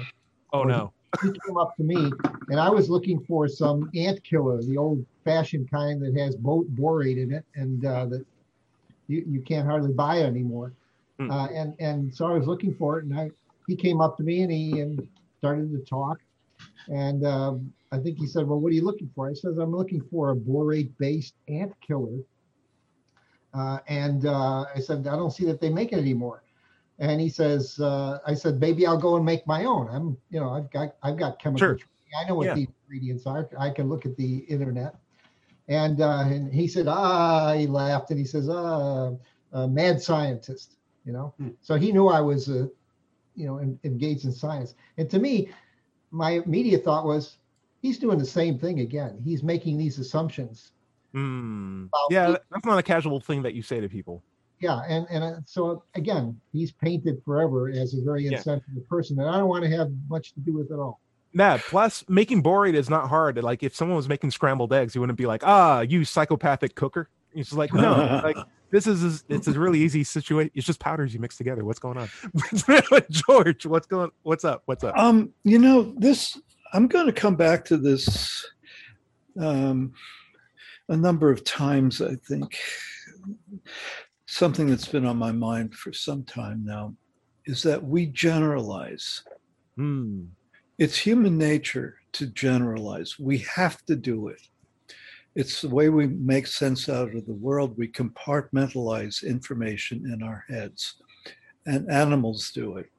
Oh 0.54 0.64
no. 0.64 0.94
He 1.22 1.32
came 1.46 1.58
up 1.58 1.76
to 1.78 1.84
me 1.84 2.12
and 2.50 2.60
I 2.60 2.70
was 2.70 2.90
looking 2.90 3.24
for 3.26 3.48
some 3.48 3.90
ant 3.96 4.24
killer, 4.24 4.62
the 4.64 4.78
old 4.78 5.06
fashioned 5.24 5.70
kind 5.70 6.02
that 6.02 6.18
has 6.18 6.36
bo- 6.36 6.66
borate 6.76 7.22
in 7.22 7.32
it 7.32 7.46
and 7.56 7.86
uh, 7.86 8.06
that 8.06 8.26
you, 9.08 9.24
you 9.28 9.42
can't 9.42 9.68
hardly 9.68 9.92
buy 9.92 10.18
it 10.18 10.26
anymore. 10.26 10.74
Hmm. 11.20 11.30
Uh, 11.30 11.48
and, 11.48 11.76
and 11.80 12.14
so 12.14 12.28
I 12.28 12.38
was 12.38 12.48
looking 12.48 12.74
for 12.76 13.00
it 13.00 13.06
and 13.06 13.18
I, 13.18 13.32
he 13.68 13.76
came 13.76 14.02
up 14.02 14.18
to 14.18 14.24
me 14.24 14.42
and 14.42 14.52
he 14.52 14.80
and 14.80 15.08
started 15.40 15.72
to 15.72 15.80
talk. 15.80 16.20
And 16.88 17.26
um, 17.26 17.74
I 17.92 17.98
think 17.98 18.18
he 18.18 18.28
said, 18.28 18.48
well, 18.48 18.60
what 18.60 18.72
are 18.72 18.76
you 18.76 18.86
looking 18.86 19.10
for? 19.16 19.30
I 19.30 19.34
says, 19.34 19.58
I'm 19.58 19.76
looking 19.76 20.02
for 20.12 20.32
a 20.32 20.36
borate 20.36 20.92
based 20.98 21.36
ant 21.48 21.74
killer. 21.86 22.20
Uh, 23.54 23.80
and 23.88 24.26
uh, 24.26 24.66
I 24.74 24.80
said, 24.80 25.08
I 25.08 25.16
don't 25.16 25.32
see 25.32 25.46
that 25.46 25.60
they 25.60 25.70
make 25.70 25.92
it 25.92 26.00
anymore. 26.00 26.44
And 27.02 27.20
he 27.20 27.30
says, 27.30 27.80
uh, 27.80 28.20
I 28.28 28.36
said, 28.36 28.60
maybe 28.60 28.86
I'll 28.86 28.96
go 28.96 29.16
and 29.16 29.26
make 29.26 29.46
my 29.48 29.66
own. 29.66 29.90
I'm, 29.90 30.16
you 30.30 30.40
know, 30.40 30.52
I've 30.52 30.70
got, 30.70 30.96
I've 31.02 31.18
got 31.18 31.42
chemical. 31.42 31.68
Sure. 31.70 31.80
I 32.20 32.28
know 32.28 32.36
what 32.36 32.46
Yeah. 32.46 32.54
the 32.54 32.68
ingredients 32.86 33.26
are. 33.26 33.50
I 33.58 33.72
can 33.72 33.90
look 33.90 34.06
at 34.06 34.16
the 34.18 34.38
internet. 34.48 34.96
And, 35.68 36.00
uh, 36.00 36.26
and 36.28 36.54
he 36.54 36.68
said, 36.68 36.88
ah, 36.88 37.54
he 37.54 37.66
laughed 37.66 38.12
and 38.12 38.20
he 38.20 38.26
says, 38.26 38.50
ah, 38.50 39.14
a 39.52 39.68
mad 39.68 40.00
scientist, 40.00 40.78
you 41.04 41.12
know? 41.12 41.34
Hmm. 41.38 41.50
So 41.62 41.76
he 41.76 41.92
knew 41.92 42.08
I 42.08 42.22
was, 42.22 42.50
uh, 42.50 42.68
you 43.36 43.48
know, 43.48 43.58
en- 43.58 43.80
engaged 43.84 44.26
in 44.26 44.32
science. 44.32 44.76
And 44.98 45.10
to 45.10 45.18
me, 45.18 45.50
my 46.12 46.42
immediate 46.46 46.84
thought 46.84 47.06
was, 47.06 47.38
he's 47.82 47.98
doing 47.98 48.20
the 48.20 48.26
same 48.26 48.60
thing 48.60 48.82
again. 48.82 49.20
He's 49.24 49.42
making 49.42 49.80
these 49.80 49.98
assumptions. 49.98 50.74
Well, 51.14 51.90
Yeah, 52.12 52.36
that's 52.52 52.66
not 52.66 52.78
a 52.78 52.84
casual 52.84 53.20
thing 53.22 53.42
that 53.42 53.56
you 53.56 53.64
say 53.64 53.80
to 53.80 53.90
people. 53.90 54.22
Yeah, 54.62 54.82
and 54.88 55.08
and 55.10 55.24
uh, 55.24 55.38
so 55.46 55.84
again, 55.96 56.40
he's 56.54 56.72
painted 56.72 57.22
forever 57.26 57.70
as 57.70 57.96
a 57.96 58.02
very 58.04 58.26
Yeah. 58.26 58.38
insensitive 58.38 58.88
person 58.88 59.16
that 59.18 59.28
I 59.28 59.38
don't 59.38 59.50
want 59.50 59.64
to 59.64 59.70
have 59.76 59.90
much 60.08 60.34
to 60.36 60.40
do 60.40 60.54
with 60.54 60.72
at 60.72 60.78
all. 60.80 61.00
Nah, 61.34 61.58
plus 61.58 62.04
making 62.08 62.44
borate 62.44 62.76
is 62.76 62.90
not 62.90 63.10
hard. 63.10 63.42
Like 63.42 63.64
if 63.64 63.76
someone 63.76 63.96
was 63.96 64.08
making 64.08 64.32
scrambled 64.32 64.72
eggs, 64.74 64.94
you 64.94 65.02
wouldn't 65.02 65.18
be 65.18 65.26
like, 65.26 65.44
ah, 65.46 65.82
you 65.82 66.06
psychopathic 66.06 66.76
cooker. 66.76 67.10
It's 67.34 67.50
just 67.50 67.58
like, 67.58 67.74
no, 67.74 68.22
like 68.24 68.38
this 68.70 68.86
is 68.86 69.24
it's 69.30 69.48
a 69.48 69.54
really 69.54 69.80
easy 69.80 70.04
situation. 70.04 70.52
It's 70.54 70.66
just 70.68 70.80
powders 70.80 71.14
you 71.14 71.20
mix 71.20 71.38
together. 71.38 71.66
What's 71.66 71.80
going 71.80 71.98
on? 71.98 72.10
George, 73.10 73.66
what's 73.66 73.88
going 73.88 74.12
what's 74.24 74.46
up? 74.46 74.62
What's 74.66 74.84
up? 74.84 74.96
um, 74.98 75.34
you 75.44 75.58
know, 75.58 75.94
this 75.98 76.38
I'm 76.74 76.88
going 76.88 77.08
to 77.08 77.14
come 77.14 77.36
back 77.36 77.66
to 77.66 77.78
this 77.78 78.46
um, 79.40 79.94
a 80.90 80.96
number 80.98 81.32
of 81.32 81.44
times. 81.44 82.02
I 82.02 82.16
think 82.28 82.58
something 84.32 84.68
that's 84.68 84.88
been 84.88 85.06
on 85.06 85.18
my 85.18 85.32
mind 85.34 85.76
for 85.76 85.92
some 85.92 86.24
time 86.24 86.64
now 86.64 86.96
is 87.46 87.62
that 87.64 87.84
we 87.84 88.06
generalize. 88.06 89.24
Hmm. 89.76 90.24
It's 90.78 90.98
human 90.98 91.38
nature 91.38 91.98
to 92.14 92.28
generalize. 92.28 93.20
We 93.20 93.40
have 93.40 93.86
to 93.88 93.96
do 93.98 94.30
it. 94.30 94.42
It's 95.36 95.60
the 95.60 95.70
way 95.70 95.90
we 95.90 96.08
make 96.08 96.48
sense 96.48 96.88
out 96.88 97.14
of 97.14 97.26
the 97.26 97.34
world. 97.34 97.78
We 97.78 97.90
compartmentalize 97.90 99.26
information 99.26 100.10
in 100.14 100.24
our 100.24 100.46
heads, 100.48 100.96
and 101.66 101.92
animals 101.92 102.52
do 102.52 102.78
it. 102.78 102.90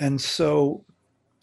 And 0.00 0.18
so, 0.18 0.86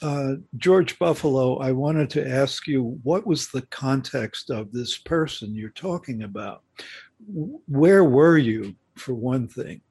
uh, 0.02 0.36
George 0.58 0.98
Buffalo, 0.98 1.58
I 1.60 1.72
wanted 1.72 2.10
to 2.12 2.28
ask 2.28 2.66
you 2.66 3.00
what 3.04 3.28
was 3.28 3.50
the 3.50 3.62
context 3.70 4.50
of 4.50 4.72
this 4.72 4.98
person 4.98 5.54
you're 5.54 5.70
talking 5.70 6.24
about? 6.24 6.64
Where 7.68 8.04
were 8.04 8.40
you, 8.40 8.76
for 9.00 9.14
one 9.14 9.48
thing? 9.48 9.82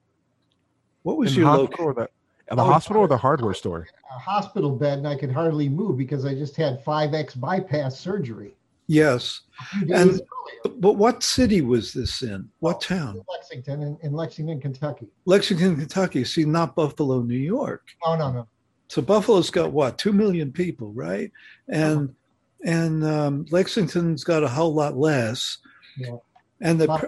What 1.03 1.17
was 1.17 1.33
In 1.33 1.39
your 1.41 1.47
hospital 1.49 1.65
location? 1.65 1.85
or 1.87 1.95
the, 1.95 2.11
at 2.51 2.57
the 2.57 2.63
Oh, 2.63 2.67
hospital 2.67 3.03
or 3.03 3.09
the 3.09 3.17
hardware 3.17 3.55
store? 3.55 3.87
A 4.15 4.19
hospital 4.19 4.71
bed, 4.77 4.99
and 4.99 5.09
I 5.09 5.17
could 5.17 5.33
hardly 5.33 5.69
move 5.69 5.97
because 5.97 6.25
I 6.25 6.35
just 6.35 6.57
had 6.57 6.85
5x 6.85 7.39
bypass 7.41 7.99
surgery. 7.99 8.55
Yes. 8.87 9.43
A 9.61 9.65
few 9.79 9.87
days 9.87 10.01
And- 10.01 10.11
earlier 10.11 10.77
But 10.81 10.95
what 10.95 11.23
city 11.23 11.61
was 11.61 11.93
this 11.93 12.23
in? 12.23 12.49
What 12.61 12.81
town? 12.81 13.17
in 13.17 13.23
Lexington, 13.31 13.83
in, 13.83 13.99
in 14.03 14.13
Lexington, 14.13 14.61
Kentucky. 14.61 15.09
Lexington, 15.27 15.77
Kentucky. 15.77 16.25
See, 16.25 16.45
not 16.45 16.75
Buffalo, 16.75 17.21
New 17.23 17.37
York. 17.37 17.87
Oh 18.05 18.17
no, 18.17 18.33
no. 18.33 18.49
So 18.89 19.03
Buffalo's 19.03 19.51
got 19.51 19.73
what, 19.73 19.99
two 19.99 20.13
million 20.15 20.51
people, 20.51 20.93
right? 20.93 21.31
And 21.69 22.15
and 22.65 23.05
um, 23.05 23.45
Lexington's 23.51 24.25
got 24.25 24.43
a 24.43 24.49
whole 24.49 24.73
lot 24.75 24.97
less. 24.97 25.59
Yeah. 25.99 26.17
And 26.63 26.81
the, 26.81 26.87
Not- 26.87 27.05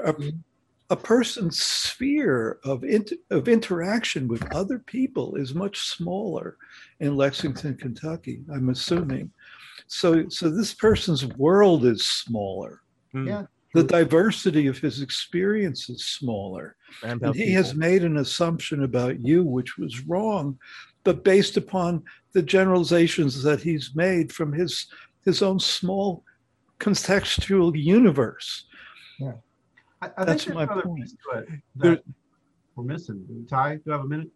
a, 0.91 0.95
a 0.95 0.97
person's 0.97 1.63
sphere 1.63 2.59
of 2.65 2.85
int, 2.85 3.13
of 3.31 3.49
interaction 3.49 4.29
with 4.29 4.53
other 4.55 4.79
people 4.79 5.37
is 5.37 5.55
much 5.55 5.81
smaller 5.81 6.57
in 7.01 7.17
Lexington, 7.17 7.77
Kentucky. 7.77 8.43
I'm 8.53 8.69
assuming. 8.69 9.31
So 9.87 10.29
so 10.29 10.51
this 10.51 10.75
person's 10.75 11.27
world 11.27 11.85
is 11.85 12.07
smaller. 12.07 12.83
Hmm. 13.13 13.27
Yeah. 13.27 13.47
The 13.73 13.85
diversity 13.85 14.67
of 14.67 14.79
his 14.79 15.01
experience 15.01 15.89
is 15.89 16.05
smaller. 16.05 16.77
And 17.05 17.23
And 17.23 17.35
he 17.35 17.53
has 17.53 17.75
made 17.75 18.03
an 18.03 18.17
assumption 18.17 18.83
about 18.83 19.25
you, 19.25 19.45
which 19.45 19.79
was 19.79 20.07
wrong, 20.07 20.59
but 21.05 21.23
based 21.23 21.57
upon 21.57 22.03
the 22.33 22.43
generalizations 22.43 23.43
that 23.45 23.61
he's 23.63 23.93
made 23.95 24.33
from 24.33 24.53
his 24.53 24.87
his 25.25 25.43
own 25.43 25.61
small 25.61 26.25
contextual 26.81 27.73
universe. 27.81 28.65
I, 30.03 30.11
I 30.17 30.25
That's 30.25 30.45
think 30.45 30.55
my 30.55 30.65
there's 30.65 30.71
another 30.73 30.89
point. 30.89 31.03
piece 31.03 31.13
to 31.33 31.39
it 31.39 31.49
that 31.77 32.03
we're 32.77 32.85
missing. 32.85 33.47
Ty, 33.49 33.77
do 33.77 33.83
you 33.87 33.93
have 33.93 34.03
a 34.03 34.07
minute? 34.09 34.29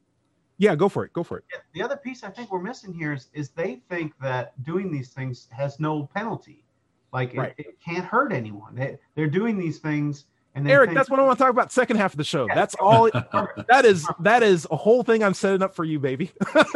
yeah, 0.58 0.74
go 0.76 0.88
for 0.88 1.04
it. 1.04 1.12
Go 1.12 1.22
for 1.24 1.38
it. 1.38 1.44
Yeah, 1.52 1.58
the 1.74 1.82
other 1.82 1.96
piece 1.96 2.22
I 2.22 2.30
think 2.30 2.52
we're 2.52 2.62
missing 2.62 2.94
here 2.94 3.12
is, 3.12 3.28
is 3.32 3.50
they 3.50 3.82
think 3.88 4.12
that 4.20 4.52
doing 4.62 4.92
these 4.92 5.10
things 5.10 5.48
has 5.50 5.80
no 5.80 6.08
penalty. 6.14 6.64
Like 7.12 7.34
it, 7.34 7.38
Right. 7.38 7.54
it 7.58 7.78
can't 7.84 8.04
hurt 8.04 8.32
anyone. 8.32 8.74
They, 8.74 8.98
they're 9.14 9.26
doing 9.28 9.58
these 9.58 9.78
things 9.78 10.26
and 10.56 10.70
Eric, 10.70 10.90
think, 10.90 10.98
that's 10.98 11.10
what 11.10 11.18
I 11.18 11.24
want 11.24 11.36
to 11.36 11.42
talk 11.42 11.50
about. 11.50 11.72
Second 11.72 11.96
half 11.96 12.12
of 12.12 12.18
the 12.18 12.22
show. 12.24 12.46
Yeah. 12.46 12.54
That's 12.54 12.76
all. 12.78 13.10
that 13.68 13.84
is 13.84 14.06
that 14.20 14.44
is 14.44 14.68
a 14.70 14.76
whole 14.76 15.02
thing 15.02 15.24
I'm 15.24 15.34
setting 15.34 15.62
up 15.62 15.74
for 15.74 15.82
you, 15.82 15.98
baby. 15.98 16.30
but 16.54 16.68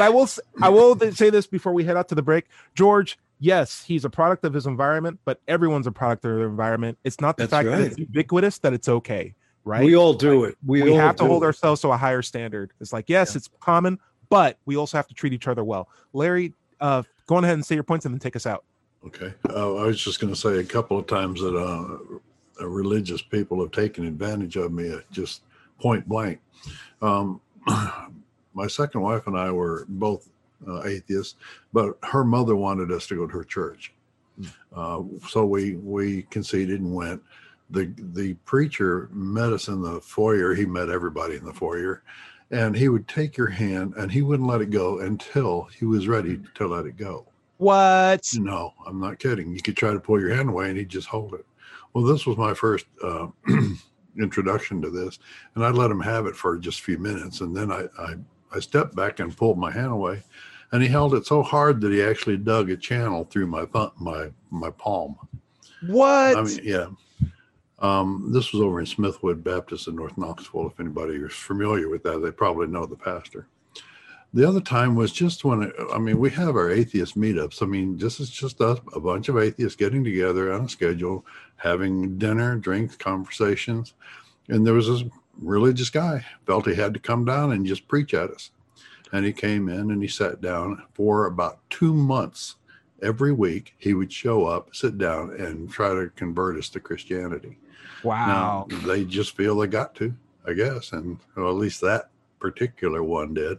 I 0.00 0.08
will 0.08 0.22
s- 0.22 0.40
I 0.62 0.70
will 0.70 0.98
say 1.12 1.28
this 1.28 1.46
before 1.46 1.74
we 1.74 1.84
head 1.84 1.98
out 1.98 2.08
to 2.08 2.14
the 2.14 2.22
break. 2.22 2.46
George, 2.74 3.18
yes, 3.44 3.84
he's 3.84 4.04
a 4.04 4.10
product 4.10 4.44
of 4.44 4.54
his 4.54 4.66
environment, 4.66 5.20
but 5.24 5.40
everyone's 5.46 5.86
a 5.86 5.92
product 5.92 6.24
of 6.24 6.36
their 6.36 6.48
environment. 6.48 6.98
It's 7.04 7.20
not 7.20 7.36
the 7.36 7.46
That's 7.46 7.50
fact 7.50 7.68
that 7.68 7.80
it's 7.80 7.98
ubiquitous 7.98 8.58
that 8.58 8.72
it's 8.72 8.88
okay, 8.88 9.34
right? 9.64 9.84
We 9.84 9.94
all 9.96 10.14
do 10.14 10.44
it. 10.44 10.56
We, 10.64 10.82
we 10.82 10.92
all 10.92 10.98
have 10.98 11.16
to 11.16 11.26
hold 11.26 11.42
it. 11.42 11.46
ourselves 11.46 11.82
to 11.82 11.88
a 11.88 11.96
higher 11.96 12.22
standard. 12.22 12.72
It's 12.80 12.92
like, 12.92 13.08
yes, 13.08 13.36
it's 13.36 13.50
common, 13.60 13.98
but 14.30 14.58
we 14.64 14.76
also 14.76 14.96
have 14.96 15.06
to 15.08 15.14
treat 15.14 15.34
each 15.34 15.46
other 15.46 15.62
well. 15.62 15.88
Larry, 16.14 16.54
uh, 16.80 17.02
go 17.26 17.36
on 17.36 17.44
ahead 17.44 17.54
and 17.54 17.64
say 17.64 17.74
your 17.74 17.84
points 17.84 18.06
and 18.06 18.14
then 18.14 18.18
take 18.18 18.34
us 18.34 18.46
out. 18.46 18.64
Okay. 19.06 19.34
Uh, 19.50 19.74
I 19.74 19.86
was 19.86 20.02
just 20.02 20.20
going 20.20 20.32
to 20.32 20.40
say 20.40 20.58
a 20.58 20.64
couple 20.64 20.98
of 20.98 21.06
times 21.06 21.42
that 21.42 21.54
uh, 21.54 22.62
uh, 22.62 22.66
religious 22.66 23.20
people 23.20 23.60
have 23.60 23.72
taken 23.72 24.06
advantage 24.06 24.56
of 24.56 24.72
me, 24.72 24.90
uh, 24.90 25.00
just 25.10 25.42
point 25.78 26.08
blank. 26.08 26.40
Um, 27.02 27.42
my 28.54 28.66
second 28.68 29.02
wife 29.02 29.26
and 29.26 29.36
I 29.36 29.50
were 29.50 29.84
both 29.90 30.30
uh, 30.68 30.84
atheist, 30.84 31.36
but 31.72 31.98
her 32.02 32.24
mother 32.24 32.56
wanted 32.56 32.90
us 32.90 33.06
to 33.08 33.16
go 33.16 33.26
to 33.26 33.32
her 33.32 33.44
church. 33.44 33.92
Uh, 34.74 35.02
so 35.28 35.44
we 35.44 35.76
we 35.76 36.22
conceded 36.24 36.80
and 36.80 36.94
went. 36.94 37.22
The 37.70 37.92
the 37.96 38.34
preacher 38.44 39.08
met 39.12 39.52
us 39.52 39.68
in 39.68 39.80
the 39.80 40.00
foyer. 40.00 40.54
He 40.54 40.66
met 40.66 40.90
everybody 40.90 41.36
in 41.36 41.44
the 41.44 41.52
foyer, 41.52 42.02
and 42.50 42.76
he 42.76 42.88
would 42.88 43.08
take 43.08 43.36
your 43.36 43.48
hand 43.48 43.94
and 43.96 44.10
he 44.10 44.22
wouldn't 44.22 44.48
let 44.48 44.60
it 44.60 44.70
go 44.70 45.00
until 45.00 45.68
he 45.78 45.84
was 45.84 46.08
ready 46.08 46.40
to 46.54 46.66
let 46.66 46.86
it 46.86 46.96
go. 46.96 47.26
What? 47.58 48.28
No, 48.34 48.74
I'm 48.86 49.00
not 49.00 49.18
kidding. 49.18 49.52
You 49.52 49.62
could 49.62 49.76
try 49.76 49.92
to 49.92 50.00
pull 50.00 50.20
your 50.20 50.34
hand 50.34 50.48
away 50.48 50.68
and 50.68 50.78
he'd 50.78 50.88
just 50.88 51.08
hold 51.08 51.34
it. 51.34 51.46
Well, 51.92 52.04
this 52.04 52.26
was 52.26 52.36
my 52.36 52.54
first 52.54 52.86
uh, 53.02 53.28
introduction 54.18 54.82
to 54.82 54.90
this, 54.90 55.20
and 55.54 55.64
I 55.64 55.70
let 55.70 55.90
him 55.90 56.00
have 56.00 56.26
it 56.26 56.34
for 56.34 56.58
just 56.58 56.80
a 56.80 56.82
few 56.82 56.98
minutes, 56.98 57.40
and 57.40 57.56
then 57.56 57.70
I, 57.70 57.86
I 57.98 58.14
I 58.52 58.60
stepped 58.60 58.94
back 58.94 59.20
and 59.20 59.36
pulled 59.36 59.58
my 59.58 59.70
hand 59.70 59.92
away, 59.92 60.22
and 60.74 60.82
he 60.82 60.88
held 60.88 61.14
it 61.14 61.24
so 61.24 61.40
hard 61.40 61.80
that 61.80 61.92
he 61.92 62.02
actually 62.02 62.36
dug 62.36 62.68
a 62.68 62.76
channel 62.76 63.24
through 63.24 63.46
my 63.46 63.64
my 63.96 64.28
my 64.50 64.70
palm. 64.70 65.16
What? 65.86 66.36
I 66.36 66.42
mean, 66.42 66.58
yeah. 66.64 66.88
Um, 67.78 68.30
this 68.32 68.52
was 68.52 68.60
over 68.60 68.80
in 68.80 68.86
Smithwood 68.86 69.44
Baptist 69.44 69.86
in 69.86 69.94
North 69.94 70.18
Knoxville. 70.18 70.66
If 70.66 70.80
anybody 70.80 71.14
is 71.14 71.32
familiar 71.32 71.88
with 71.88 72.02
that, 72.02 72.18
they 72.18 72.32
probably 72.32 72.66
know 72.66 72.86
the 72.86 72.96
pastor. 72.96 73.46
The 74.32 74.48
other 74.48 74.60
time 74.60 74.96
was 74.96 75.12
just 75.12 75.44
when 75.44 75.72
I 75.92 75.98
mean 75.98 76.18
we 76.18 76.30
have 76.30 76.56
our 76.56 76.72
atheist 76.72 77.16
meetups. 77.16 77.62
I 77.62 77.66
mean, 77.66 77.96
this 77.96 78.18
is 78.18 78.28
just 78.28 78.60
us, 78.60 78.80
a 78.94 79.00
bunch 79.00 79.28
of 79.28 79.38
atheists 79.38 79.76
getting 79.76 80.02
together 80.02 80.52
on 80.52 80.64
a 80.64 80.68
schedule, 80.68 81.24
having 81.54 82.18
dinner, 82.18 82.56
drinks, 82.56 82.96
conversations, 82.96 83.94
and 84.48 84.66
there 84.66 84.74
was 84.74 84.88
this 84.88 85.04
religious 85.40 85.90
guy 85.90 86.26
felt 86.46 86.66
he 86.66 86.74
had 86.74 86.94
to 86.94 87.00
come 87.00 87.24
down 87.24 87.52
and 87.52 87.64
just 87.64 87.86
preach 87.86 88.12
at 88.12 88.30
us, 88.30 88.50
and 89.12 89.24
he 89.24 89.32
came 89.32 89.68
in 89.68 89.90
and 89.90 90.02
he 90.02 90.08
sat 90.08 90.40
down 90.40 90.82
for 90.94 91.26
about 91.26 91.58
two 91.70 91.92
months. 91.92 92.56
Every 93.02 93.32
week 93.32 93.74
he 93.78 93.94
would 93.94 94.12
show 94.12 94.46
up, 94.46 94.74
sit 94.74 94.98
down, 94.98 95.30
and 95.38 95.70
try 95.70 95.90
to 95.90 96.10
convert 96.16 96.56
us 96.56 96.68
to 96.70 96.80
Christianity. 96.80 97.58
wow. 98.02 98.66
Now, 98.68 98.78
they 98.86 99.04
just 99.04 99.36
feel 99.36 99.56
they 99.56 99.66
got 99.66 99.94
to, 99.96 100.14
I 100.46 100.54
guess, 100.54 100.92
and 100.92 101.18
well, 101.36 101.50
at 101.50 101.56
least 101.56 101.80
that 101.82 102.10
particular 102.40 103.02
one 103.02 103.34
did. 103.34 103.58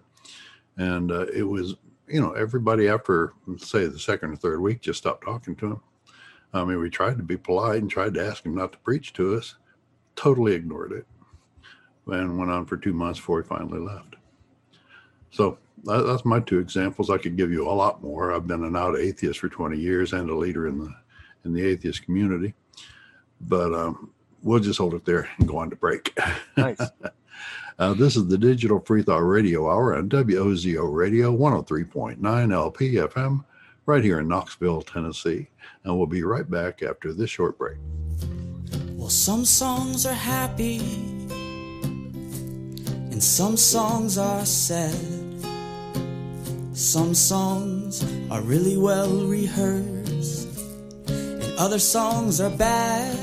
And 0.77 1.12
uh, 1.12 1.27
it 1.27 1.43
was, 1.43 1.75
you 2.08 2.21
know, 2.21 2.31
everybody 2.31 2.88
after 2.88 3.34
say 3.58 3.86
the 3.86 3.99
second 3.99 4.31
or 4.31 4.36
third 4.36 4.62
week 4.62 4.81
just 4.81 4.99
stopped 4.99 5.25
talking 5.25 5.55
to 5.58 5.65
him. 5.67 5.81
I 6.53 6.63
mean, 6.63 6.79
we 6.79 6.89
tried 6.89 7.17
to 7.17 7.23
be 7.23 7.38
polite 7.38 7.81
and 7.81 7.89
tried 7.89 8.13
to 8.15 8.25
ask 8.25 8.45
him 8.45 8.55
not 8.55 8.71
to 8.71 8.77
preach 8.79 9.13
to 9.13 9.36
us. 9.36 9.55
Totally 10.15 10.53
ignored 10.53 10.93
it, 10.93 11.05
and 12.08 12.38
went 12.38 12.51
on 12.51 12.65
for 12.65 12.77
two 12.77 12.93
months 12.93 13.19
before 13.19 13.41
he 13.41 13.47
finally 13.47 13.79
left. 13.79 14.15
So 15.36 15.58
that, 15.84 16.04
that's 16.04 16.24
my 16.24 16.39
two 16.39 16.60
examples. 16.60 17.10
I 17.10 17.17
could 17.17 17.36
give 17.36 17.52
you 17.52 17.69
a 17.69 17.71
lot 17.71 18.02
more. 18.02 18.34
I've 18.34 18.48
been 18.48 18.63
an 18.63 18.78
out 18.78 18.98
atheist 18.98 19.39
for 19.39 19.50
20 19.50 19.78
years 19.78 20.13
and 20.13 20.30
a 20.30 20.36
leader 20.36 20.67
in 20.67 20.80
the 20.80 20.93
in 21.43 21.54
the 21.54 21.63
atheist 21.63 22.04
community, 22.04 22.56
but 23.41 23.71
um, 23.74 24.10
we'll 24.41 24.60
just 24.60 24.80
hold 24.80 24.95
it 24.95 25.06
there 25.06 25.30
and 25.38 25.48
go 25.48 25.58
on 25.58 25.69
to 25.69 25.76
break. 25.76 26.17
Nice. 26.58 26.80
Uh, 27.78 27.93
this 27.93 28.15
is 28.15 28.26
the 28.28 28.38
Digital 28.38 28.80
Free 28.80 29.04
Thought 29.04 29.17
Radio 29.17 29.69
Hour 29.69 29.98
on 29.98 30.08
WOZO 30.08 30.93
Radio 30.93 31.36
103.9 31.36 32.54
LP 32.54 32.93
FM 32.93 33.43
right 33.86 34.02
here 34.02 34.21
in 34.21 34.30
Knoxville, 34.30 34.82
Tennessee. 34.82 35.50
And 35.84 35.98
we'll 35.98 36.08
be 36.08 36.24
right 36.24 36.50
back 36.50 36.84
after 36.84 37.12
this 37.12 37.30
short 37.30 37.58
break. 37.58 37.76
Well, 38.91 39.10
some 39.10 39.43
songs 39.43 40.06
are 40.06 40.13
happy, 40.13 40.78
and 43.12 43.21
some 43.21 43.58
songs 43.58 44.17
are 44.17 44.45
sad. 44.45 45.25
Some 46.76 47.14
songs 47.14 48.04
are 48.30 48.42
really 48.42 48.76
well 48.76 49.10
rehearsed, 49.10 50.60
and 51.08 51.58
other 51.58 51.80
songs 51.80 52.42
are 52.42 52.50
bad. 52.50 53.18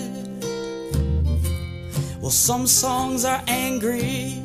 Well, 2.22 2.30
some 2.30 2.66
songs 2.66 3.26
are 3.26 3.42
angry, 3.46 4.40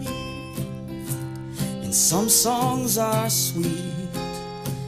and 1.82 1.96
some 1.96 2.28
songs 2.28 2.98
are 2.98 3.30
sweet. 3.30 3.94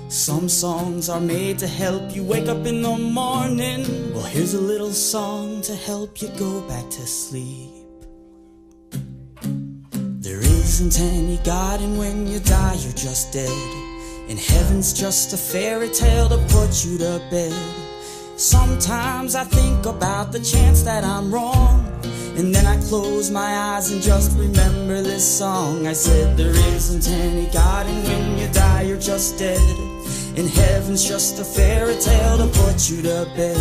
Some 0.10 0.50
songs 0.50 1.08
are 1.08 1.22
made 1.22 1.58
to 1.60 1.68
help 1.68 2.14
you 2.14 2.26
wake 2.26 2.50
up 2.50 2.66
in 2.66 2.82
the 2.82 2.98
morning. 2.98 4.14
Well, 4.14 4.26
here's 4.26 4.54
a 4.54 4.60
little 4.60 4.92
song 4.92 5.62
to 5.62 5.74
help 5.74 6.22
you 6.22 6.28
go 6.38 6.60
back 6.68 6.90
to 6.90 7.08
sleep. 7.08 7.70
There 10.20 10.42
isn't 10.42 11.00
any 11.00 11.38
God, 11.46 11.80
and 11.80 11.98
when 11.98 12.28
you 12.28 12.42
die, 12.42 12.74
you're 12.82 12.92
just 12.92 13.32
dead. 13.32 13.89
And 14.30 14.38
heaven's 14.38 14.94
just 14.94 15.34
a 15.34 15.38
fairy 15.38 15.90
tale 15.90 16.30
to 16.30 16.38
put 16.54 16.86
you 16.86 17.00
to 17.00 17.20
bed. 17.32 17.52
Sometimes 18.38 19.34
I 19.34 19.44
think 19.44 19.88
about 19.88 20.32
the 20.32 20.40
chance 20.40 20.84
that 20.84 21.04
I'm 21.04 21.34
wrong. 21.34 21.84
And 22.38 22.54
then 22.54 22.68
I 22.68 22.78
close 22.88 23.32
my 23.32 23.58
eyes 23.74 23.92
and 23.92 24.02
just 24.04 24.38
remember 24.38 25.02
this 25.02 25.26
song. 25.28 25.88
I 25.88 25.94
said, 25.94 26.38
There 26.38 26.56
isn't 26.76 27.10
any 27.10 27.52
God, 27.52 27.88
and 27.88 28.08
when 28.08 28.38
you 28.38 28.48
die, 28.54 28.84
you're 28.84 29.00
just 29.00 29.40
dead. 29.40 29.60
And 30.38 30.48
heaven's 30.48 31.04
just 31.04 31.40
a 31.40 31.44
fairy 31.44 31.96
tale 31.96 32.38
to 32.38 32.48
put 32.60 32.88
you 32.88 33.02
to 33.02 33.28
bed. 33.36 33.58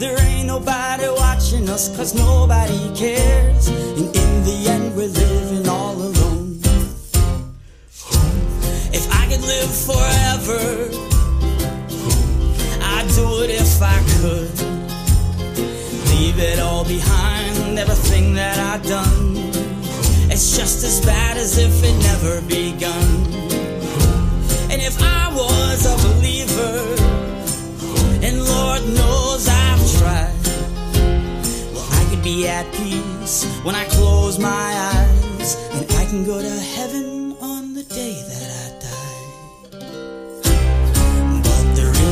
There 0.00 0.18
ain't 0.22 0.46
nobody 0.46 1.06
watching 1.16 1.68
us, 1.68 1.94
cause 1.94 2.14
nobody 2.14 2.96
cares. 2.96 3.68
And 3.68 4.16
in 4.16 4.44
the 4.44 4.68
end, 4.68 4.96
we're 4.96 5.08
living 5.08 5.68
all 5.68 5.94
alone. 5.94 6.31
Could 9.32 9.46
live 9.46 9.74
forever, 9.74 10.90
I'd 12.82 13.08
do 13.14 13.42
it 13.44 13.50
if 13.50 13.80
I 13.80 13.98
could. 14.14 14.52
Leave 16.10 16.38
it 16.38 16.58
all 16.58 16.84
behind, 16.84 17.78
everything 17.78 18.34
that 18.34 18.58
I've 18.58 18.86
done. 18.86 19.36
It's 20.30 20.54
just 20.54 20.84
as 20.84 21.00
bad 21.06 21.38
as 21.38 21.56
if 21.56 21.72
it 21.82 21.96
never 22.10 22.42
begun. 22.42 23.08
And 24.70 24.82
if 24.82 25.00
I 25.00 25.32
was 25.32 25.80
a 25.86 25.96
believer, 26.08 26.76
and 28.26 28.44
Lord 28.44 28.82
knows 28.98 29.48
I've 29.48 29.84
tried, 29.98 30.44
well, 31.72 31.88
I 31.90 32.06
could 32.10 32.22
be 32.22 32.48
at 32.48 32.70
peace 32.74 33.46
when 33.62 33.74
I 33.74 33.86
close 33.86 34.38
my 34.38 34.70
eyes, 34.92 35.56
and 35.72 35.90
I 35.92 36.04
can 36.04 36.22
go 36.26 36.38
to 36.42 36.60
heaven 36.76 37.34
on 37.40 37.72
the 37.72 37.84
day 37.84 38.22
that 38.28 38.50
I 38.58 38.61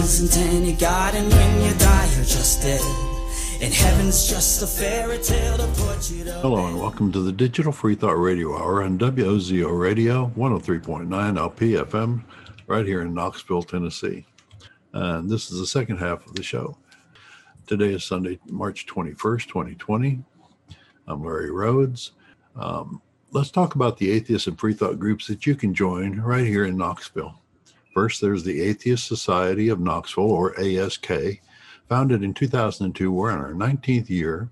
isn't 0.01 0.43
any 0.43 0.73
God, 0.73 1.15
and 1.15 1.31
when 1.31 1.63
you 1.63 1.79
die, 1.79 2.11
you're 2.15 2.25
just 2.25 2.63
dead. 2.63 2.81
And 3.61 3.73
heaven's 3.73 4.31
just 4.31 4.63
a 4.63 4.67
fairy 4.67 5.19
tale 5.19 5.59
to 5.59 5.67
put 5.83 6.11
you 6.11 6.25
to 6.25 6.33
Hello, 6.41 6.67
and 6.67 6.81
welcome 6.81 7.13
to 7.13 7.21
the 7.21 7.33
Digital 7.33 7.71
Free 7.71 7.95
Thought 7.95 8.19
Radio 8.19 8.57
Hour 8.57 8.83
on 8.83 8.99
WOZO 8.99 9.79
Radio 9.79 10.33
103.9 10.39 11.07
LPFM, 11.07 12.25
right 12.67 12.87
here 12.87 13.03
in 13.03 13.13
Knoxville, 13.13 13.63
Tennessee. 13.63 14.25
And 14.95 15.29
this 15.29 15.51
is 15.51 15.61
the 15.61 15.67
second 15.67 15.99
half 15.99 16.27
of 16.27 16.35
the 16.35 16.43
show. 16.43 16.79
Today 17.67 17.93
is 17.93 18.03
Sunday, 18.03 18.39
March 18.47 18.87
21st, 18.87 19.49
2020. 19.49 20.25
I'm 21.09 21.23
Larry 21.23 21.51
Rhodes. 21.51 22.13
Um, 22.57 23.03
let's 23.33 23.51
talk 23.51 23.75
about 23.75 23.99
the 23.99 24.11
atheist 24.11 24.47
and 24.47 24.59
free 24.59 24.73
thought 24.73 24.99
groups 24.99 25.27
that 25.27 25.45
you 25.45 25.55
can 25.55 25.75
join 25.75 26.19
right 26.21 26.47
here 26.47 26.65
in 26.65 26.79
Knoxville. 26.79 27.40
First, 28.01 28.23
there's 28.23 28.45
the 28.45 28.63
Atheist 28.63 29.07
Society 29.07 29.69
of 29.69 29.79
Knoxville, 29.79 30.31
or 30.31 30.59
ASK, 30.59 31.07
founded 31.87 32.23
in 32.23 32.33
2002. 32.33 33.13
We're 33.13 33.31
in 33.31 33.39
our 33.39 33.53
19th 33.53 34.09
year, 34.09 34.49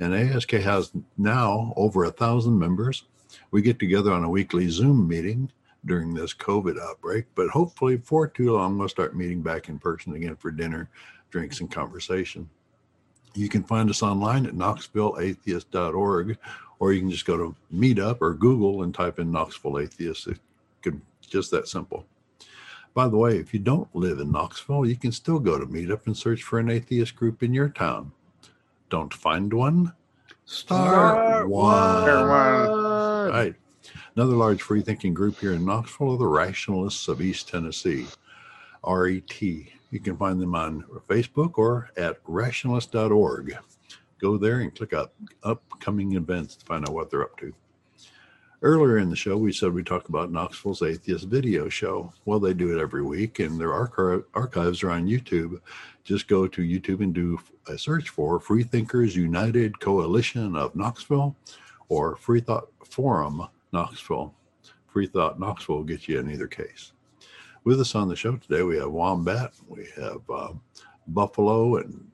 and 0.00 0.14
ASK 0.14 0.52
has 0.52 0.92
now 1.18 1.74
over 1.76 2.04
a 2.04 2.10
thousand 2.10 2.58
members. 2.58 3.04
We 3.50 3.60
get 3.60 3.78
together 3.78 4.14
on 4.14 4.24
a 4.24 4.30
weekly 4.30 4.70
Zoom 4.70 5.06
meeting 5.06 5.52
during 5.84 6.14
this 6.14 6.32
COVID 6.32 6.80
outbreak, 6.80 7.26
but 7.34 7.50
hopefully, 7.50 7.98
for 7.98 8.26
too 8.26 8.54
long, 8.54 8.78
we'll 8.78 8.88
start 8.88 9.14
meeting 9.14 9.42
back 9.42 9.68
in 9.68 9.78
person 9.78 10.14
again 10.14 10.36
for 10.36 10.50
dinner, 10.50 10.88
drinks, 11.28 11.60
and 11.60 11.70
conversation. 11.70 12.48
You 13.34 13.50
can 13.50 13.62
find 13.62 13.90
us 13.90 14.02
online 14.02 14.46
at 14.46 14.54
knoxvilleatheist.org, 14.54 16.38
or 16.78 16.92
you 16.94 17.00
can 17.00 17.10
just 17.10 17.26
go 17.26 17.36
to 17.36 17.54
Meetup 17.70 18.22
or 18.22 18.32
Google 18.32 18.84
and 18.84 18.94
type 18.94 19.18
in 19.18 19.30
Knoxville 19.30 19.80
Atheist. 19.80 20.28
It 20.28 20.38
could 20.80 21.02
just 21.20 21.50
that 21.50 21.68
simple. 21.68 22.06
By 22.96 23.08
the 23.08 23.18
way, 23.18 23.36
if 23.36 23.52
you 23.52 23.60
don't 23.60 23.94
live 23.94 24.20
in 24.20 24.32
Knoxville, 24.32 24.86
you 24.86 24.96
can 24.96 25.12
still 25.12 25.38
go 25.38 25.58
to 25.58 25.66
Meetup 25.66 26.06
and 26.06 26.16
search 26.16 26.42
for 26.42 26.58
an 26.58 26.70
atheist 26.70 27.14
group 27.14 27.42
in 27.42 27.52
your 27.52 27.68
town. 27.68 28.10
Don't 28.88 29.12
find 29.12 29.52
one? 29.52 29.92
Start 30.46 31.46
one. 31.46 32.06
Right. 33.28 33.54
Another 34.14 34.32
large 34.32 34.62
free 34.62 34.80
thinking 34.80 35.12
group 35.12 35.38
here 35.38 35.52
in 35.52 35.66
Knoxville 35.66 36.14
are 36.14 36.16
the 36.16 36.26
Rationalists 36.26 37.06
of 37.06 37.20
East 37.20 37.50
Tennessee, 37.50 38.06
RET. 38.82 39.42
You 39.42 40.00
can 40.02 40.16
find 40.16 40.40
them 40.40 40.54
on 40.54 40.82
Facebook 41.06 41.58
or 41.58 41.90
at 41.98 42.24
rationalist.org. 42.24 43.58
Go 44.22 44.38
there 44.38 44.60
and 44.60 44.74
click 44.74 44.94
up 44.94 45.12
upcoming 45.42 46.14
events 46.14 46.56
to 46.56 46.64
find 46.64 46.88
out 46.88 46.94
what 46.94 47.10
they're 47.10 47.24
up 47.24 47.36
to. 47.40 47.52
Earlier 48.62 48.96
in 48.98 49.10
the 49.10 49.16
show, 49.16 49.36
we 49.36 49.52
said 49.52 49.72
we 49.72 49.82
talk 49.82 50.08
about 50.08 50.32
Knoxville's 50.32 50.80
Atheist 50.80 51.26
Video 51.26 51.68
Show. 51.68 52.12
Well, 52.24 52.40
they 52.40 52.54
do 52.54 52.76
it 52.76 52.80
every 52.80 53.02
week, 53.02 53.38
and 53.38 53.60
their 53.60 53.74
archi- 53.74 54.24
archives 54.32 54.82
are 54.82 54.90
on 54.90 55.06
YouTube. 55.06 55.60
Just 56.04 56.26
go 56.26 56.48
to 56.48 56.62
YouTube 56.62 57.00
and 57.00 57.12
do 57.12 57.38
a 57.68 57.76
search 57.76 58.08
for 58.08 58.40
Free 58.40 58.62
Thinkers 58.62 59.14
United 59.14 59.78
Coalition 59.78 60.56
of 60.56 60.74
Knoxville 60.74 61.36
or 61.90 62.16
Free 62.16 62.40
Thought 62.40 62.68
Forum 62.82 63.46
Knoxville. 63.72 64.32
Free 64.86 65.06
Thought 65.06 65.38
Knoxville 65.38 65.76
will 65.76 65.84
get 65.84 66.08
you 66.08 66.18
in 66.18 66.30
either 66.30 66.46
case. 66.46 66.92
With 67.64 67.78
us 67.78 67.94
on 67.94 68.08
the 68.08 68.16
show 68.16 68.36
today, 68.36 68.62
we 68.62 68.78
have 68.78 68.90
Wombat, 68.90 69.52
we 69.68 69.86
have 69.96 70.22
uh, 70.32 70.54
Buffalo, 71.08 71.76
and 71.76 72.10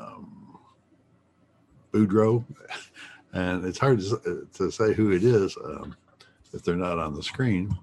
um, 0.00 0.58
Boudreaux. 1.92 2.42
And 3.34 3.64
it's 3.64 3.78
hard 3.78 4.00
to, 4.00 4.46
to 4.54 4.70
say 4.70 4.94
who 4.94 5.10
it 5.12 5.24
is 5.24 5.56
um, 5.64 5.94
if 6.52 6.62
they're 6.62 6.76
not 6.76 6.98
on 6.98 7.14
the 7.14 7.22
screen. 7.22 7.76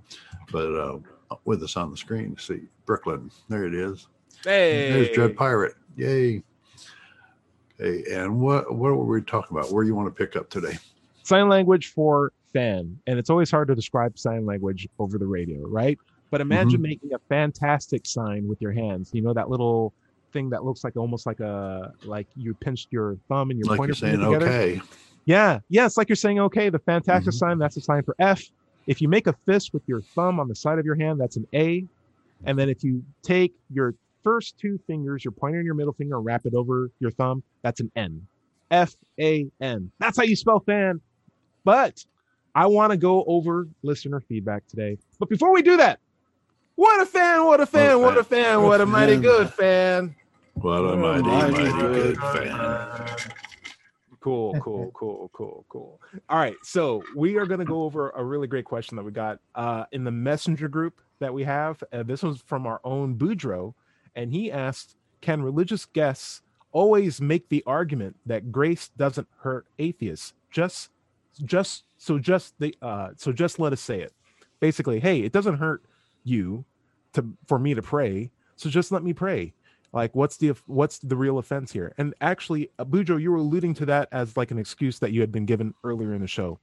But 0.51 0.73
uh, 0.73 0.99
with 1.45 1.61
us 1.63 1.75
on 1.77 1.91
the 1.91 1.97
screen, 1.97 2.35
see 2.37 2.61
Brooklyn. 2.85 3.29
There 3.49 3.65
it 3.65 3.75
is. 3.75 4.07
Hey, 4.43 4.89
There's 4.89 5.09
Dread 5.09 5.35
Pirate. 5.35 5.75
Yay. 5.97 6.41
Hey, 7.77 8.03
and 8.11 8.39
what 8.39 8.73
what 8.73 8.91
were 8.95 9.05
we 9.05 9.21
talking 9.21 9.55
about? 9.57 9.71
Where 9.71 9.83
do 9.83 9.87
you 9.89 9.95
want 9.95 10.07
to 10.07 10.25
pick 10.25 10.35
up 10.35 10.49
today? 10.49 10.77
sign 11.23 11.47
language 11.49 11.87
for 11.93 12.31
fan, 12.51 12.97
and 13.07 13.19
it's 13.19 13.29
always 13.29 13.51
hard 13.51 13.67
to 13.67 13.75
describe 13.75 14.17
sign 14.17 14.45
language 14.45 14.87
over 14.99 15.17
the 15.17 15.27
radio, 15.27 15.59
right? 15.67 15.97
But 16.31 16.41
imagine 16.41 16.73
Mm-hmm. 16.79 16.81
making 16.83 17.13
a 17.13 17.19
fantastic 17.29 18.05
sign 18.05 18.47
with 18.47 18.61
your 18.61 18.71
hands. 18.71 19.11
You 19.13 19.21
know 19.21 19.33
that 19.33 19.49
little 19.49 19.93
thing 20.33 20.49
that 20.51 20.63
looks 20.63 20.83
like 20.83 20.95
almost 20.95 21.25
like 21.25 21.39
a 21.41 21.93
like 22.05 22.27
you 22.35 22.53
pinched 22.53 22.87
your 22.91 23.17
thumb 23.27 23.49
and 23.51 23.59
your 23.59 23.67
Like 23.67 23.77
pointer 23.77 23.89
you're 23.91 23.95
saying, 23.95 24.19
finger 24.19 24.39
together. 24.39 24.47
okay. 24.47 24.81
Yeah, 25.25 25.59
yeah, 25.69 25.85
it's 25.85 25.97
like 25.97 26.09
you're 26.09 26.15
saying 26.15 26.39
okay. 26.39 26.69
The 26.69 26.79
fantastic 26.79 27.33
Mhm. 27.33 27.37
sign 27.37 27.57
that's 27.59 27.77
a 27.77 27.81
sign 27.81 28.03
for 28.03 28.15
F. 28.19 28.41
If 28.87 29.01
you 29.01 29.07
make 29.07 29.27
a 29.27 29.33
fist 29.45 29.73
with 29.73 29.83
your 29.87 30.01
thumb 30.01 30.39
on 30.39 30.47
the 30.47 30.55
side 30.55 30.79
of 30.79 30.85
your 30.85 30.95
hand, 30.95 31.19
that's 31.19 31.37
an 31.37 31.45
A. 31.53 31.85
And 32.45 32.57
then 32.57 32.69
if 32.69 32.83
you 32.83 33.03
take 33.21 33.53
your 33.71 33.93
first 34.23 34.57
two 34.57 34.79
fingers, 34.87 35.23
your 35.23 35.31
pointer 35.31 35.59
and 35.59 35.65
your 35.65 35.75
middle 35.75 35.93
finger, 35.93 36.15
and 36.15 36.25
wrap 36.25 36.45
it 36.45 36.53
over 36.55 36.89
your 36.99 37.11
thumb, 37.11 37.43
that's 37.61 37.79
an 37.79 37.91
N. 37.95 38.25
F 38.71 38.95
A 39.19 39.47
N. 39.59 39.91
That's 39.99 40.17
how 40.17 40.23
you 40.23 40.35
spell 40.35 40.59
fan. 40.61 41.01
But 41.63 42.03
I 42.55 42.65
want 42.67 42.91
to 42.91 42.97
go 42.97 43.23
over 43.25 43.67
listener 43.83 44.21
feedback 44.21 44.65
today. 44.67 44.97
But 45.19 45.29
before 45.29 45.53
we 45.53 45.61
do 45.61 45.77
that, 45.77 45.99
what 46.75 46.99
a 47.01 47.05
fan, 47.05 47.45
what 47.45 47.61
a 47.61 47.65
fan, 47.65 48.01
what 48.01 48.17
a 48.17 48.23
fan, 48.23 48.63
what 48.63 48.81
a 48.81 48.85
mighty 48.85 49.17
good 49.17 49.49
fan. 49.51 50.15
What 50.55 50.77
a 50.79 50.97
mighty, 50.97 51.21
mighty 51.29 51.51
mighty 51.51 51.71
good 51.71 52.17
good 52.17 52.19
fan. 52.33 53.37
Cool, 54.21 54.53
cool, 54.61 54.91
cool, 54.93 55.29
cool, 55.33 55.65
cool. 55.67 55.99
All 56.29 56.37
right, 56.37 56.55
so 56.63 57.03
we 57.15 57.37
are 57.37 57.45
going 57.45 57.59
to 57.59 57.65
go 57.65 57.83
over 57.83 58.11
a 58.11 58.23
really 58.23 58.47
great 58.47 58.65
question 58.65 58.95
that 58.95 59.03
we 59.03 59.11
got 59.11 59.39
uh, 59.55 59.85
in 59.91 60.03
the 60.03 60.11
messenger 60.11 60.67
group 60.67 61.01
that 61.19 61.33
we 61.33 61.43
have. 61.43 61.83
Uh, 61.91 62.03
this 62.03 62.23
was 62.23 62.41
from 62.41 62.67
our 62.67 62.79
own 62.83 63.17
Boudreaux, 63.17 63.73
and 64.15 64.31
he 64.31 64.51
asked, 64.51 64.95
"Can 65.21 65.41
religious 65.41 65.85
guests 65.85 66.43
always 66.71 67.19
make 67.19 67.49
the 67.49 67.63
argument 67.65 68.15
that 68.27 68.51
grace 68.51 68.89
doesn't 68.95 69.27
hurt 69.39 69.65
atheists? 69.79 70.33
Just, 70.51 70.91
just 71.43 71.83
so 71.97 72.19
just 72.19 72.53
the 72.59 72.75
uh, 72.81 73.09
so 73.17 73.31
just 73.31 73.59
let 73.59 73.73
us 73.73 73.81
say 73.81 74.01
it. 74.01 74.13
Basically, 74.59 74.99
hey, 74.99 75.21
it 75.21 75.31
doesn't 75.31 75.57
hurt 75.57 75.83
you 76.23 76.63
to 77.13 77.25
for 77.47 77.57
me 77.57 77.73
to 77.73 77.81
pray, 77.81 78.29
so 78.55 78.69
just 78.69 78.91
let 78.91 79.03
me 79.03 79.13
pray." 79.13 79.53
Like 79.93 80.15
what's 80.15 80.37
the 80.37 80.53
what's 80.67 80.99
the 80.99 81.17
real 81.17 81.37
offense 81.37 81.71
here 81.71 81.93
and 81.97 82.13
actually 82.21 82.69
uh, 82.79 82.85
Boudreaux 82.85 83.21
you 83.21 83.31
were 83.31 83.37
alluding 83.37 83.73
to 83.75 83.85
that 83.87 84.07
as 84.13 84.37
like 84.37 84.51
an 84.51 84.57
excuse 84.57 84.99
that 84.99 85.11
you 85.11 85.19
had 85.19 85.31
been 85.31 85.45
given 85.45 85.73
earlier 85.83 86.13
in 86.13 86.21
the 86.21 86.27
show 86.27 86.59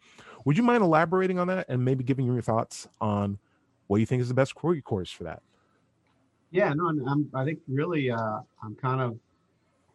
would 0.47 0.57
you 0.57 0.63
mind 0.63 0.83
elaborating 0.83 1.39
on 1.39 1.47
that 1.49 1.67
and 1.69 1.85
maybe 1.85 2.03
giving 2.03 2.25
your 2.25 2.41
thoughts 2.41 2.89
on 3.03 3.39
what 3.89 3.99
you 4.01 4.07
think 4.07 4.23
is 4.23 4.29
the 4.29 4.35
best 4.35 4.55
course 4.55 5.11
for 5.11 5.25
that 5.25 5.43
Yeah, 6.51 6.73
no, 6.73 6.89
I'm, 6.89 7.31
I 7.35 7.45
think 7.45 7.59
really, 7.69 8.11
uh, 8.11 8.41
I'm 8.63 8.75
kind 8.77 9.01
of, 9.01 9.19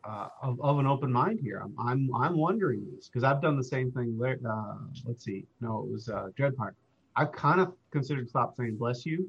uh, 0.04 0.28
of, 0.42 0.62
of 0.62 0.80
an 0.80 0.86
open 0.86 1.12
mind 1.12 1.40
here. 1.42 1.62
I'm, 1.64 1.74
I'm, 1.80 2.16
I'm 2.16 2.38
wondering 2.38 2.86
this 2.96 3.08
because 3.08 3.24
I've 3.24 3.42
done 3.42 3.58
the 3.58 3.64
same 3.64 3.92
thing. 3.92 4.20
Uh, 4.22 4.76
let's 5.06 5.24
see. 5.24 5.46
No, 5.62 5.80
it 5.80 5.92
was, 5.92 6.10
uh, 6.10 6.30
Dread 6.36 6.56
Pirate. 6.56 6.76
I've 7.16 7.32
kind 7.32 7.60
of 7.60 7.74
considered 7.92 8.30
stop 8.30 8.56
saying 8.56 8.76
bless 8.76 9.06
you 9.06 9.28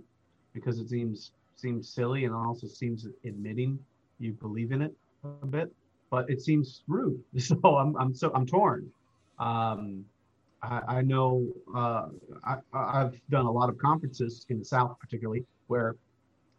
because 0.53 0.79
it 0.79 0.89
seems, 0.89 1.33
seems 1.57 1.89
silly 1.89 2.25
and 2.25 2.35
also 2.35 2.67
seems 2.67 3.07
admitting 3.25 3.79
you 4.19 4.33
believe 4.33 4.73
in 4.73 4.83
it 4.83 4.93
a 5.43 5.47
bit, 5.47 5.73
but 6.11 6.29
it 6.31 6.41
seems 6.43 6.83
rude. 6.89 7.21
So 7.39 7.57
I'm, 7.63 7.97
I'm 7.97 8.15
so, 8.15 8.31
I'm 8.35 8.47
torn. 8.47 8.91
Um, 9.39 10.05
I, 10.63 10.81
I 10.99 11.03
know, 11.03 11.47
uh, 11.75 12.07
I, 12.45 12.57
I- 12.73 13.01
I've 13.03 13.21
done 13.31 13.47
a 13.47 13.51
lot 13.51 13.69
of 13.69 13.77
conferences 13.79 14.47
in 14.49 14.59
the 14.59 14.65
South, 14.65 14.97
particularly 15.01 15.45
where 15.67 15.97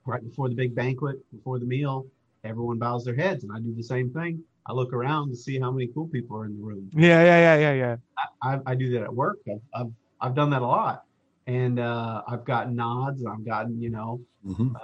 right 0.05 0.23
before 0.23 0.49
the 0.49 0.55
big 0.55 0.75
banquet, 0.75 1.17
before 1.31 1.57
the 1.59 1.65
meal, 1.65 2.05
everyone 2.43 2.77
bows 2.77 3.03
their 3.05 3.15
heads, 3.15 3.43
and 3.43 3.51
I 3.51 3.59
do 3.59 3.73
the 3.75 3.83
same 3.83 4.11
thing. 4.11 4.43
I 4.67 4.73
look 4.73 4.93
around 4.93 5.29
to 5.29 5.35
see 5.35 5.59
how 5.59 5.71
many 5.71 5.87
cool 5.87 6.07
people 6.07 6.37
are 6.37 6.45
in 6.45 6.57
the 6.57 6.63
room. 6.63 6.89
yeah 6.93 7.23
yeah 7.23 7.39
yeah 7.39 7.55
yeah 7.57 7.73
yeah 7.73 7.95
I, 8.43 8.59
I 8.65 8.75
do 8.75 8.91
that 8.93 9.03
at 9.03 9.13
work. 9.13 9.37
I've, 9.49 9.61
I've, 9.73 9.91
I've 10.21 10.35
done 10.35 10.49
that 10.51 10.61
a 10.61 10.67
lot, 10.67 11.03
and 11.47 11.79
uh, 11.79 12.21
I've 12.27 12.45
gotten 12.45 12.75
nods. 12.75 13.21
and 13.21 13.29
I've 13.31 13.45
gotten 13.45 13.81
you 13.81 13.89
know 13.89 14.21
Mhm. 14.45 14.75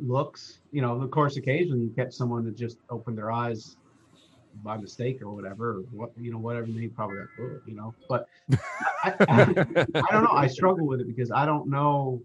Looks. 0.00 0.60
You 0.72 0.82
know, 0.82 1.00
of 1.00 1.10
course, 1.10 1.36
occasionally 1.36 1.82
you 1.82 1.92
catch 1.96 2.12
someone 2.14 2.44
that 2.44 2.56
just 2.56 2.78
opened 2.90 3.18
their 3.18 3.32
eyes 3.32 3.76
by 4.62 4.76
mistake 4.76 5.22
or 5.22 5.30
whatever, 5.30 5.78
or 5.78 5.80
what 5.92 6.10
you 6.18 6.30
know, 6.30 6.38
whatever. 6.38 6.66
They 6.66 6.88
probably 6.88 7.18
"Oh," 7.40 7.60
you 7.66 7.74
know, 7.74 7.94
but 8.08 8.26
I, 9.04 9.14
I, 9.28 9.42
I 9.94 10.12
don't 10.12 10.24
know. 10.24 10.32
I 10.32 10.46
struggle 10.46 10.86
with 10.86 11.00
it 11.00 11.06
because 11.06 11.30
I 11.30 11.46
don't 11.46 11.68
know 11.68 12.22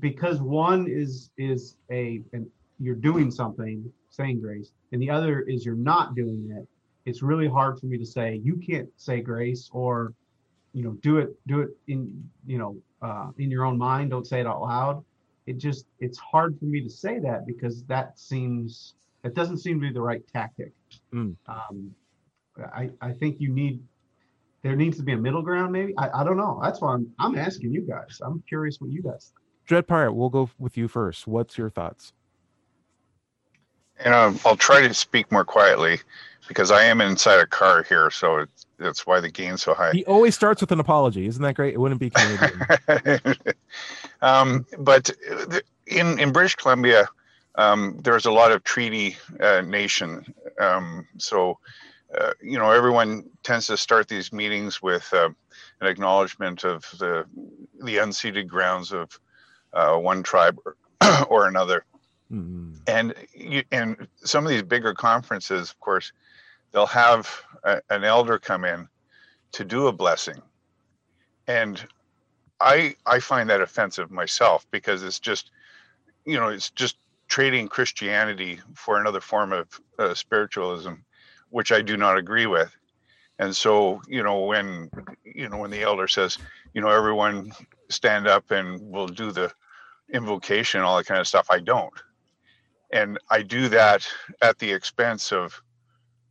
because 0.00 0.40
one 0.40 0.86
is 0.88 1.30
is 1.38 1.76
a 1.90 2.22
and 2.32 2.46
you're 2.78 2.94
doing 2.94 3.30
something, 3.30 3.90
saying 4.10 4.40
grace, 4.40 4.72
and 4.92 5.00
the 5.00 5.10
other 5.10 5.40
is 5.42 5.64
you're 5.64 5.74
not 5.74 6.14
doing 6.14 6.50
it. 6.50 6.66
It's 7.08 7.22
really 7.22 7.48
hard 7.48 7.78
for 7.78 7.86
me 7.86 7.98
to 7.98 8.06
say 8.06 8.40
you 8.42 8.56
can't 8.56 8.88
say 8.96 9.20
grace 9.20 9.70
or 9.72 10.12
you 10.72 10.82
know 10.82 10.92
do 11.02 11.18
it 11.18 11.30
do 11.46 11.60
it 11.60 11.70
in 11.88 12.28
you 12.46 12.58
know 12.58 12.76
uh, 13.02 13.30
in 13.38 13.50
your 13.50 13.64
own 13.64 13.78
mind. 13.78 14.10
Don't 14.10 14.26
say 14.26 14.40
it 14.40 14.46
out 14.46 14.60
loud. 14.60 15.04
It 15.46 15.58
just 15.58 15.86
it's 16.00 16.18
hard 16.18 16.58
for 16.58 16.64
me 16.64 16.82
to 16.82 16.90
say 16.90 17.18
that 17.20 17.46
because 17.46 17.84
that 17.84 18.18
seems 18.18 18.94
that 19.22 19.34
doesn't 19.34 19.58
seem 19.58 19.80
to 19.80 19.88
be 19.88 19.92
the 19.92 20.00
right 20.00 20.22
tactic. 20.32 20.72
Mm. 21.12 21.36
Um, 21.48 21.94
I 22.74 22.90
I 23.00 23.12
think 23.12 23.40
you 23.40 23.50
need 23.50 23.80
there 24.62 24.74
needs 24.76 24.96
to 24.96 25.02
be 25.04 25.12
a 25.12 25.16
middle 25.16 25.42
ground 25.42 25.72
maybe 25.72 25.94
i, 25.96 26.08
I 26.20 26.24
don't 26.24 26.36
know 26.36 26.58
that's 26.60 26.80
why 26.80 26.94
I'm, 26.94 27.08
I'm 27.20 27.38
asking 27.38 27.72
you 27.72 27.82
guys 27.82 28.20
i'm 28.24 28.42
curious 28.48 28.80
what 28.80 28.90
you 28.90 29.00
guys 29.02 29.32
think. 29.32 29.66
dread 29.66 29.86
pirate 29.86 30.12
we'll 30.12 30.28
go 30.28 30.50
with 30.58 30.76
you 30.76 30.88
first 30.88 31.26
what's 31.26 31.56
your 31.56 31.70
thoughts 31.70 32.12
And 34.00 34.12
um, 34.12 34.40
I'll 34.44 34.56
try 34.56 34.86
to 34.86 34.92
speak 34.92 35.30
more 35.30 35.44
quietly 35.44 36.00
because 36.48 36.70
I 36.70 36.84
am 36.84 37.00
inside 37.00 37.40
a 37.40 37.46
car 37.46 37.82
here, 37.82 38.10
so 38.10 38.38
it's, 38.38 38.66
that's 38.78 39.06
why 39.06 39.20
the 39.20 39.30
gain's 39.30 39.62
so 39.62 39.72
high. 39.74 39.92
he 39.92 40.04
always 40.04 40.34
starts 40.34 40.60
with 40.60 40.70
an 40.72 40.80
apology 40.80 41.26
isn't 41.26 41.42
that 41.42 41.54
great 41.54 41.74
it 41.74 41.78
wouldn't 41.78 42.00
be 42.00 42.10
Canadian. 42.14 43.36
Um, 44.22 44.66
but 44.78 45.04
the- 45.04 45.62
in 45.86 46.18
in 46.18 46.32
British 46.32 46.56
Columbia, 46.56 47.08
um, 47.56 47.98
there's 48.02 48.26
a 48.26 48.30
lot 48.32 48.52
of 48.52 48.64
treaty 48.64 49.16
uh, 49.40 49.60
nation. 49.60 50.34
Um, 50.60 51.06
so, 51.18 51.58
uh, 52.18 52.32
you 52.42 52.58
know, 52.58 52.72
everyone 52.72 53.24
tends 53.44 53.68
to 53.68 53.76
start 53.76 54.08
these 54.08 54.32
meetings 54.32 54.82
with 54.82 55.12
uh, 55.14 55.28
an 55.80 55.86
acknowledgement 55.86 56.64
of 56.64 56.84
the 56.98 57.24
the 57.84 57.96
unceded 57.98 58.48
grounds 58.48 58.92
of 58.92 59.18
uh, 59.72 59.96
one 59.96 60.22
tribe 60.22 60.58
or, 60.64 60.76
or 61.28 61.46
another 61.46 61.84
Mm. 62.32 62.80
and 62.88 63.14
you, 63.34 63.62
and 63.70 64.08
some 64.16 64.44
of 64.44 64.50
these 64.50 64.62
bigger 64.64 64.94
conferences 64.94 65.70
of 65.70 65.78
course 65.78 66.12
they'll 66.72 66.86
have 66.86 67.30
a, 67.62 67.80
an 67.90 68.02
elder 68.02 68.36
come 68.36 68.64
in 68.64 68.88
to 69.52 69.64
do 69.64 69.86
a 69.86 69.92
blessing 69.92 70.42
and 71.46 71.86
i 72.60 72.94
i 73.06 73.18
find 73.18 73.48
that 73.48 73.60
offensive 73.60 74.10
myself 74.10 74.66
because 74.70 75.02
it's 75.02 75.20
just 75.20 75.50
you 76.24 76.38
know 76.38 76.48
it's 76.48 76.70
just 76.70 76.96
trading 77.28 77.68
christianity 77.68 78.60
for 78.74 79.00
another 79.00 79.20
form 79.20 79.52
of 79.52 79.80
uh, 79.98 80.14
spiritualism 80.14 80.92
which 81.50 81.72
i 81.72 81.80
do 81.82 81.96
not 81.96 82.16
agree 82.16 82.46
with 82.46 82.74
and 83.38 83.54
so 83.54 84.00
you 84.08 84.22
know 84.22 84.40
when 84.40 84.90
you 85.24 85.48
know 85.48 85.58
when 85.58 85.70
the 85.70 85.82
elder 85.82 86.08
says 86.08 86.38
you 86.72 86.80
know 86.80 86.88
everyone 86.88 87.52
stand 87.88 88.26
up 88.26 88.50
and 88.50 88.80
we'll 88.80 89.06
do 89.06 89.30
the 89.32 89.52
invocation 90.12 90.80
all 90.80 90.96
that 90.96 91.06
kind 91.06 91.20
of 91.20 91.26
stuff 91.26 91.46
i 91.50 91.58
don't 91.58 91.92
and 92.90 93.18
I 93.30 93.42
do 93.42 93.68
that 93.68 94.08
at 94.42 94.58
the 94.58 94.72
expense 94.72 95.32
of 95.32 95.60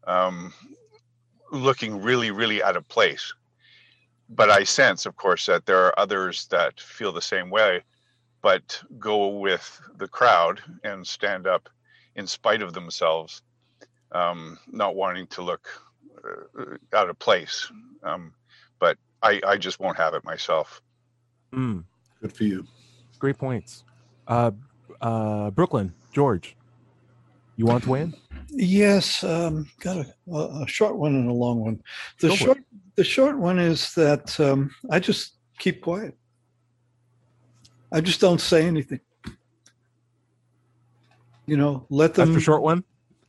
um, 0.07 0.53
looking 1.51 2.01
really, 2.01 2.31
really 2.31 2.63
out 2.63 2.75
of 2.75 2.87
place. 2.87 3.33
But 4.29 4.49
I 4.49 4.63
sense, 4.63 5.05
of 5.05 5.15
course, 5.15 5.45
that 5.45 5.65
there 5.65 5.85
are 5.85 5.99
others 5.99 6.47
that 6.47 6.79
feel 6.79 7.11
the 7.11 7.21
same 7.21 7.49
way, 7.49 7.83
but 8.41 8.81
go 8.99 9.27
with 9.27 9.79
the 9.97 10.07
crowd 10.07 10.61
and 10.83 11.05
stand 11.05 11.47
up 11.47 11.69
in 12.15 12.25
spite 12.27 12.61
of 12.61 12.73
themselves, 12.73 13.41
um, 14.11 14.57
not 14.67 14.95
wanting 14.95 15.27
to 15.27 15.41
look 15.41 15.67
uh, 16.23 16.75
out 16.93 17.09
of 17.09 17.19
place. 17.19 17.71
Um, 18.03 18.33
but 18.79 18.97
I, 19.21 19.41
I 19.45 19.57
just 19.57 19.79
won't 19.79 19.97
have 19.97 20.13
it 20.13 20.23
myself. 20.23 20.81
Mm, 21.53 21.83
Good 22.21 22.33
for 22.35 22.43
you. 22.43 22.65
great 23.19 23.37
points. 23.37 23.83
Uh, 24.27 24.51
uh, 25.01 25.51
Brooklyn, 25.51 25.93
George, 26.11 26.55
you 27.57 27.65
want 27.65 27.83
to 27.83 27.89
win? 27.89 28.13
Yes, 28.49 29.23
um, 29.23 29.67
got 29.79 29.97
a, 29.97 30.33
a 30.33 30.67
short 30.67 30.97
one 30.97 31.15
and 31.15 31.29
a 31.29 31.33
long 31.33 31.59
one. 31.59 31.81
The 32.19 32.29
Go 32.29 32.35
short, 32.35 32.57
the 32.95 33.03
short 33.03 33.37
one 33.37 33.59
is 33.59 33.93
that 33.95 34.39
um, 34.39 34.71
I 34.89 34.99
just 34.99 35.33
keep 35.59 35.81
quiet. 35.81 36.17
I 37.91 38.01
just 38.01 38.19
don't 38.19 38.41
say 38.41 38.65
anything. 38.65 38.99
You 41.45 41.57
know, 41.57 41.85
let 41.89 42.13
them. 42.13 42.29
That's 42.29 42.39
the 42.39 42.43
short 42.43 42.61
one. 42.61 42.83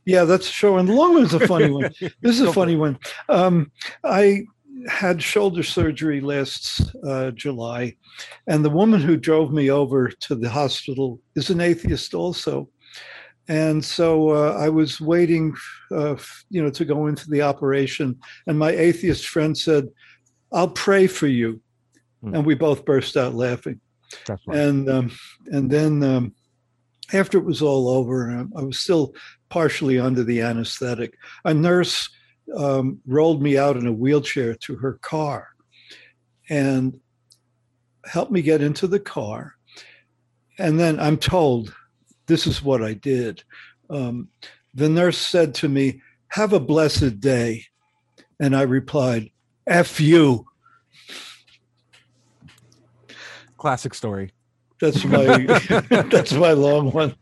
Yeah, 0.05 0.23
that's 0.23 0.47
a 0.47 0.51
short 0.51 0.73
one. 0.75 0.85
The 0.85 0.93
long 0.93 1.13
one's 1.13 1.33
a 1.33 1.45
funny 1.47 1.69
one. 1.69 1.91
This 2.21 2.39
is 2.39 2.41
a 2.41 2.53
funny 2.53 2.75
one. 2.75 2.97
Um, 3.29 3.71
I 4.03 4.45
had 4.87 5.21
shoulder 5.21 5.63
surgery 5.63 6.21
last 6.21 6.81
uh, 7.03 7.31
July, 7.31 7.95
and 8.47 8.63
the 8.63 8.69
woman 8.69 9.01
who 9.01 9.17
drove 9.17 9.51
me 9.51 9.69
over 9.69 10.09
to 10.09 10.35
the 10.35 10.49
hospital 10.49 11.19
is 11.35 11.49
an 11.49 11.61
atheist 11.61 12.13
also. 12.13 12.69
And 13.47 13.83
so 13.83 14.29
uh, 14.31 14.57
I 14.59 14.69
was 14.69 14.99
waiting, 14.99 15.55
uh, 15.91 16.15
you 16.49 16.61
know, 16.61 16.69
to 16.71 16.83
go 16.83 17.07
into 17.07 17.29
the 17.29 17.41
operation, 17.41 18.19
and 18.45 18.59
my 18.59 18.71
atheist 18.71 19.27
friend 19.27 19.57
said, 19.57 19.87
"I'll 20.51 20.69
pray 20.69 21.07
for 21.07 21.27
you," 21.27 21.61
Hmm. 22.21 22.35
and 22.35 22.45
we 22.45 22.55
both 22.55 22.83
burst 22.83 23.15
out 23.15 23.35
laughing 23.35 23.79
right. 24.29 24.57
and 24.57 24.89
um, 24.89 25.11
and 25.47 25.69
then 25.69 26.03
um, 26.03 26.33
after 27.13 27.37
it 27.37 27.45
was 27.45 27.61
all 27.61 27.89
over, 27.89 28.29
and 28.29 28.51
I 28.55 28.61
was 28.61 28.79
still 28.79 29.13
partially 29.49 29.99
under 29.99 30.23
the 30.23 30.41
anesthetic. 30.41 31.17
A 31.45 31.53
nurse 31.53 32.09
um, 32.55 32.99
rolled 33.05 33.41
me 33.41 33.57
out 33.57 33.77
in 33.77 33.87
a 33.87 33.91
wheelchair 33.91 34.55
to 34.55 34.75
her 34.75 34.99
car, 35.01 35.47
and 36.49 36.99
helped 38.05 38.31
me 38.31 38.41
get 38.41 38.61
into 38.61 38.87
the 38.87 38.99
car. 38.99 39.53
And 40.59 40.79
then 40.79 40.99
I'm 40.99 41.17
told, 41.17 41.73
this 42.27 42.45
is 42.45 42.63
what 42.63 42.83
I 42.83 42.93
did. 42.93 43.43
Um, 43.89 44.29
the 44.73 44.89
nurse 44.89 45.17
said 45.17 45.55
to 45.55 45.69
me, 45.69 46.01
"Have 46.29 46.53
a 46.53 46.59
blessed 46.59 47.19
day," 47.19 47.65
and 48.39 48.55
I 48.55 48.61
replied, 48.61 49.31
"F 49.65 49.99
you." 49.99 50.45
Classic 53.57 53.93
story. 53.93 54.31
That's 54.79 55.03
my 55.05 55.45
that's 56.11 56.33
my 56.33 56.51
long 56.51 56.91
one. 56.91 57.15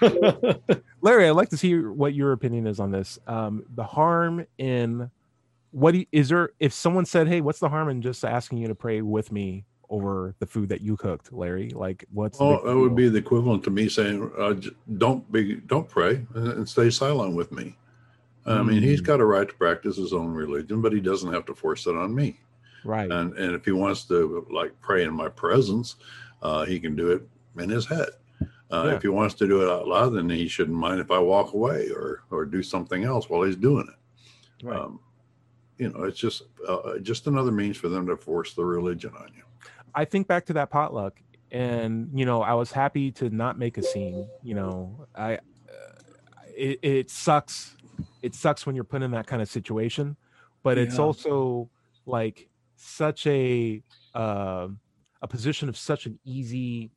Larry, 1.02 1.28
I'd 1.28 1.32
like 1.32 1.50
to 1.50 1.58
see 1.58 1.74
what 1.78 2.14
your 2.14 2.32
opinion 2.32 2.66
is 2.66 2.80
on 2.80 2.90
this. 2.90 3.18
Um, 3.26 3.64
the 3.74 3.84
harm 3.84 4.46
in 4.56 5.10
what 5.72 5.92
do 5.92 5.98
you, 5.98 6.06
is 6.12 6.30
there? 6.30 6.50
If 6.60 6.72
someone 6.72 7.04
said, 7.04 7.28
"Hey, 7.28 7.40
what's 7.42 7.58
the 7.58 7.68
harm 7.68 7.90
in 7.90 8.00
just 8.00 8.24
asking 8.24 8.58
you 8.58 8.68
to 8.68 8.74
pray 8.74 9.02
with 9.02 9.30
me 9.30 9.64
over 9.90 10.34
the 10.38 10.46
food 10.46 10.68
that 10.70 10.80
you 10.80 10.96
cooked, 10.96 11.32
Larry?" 11.32 11.70
Like, 11.70 12.04
what's 12.12 12.38
big 12.38 12.64
that 12.64 12.76
would 12.76 12.96
be 12.96 13.08
the 13.08 13.18
equivalent 13.18 13.64
to 13.64 13.70
me 13.70 13.88
saying, 13.88 14.30
uh, 14.38 14.54
"Don't 14.98 15.30
be, 15.30 15.56
don't 15.56 15.88
pray, 15.88 16.26
and, 16.34 16.48
and 16.48 16.68
stay 16.68 16.90
silent 16.90 17.34
with 17.34 17.52
me." 17.52 17.76
I 18.46 18.62
mean, 18.62 18.82
he's 18.82 19.00
got 19.00 19.20
a 19.20 19.24
right 19.24 19.48
to 19.48 19.54
practice 19.54 19.96
his 19.96 20.12
own 20.12 20.34
religion, 20.34 20.82
but 20.82 20.92
he 20.92 21.00
doesn't 21.00 21.32
have 21.32 21.46
to 21.46 21.54
force 21.54 21.86
it 21.86 21.96
on 21.96 22.14
me. 22.14 22.40
right. 22.84 23.10
And 23.10 23.32
and 23.38 23.54
if 23.54 23.64
he 23.64 23.72
wants 23.72 24.04
to 24.04 24.46
like 24.50 24.78
pray 24.82 25.04
in 25.04 25.14
my 25.14 25.28
presence, 25.30 25.96
uh, 26.42 26.64
he 26.66 26.78
can 26.78 26.94
do 26.94 27.10
it 27.12 27.22
in 27.58 27.70
his 27.70 27.86
head. 27.86 28.08
Uh, 28.70 28.84
Yeah. 28.88 28.94
If 28.96 29.02
he 29.02 29.08
wants 29.08 29.34
to 29.36 29.46
do 29.46 29.62
it 29.62 29.70
out 29.70 29.86
loud, 29.88 30.10
then 30.10 30.28
he 30.28 30.48
shouldn't 30.48 30.76
mind 30.76 31.00
if 31.00 31.10
I 31.10 31.18
walk 31.18 31.54
away 31.54 31.88
or 31.90 32.24
or 32.30 32.44
do 32.44 32.62
something 32.62 33.04
else 33.04 33.30
while 33.30 33.42
he's 33.42 33.56
doing 33.56 33.88
it. 33.88 34.66
right. 34.66 34.78
Um, 34.78 35.00
you 35.78 35.88
know, 35.88 36.04
it's 36.04 36.18
just 36.18 36.42
uh, 36.68 36.98
just 36.98 37.26
another 37.26 37.50
means 37.50 37.76
for 37.76 37.88
them 37.88 38.06
to 38.06 38.16
force 38.16 38.52
the 38.54 38.64
religion 38.64 39.12
on 39.18 39.28
you. 39.34 39.42
I 39.94 40.04
think 40.04 40.26
back 40.26 40.46
to 40.46 40.52
that 40.54 40.70
potluck, 40.70 41.20
and 41.50 42.10
you 42.14 42.24
know, 42.24 42.42
I 42.42 42.54
was 42.54 42.72
happy 42.72 43.12
to 43.12 43.30
not 43.30 43.58
make 43.58 43.78
a 43.78 43.82
scene. 43.82 44.28
You 44.42 44.54
know, 44.54 45.06
I 45.14 45.34
uh, 45.34 45.38
it, 46.56 46.78
it 46.82 47.10
sucks. 47.10 47.76
It 48.22 48.34
sucks 48.34 48.66
when 48.66 48.74
you're 48.74 48.84
put 48.84 49.02
in 49.02 49.12
that 49.12 49.26
kind 49.26 49.40
of 49.40 49.48
situation, 49.48 50.16
but 50.62 50.78
it's 50.78 50.98
also 50.98 51.70
like 52.06 52.48
such 52.76 53.26
a 53.26 53.82
uh, 54.14 54.68
a 55.22 55.28
position 55.28 55.68
of 55.68 55.76
such 55.76 56.06
an 56.06 56.18
easy 56.24 56.90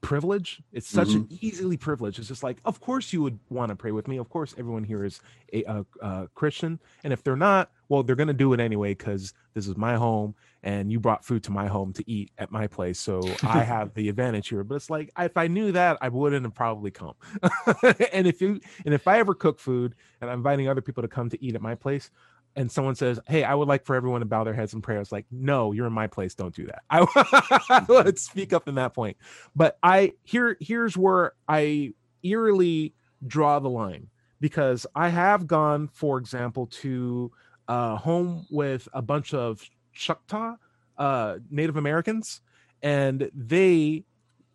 privilege. 0.00 0.62
It's 0.72 0.88
such 0.88 1.14
an 1.14 1.26
easily 1.40 1.78
privilege. 1.78 2.18
It's 2.18 2.28
just 2.28 2.42
like, 2.42 2.58
of 2.64 2.78
course 2.80 3.12
you 3.12 3.22
would 3.22 3.38
want 3.48 3.70
to 3.70 3.76
pray 3.76 3.90
with 3.90 4.06
me. 4.06 4.18
Of 4.18 4.28
course, 4.28 4.54
everyone 4.58 4.84
here 4.84 5.04
is 5.04 5.20
a, 5.52 5.64
a, 5.64 5.86
a 6.00 6.28
Christian, 6.34 6.78
and 7.02 7.12
if 7.12 7.24
they're 7.24 7.36
not, 7.36 7.70
well, 7.88 8.02
they're 8.02 8.16
going 8.16 8.28
to 8.28 8.34
do 8.34 8.52
it 8.52 8.60
anyway 8.60 8.90
because 8.90 9.32
this 9.54 9.66
is 9.66 9.76
my 9.76 9.96
home, 9.96 10.34
and 10.64 10.90
you 10.90 10.98
brought 10.98 11.24
food 11.26 11.44
to 11.44 11.52
my 11.52 11.66
home 11.66 11.92
to 11.92 12.10
eat 12.10 12.32
at 12.38 12.50
my 12.50 12.66
place, 12.66 12.98
so 12.98 13.20
I 13.42 13.58
have 13.62 13.92
the 13.92 14.08
advantage 14.08 14.48
here. 14.48 14.64
But 14.64 14.76
it's 14.76 14.88
like 14.90 15.12
if 15.16 15.36
I 15.36 15.46
knew 15.46 15.70
that, 15.72 15.98
I 16.00 16.08
wouldn't 16.08 16.44
have 16.44 16.54
probably 16.54 16.90
come. 16.90 17.14
and 18.12 18.26
if 18.26 18.40
you 18.40 18.60
and 18.84 18.94
if 18.94 19.06
I 19.06 19.18
ever 19.18 19.34
cook 19.34 19.60
food 19.60 19.94
and 20.20 20.30
I'm 20.30 20.38
inviting 20.38 20.66
other 20.66 20.80
people 20.80 21.02
to 21.02 21.08
come 21.08 21.28
to 21.28 21.44
eat 21.44 21.54
at 21.54 21.60
my 21.60 21.74
place, 21.74 22.10
and 22.56 22.72
someone 22.72 22.94
says, 22.94 23.20
"Hey, 23.28 23.44
I 23.44 23.54
would 23.54 23.68
like 23.68 23.84
for 23.84 23.94
everyone 23.94 24.20
to 24.20 24.26
bow 24.26 24.42
their 24.42 24.54
heads 24.54 24.72
in 24.72 24.80
prayer," 24.80 25.00
it's 25.00 25.12
like, 25.12 25.26
"No, 25.30 25.72
you're 25.72 25.86
in 25.86 25.92
my 25.92 26.06
place. 26.06 26.34
Don't 26.34 26.54
do 26.54 26.66
that." 26.66 26.82
I, 26.88 27.06
I 27.68 27.84
would 27.86 28.18
speak 28.18 28.54
up 28.54 28.66
in 28.66 28.76
that 28.76 28.94
point. 28.94 29.18
But 29.54 29.76
I 29.82 30.14
here 30.22 30.56
here's 30.60 30.96
where 30.96 31.32
I 31.46 31.92
eerily 32.22 32.94
draw 33.26 33.58
the 33.58 33.68
line 33.70 34.08
because 34.40 34.86
I 34.94 35.10
have 35.10 35.46
gone, 35.46 35.88
for 35.92 36.16
example, 36.16 36.68
to 36.68 37.32
a 37.68 37.96
home 37.96 38.46
with 38.50 38.88
a 38.92 39.02
bunch 39.02 39.34
of 39.34 39.62
Choctaw 39.94 40.56
uh, 40.98 41.38
Native 41.50 41.76
Americans, 41.76 42.40
and 42.82 43.30
they 43.34 44.04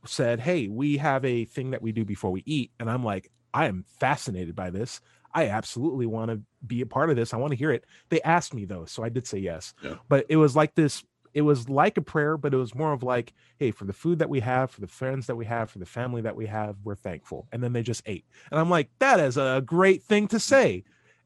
said, 0.05 0.39
"Hey, 0.39 0.67
we 0.67 0.97
have 0.97 1.25
a 1.25 1.45
thing 1.45 1.71
that 1.71 1.81
we 1.81 1.91
do 1.91 2.05
before 2.05 2.31
we 2.31 2.43
eat," 2.45 2.71
and 2.79 2.89
I'm 2.89 3.03
like, 3.03 3.31
I 3.53 3.65
am 3.65 3.85
fascinated 3.99 4.55
by 4.55 4.69
this. 4.69 5.01
I 5.33 5.47
absolutely 5.47 6.05
want 6.05 6.31
to 6.31 6.41
be 6.65 6.81
a 6.81 6.85
part 6.85 7.09
of 7.09 7.15
this. 7.15 7.33
I 7.33 7.37
want 7.37 7.51
to 7.51 7.57
hear 7.57 7.71
it. 7.71 7.85
They 8.09 8.21
asked 8.21 8.53
me 8.53 8.65
though, 8.65 8.85
so 8.85 9.03
I 9.03 9.09
did 9.09 9.27
say 9.27 9.37
yes. 9.37 9.73
Yeah. 9.83 9.95
But 10.07 10.25
it 10.29 10.37
was 10.37 10.55
like 10.55 10.75
this. 10.75 11.03
It 11.33 11.43
was 11.43 11.69
like 11.69 11.97
a 11.97 12.01
prayer, 12.01 12.37
but 12.37 12.55
it 12.55 12.57
was 12.57 12.73
more 12.73 12.91
of 12.91 13.03
like, 13.03 13.33
hey, 13.59 13.69
for 13.69 13.85
the 13.85 13.93
food 13.93 14.17
that 14.17 14.29
we 14.29 14.39
have, 14.39 14.71
for 14.71 14.81
the 14.81 14.87
friends 14.87 15.27
that 15.27 15.35
we 15.35 15.45
have, 15.45 15.69
for 15.69 15.77
the 15.77 15.85
family 15.85 16.23
that 16.23 16.35
we 16.35 16.47
have, 16.47 16.77
we're 16.83 16.95
thankful. 16.95 17.47
And 17.51 17.61
then 17.61 17.73
they 17.73 17.83
just 17.83 18.01
ate, 18.07 18.25
and 18.51 18.59
I'm 18.59 18.69
like, 18.69 18.89
that 18.99 19.19
is 19.19 19.37
a 19.37 19.61
great 19.65 20.03
thing 20.03 20.27
to 20.29 20.39
say. 20.39 20.83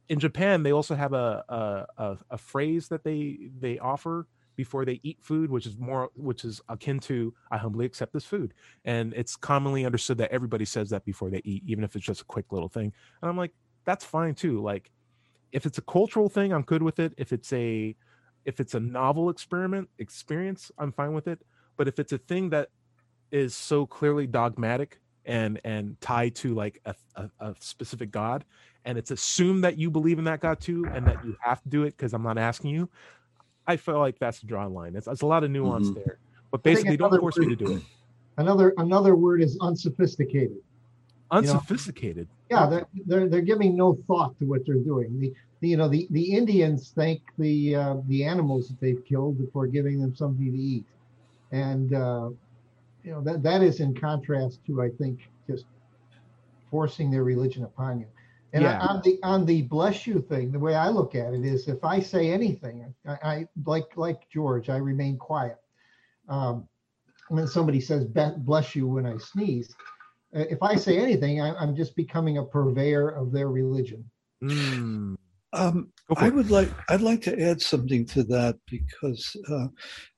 In 0.10 0.20
Japan, 0.20 0.64
they 0.64 0.72
also 0.72 0.95
have 0.95 1.14
a 1.14 1.43
a, 1.49 2.04
a, 2.04 2.18
a 2.32 2.38
phrase 2.38 2.88
that 2.89 3.04
they 3.04 3.49
they 3.60 3.80
offer 3.80 4.28
before 4.56 4.86
they 4.86 4.99
eat 5.04 5.18
food, 5.22 5.49
which 5.49 5.66
is 5.66 5.78
more 5.78 6.10
which 6.16 6.45
is 6.45 6.62
akin 6.70 6.99
to 6.99 7.34
I 7.51 7.58
humbly 7.58 7.86
accept 7.86 8.14
this 8.14 8.26
food. 8.26 8.54
And 8.86 9.14
it's 9.14 9.36
commonly 9.36 9.86
understood 9.86 10.18
that 10.20 10.32
everybody 10.32 10.66
says 10.66 10.89
that 10.91 11.06
before 11.06 11.30
they 11.30 11.41
eat, 11.43 11.64
even 11.66 11.84
if 11.84 11.95
it's 11.95 12.06
just 12.06 12.22
a 12.22 12.26
quick 12.26 12.51
little 12.51 12.70
thing. 12.70 12.93
And 13.22 13.30
I'm 13.30 13.38
like, 13.38 13.54
that's 13.86 14.06
fine 14.06 14.36
too. 14.36 14.62
Like 14.62 14.91
if 15.51 15.66
it's 15.66 15.78
a 15.78 15.82
cultural 15.84 16.30
thing, 16.30 16.51
I'm 16.51 16.64
good 16.64 16.84
with 16.84 16.99
it. 16.99 17.14
If 17.18 17.32
it's 17.32 17.51
a 17.54 17.95
if 18.45 18.60
it's 18.60 18.74
a 18.74 18.80
novel 18.80 19.30
experiment 19.30 19.89
experience, 19.99 20.72
I'm 20.78 20.91
fine 20.91 21.14
with 21.14 21.28
it. 21.28 21.39
But 21.78 21.88
if 21.88 21.97
it's 21.99 22.12
a 22.12 22.18
thing 22.18 22.49
that 22.49 22.70
is 23.32 23.56
so 23.56 23.86
clearly 23.86 24.28
dogmatic 24.28 24.99
and 25.26 25.59
and 25.63 25.99
tied 26.01 26.36
to 26.36 26.53
like 26.53 26.80
a, 26.86 26.95
a, 27.15 27.30
a 27.39 27.55
specific 27.59 28.11
god 28.11 28.45
and 28.86 28.97
it's 28.97 29.11
assumed 29.11 29.63
that 29.63 29.78
you 29.78 29.89
believe 29.89 30.19
in 30.19 30.26
that 30.26 30.41
god 30.41 30.59
too 30.59 30.88
and 30.93 31.05
that 31.07 31.24
you 31.26 31.36
have 31.41 31.61
to 31.61 31.69
do 31.69 31.84
it 31.84 31.91
because 31.97 32.13
i'm 32.13 32.24
not 32.24 32.38
asking 32.38 32.69
you 32.71 32.89
i 33.67 33.78
feel 33.78 33.99
like 33.99 34.19
that's 34.19 34.39
the 34.39 34.47
draw 34.47 34.65
line 34.65 34.95
it's, 34.95 35.07
it's 35.07 35.21
a 35.21 35.26
lot 35.26 35.43
of 35.43 35.51
nuance 35.51 35.89
Mhm. 35.89 35.95
there 35.95 36.19
but 36.51 36.63
basically 36.63 36.97
don't 36.97 37.19
force 37.19 37.38
me 37.38 37.47
to 37.47 37.55
do 37.55 37.71
it 37.76 37.82
Another 38.38 38.74
another 38.78 39.15
word 39.15 39.43
is 39.43 39.59
unsophisticated. 39.61 40.57
unsophisticated 41.30 42.28
Yeah, 42.49 42.65
they're, 42.65 42.88
they're 43.05 43.30
they're 43.30 43.41
giving 43.41 43.76
no 43.78 43.97
thought 44.07 44.38
to 44.39 44.45
what 44.45 44.65
they're 44.65 44.76
doing. 44.76 45.19
The, 45.19 45.32
the 45.61 45.67
you 45.69 45.78
know 45.78 45.88
the 45.88 46.07
the 46.11 46.34
Indians 46.34 46.91
thank 46.95 47.21
the 47.38 47.76
uh, 47.76 47.95
the 48.07 48.24
animals 48.24 48.69
that 48.69 48.82
they've 48.82 49.03
killed 49.07 49.38
for 49.53 49.67
giving 49.67 50.01
them 50.01 50.15
something 50.15 50.51
to 50.51 50.57
eat, 50.57 50.84
and 51.51 51.93
uh, 51.93 52.30
you 53.04 53.12
know 53.12 53.22
that 53.22 53.43
that 53.43 53.62
is 53.62 53.80
in 53.80 53.93
contrast 53.93 54.66
to 54.66 54.82
I 54.82 54.89
think 54.99 55.20
just 55.47 55.66
forcing 56.72 57.12
their 57.12 57.24
religion 57.24 57.64
upon 57.64 57.99
you. 57.99 58.08
And 58.54 58.64
Yeah. 58.64 58.80
on 58.80 59.01
the 59.04 59.20
on 59.24 59.45
the 59.45 59.64
bless 59.64 60.08
you 60.08 60.22
thing, 60.22 60.51
the 60.51 60.60
way 60.60 60.76
I 60.76 60.89
look 60.89 61.16
at 61.16 61.34
it 61.34 61.45
is 61.45 61.68
if 61.68 61.84
I 61.84 61.99
say 61.99 62.32
anything, 62.32 62.93
I, 63.06 63.18
I 63.24 63.47
like 63.66 63.95
like 63.97 64.30
George, 64.30 64.70
I 64.70 64.78
remain 64.78 65.18
quiet. 65.18 65.58
Um, 66.30 66.68
when 67.30 67.47
somebody 67.47 67.80
says 67.80 68.06
bless 68.06 68.76
you 68.76 68.88
when 68.88 69.06
I 69.06 69.18
sneeze, 69.18 69.76
uh, 70.36 70.45
if 70.49 70.62
I 70.62 70.76
say 70.76 70.97
anything, 70.97 71.41
I, 71.41 71.56
I'm 71.56 71.76
just 71.76 71.95
becoming 71.95 72.38
a 72.38 72.43
purveyor 72.43 73.10
of 73.10 73.32
their 73.32 73.49
religion. 73.49 74.10
Mm, 74.43 75.16
Um, 75.54 75.91
I 76.18 76.30
would 76.30 76.49
like 76.49 76.70
I'd 76.89 77.01
like 77.01 77.22
to 77.24 77.39
add 77.39 77.62
something 77.62 78.06
to 78.08 78.24
that 78.24 78.58
because 78.68 79.36
uh, 79.49 79.68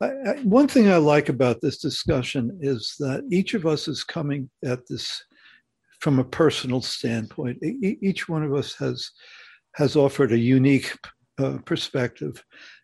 I, 0.01 0.07
I, 0.07 0.33
one 0.43 0.67
thing 0.67 0.89
I 0.89 0.97
like 0.97 1.29
about 1.29 1.59
this 1.61 1.77
discussion 1.77 2.57
is 2.61 2.95
that 2.99 3.23
each 3.29 3.53
of 3.53 3.65
us 3.65 3.88
is 3.88 4.03
coming 4.03 4.49
at 4.63 4.88
this 4.88 5.23
from 5.99 6.19
a 6.19 6.23
personal 6.23 6.81
standpoint. 6.81 7.61
E- 7.63 7.97
each 8.01 8.29
one 8.29 8.43
of 8.43 8.53
us 8.53 8.75
has 8.75 9.11
has 9.75 9.95
offered 9.95 10.31
a 10.31 10.38
unique 10.38 10.97
uh, 11.38 11.57
perspective, 11.65 12.41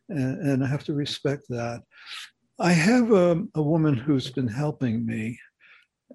and, 0.09 0.41
and 0.41 0.63
I 0.63 0.67
have 0.67 0.83
to 0.85 0.93
respect 0.93 1.43
that. 1.49 1.81
I 2.59 2.73
have 2.73 3.11
a, 3.11 3.43
a 3.55 3.61
woman 3.61 3.95
who's 3.95 4.29
been 4.29 4.47
helping 4.47 5.05
me, 5.05 5.39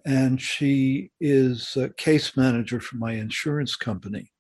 and 0.05 0.41
she 0.41 1.11
is 1.21 1.77
a 1.77 1.89
case 1.91 2.37
manager 2.37 2.79
for 2.79 2.97
my 2.97 3.13
insurance 3.13 3.75
company. 3.75 4.31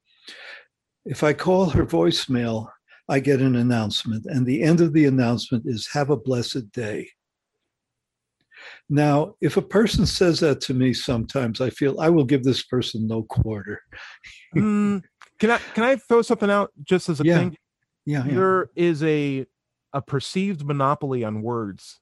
If 1.06 1.22
I 1.22 1.32
call 1.32 1.70
her 1.70 1.86
voicemail, 1.86 2.68
I 3.08 3.20
get 3.20 3.40
an 3.40 3.54
announcement, 3.54 4.26
and 4.26 4.44
the 4.44 4.62
end 4.62 4.80
of 4.80 4.92
the 4.92 5.04
announcement 5.04 5.64
is 5.66 5.88
"Have 5.92 6.10
a 6.10 6.16
blessed 6.16 6.72
day." 6.72 7.08
Now, 8.88 9.34
if 9.40 9.56
a 9.56 9.62
person 9.62 10.06
says 10.06 10.40
that 10.40 10.60
to 10.62 10.74
me, 10.74 10.92
sometimes 10.92 11.60
I 11.60 11.70
feel 11.70 12.00
I 12.00 12.08
will 12.08 12.24
give 12.24 12.44
this 12.44 12.62
person 12.64 13.06
no 13.06 13.22
quarter. 13.22 13.80
Mm, 14.54 15.02
can 15.38 15.50
I 15.50 15.58
can 15.74 15.84
I 15.84 15.96
throw 15.96 16.22
something 16.22 16.50
out 16.50 16.70
just 16.82 17.08
as 17.10 17.20
a 17.20 17.24
Yeah. 17.24 17.38
thing? 17.38 17.58
Yeah, 18.06 18.24
yeah. 18.24 18.34
There 18.34 18.70
is 18.74 19.02
a 19.02 19.44
a 19.92 20.00
perceived 20.00 20.64
monopoly 20.64 21.24
on 21.24 21.42
words 21.42 22.00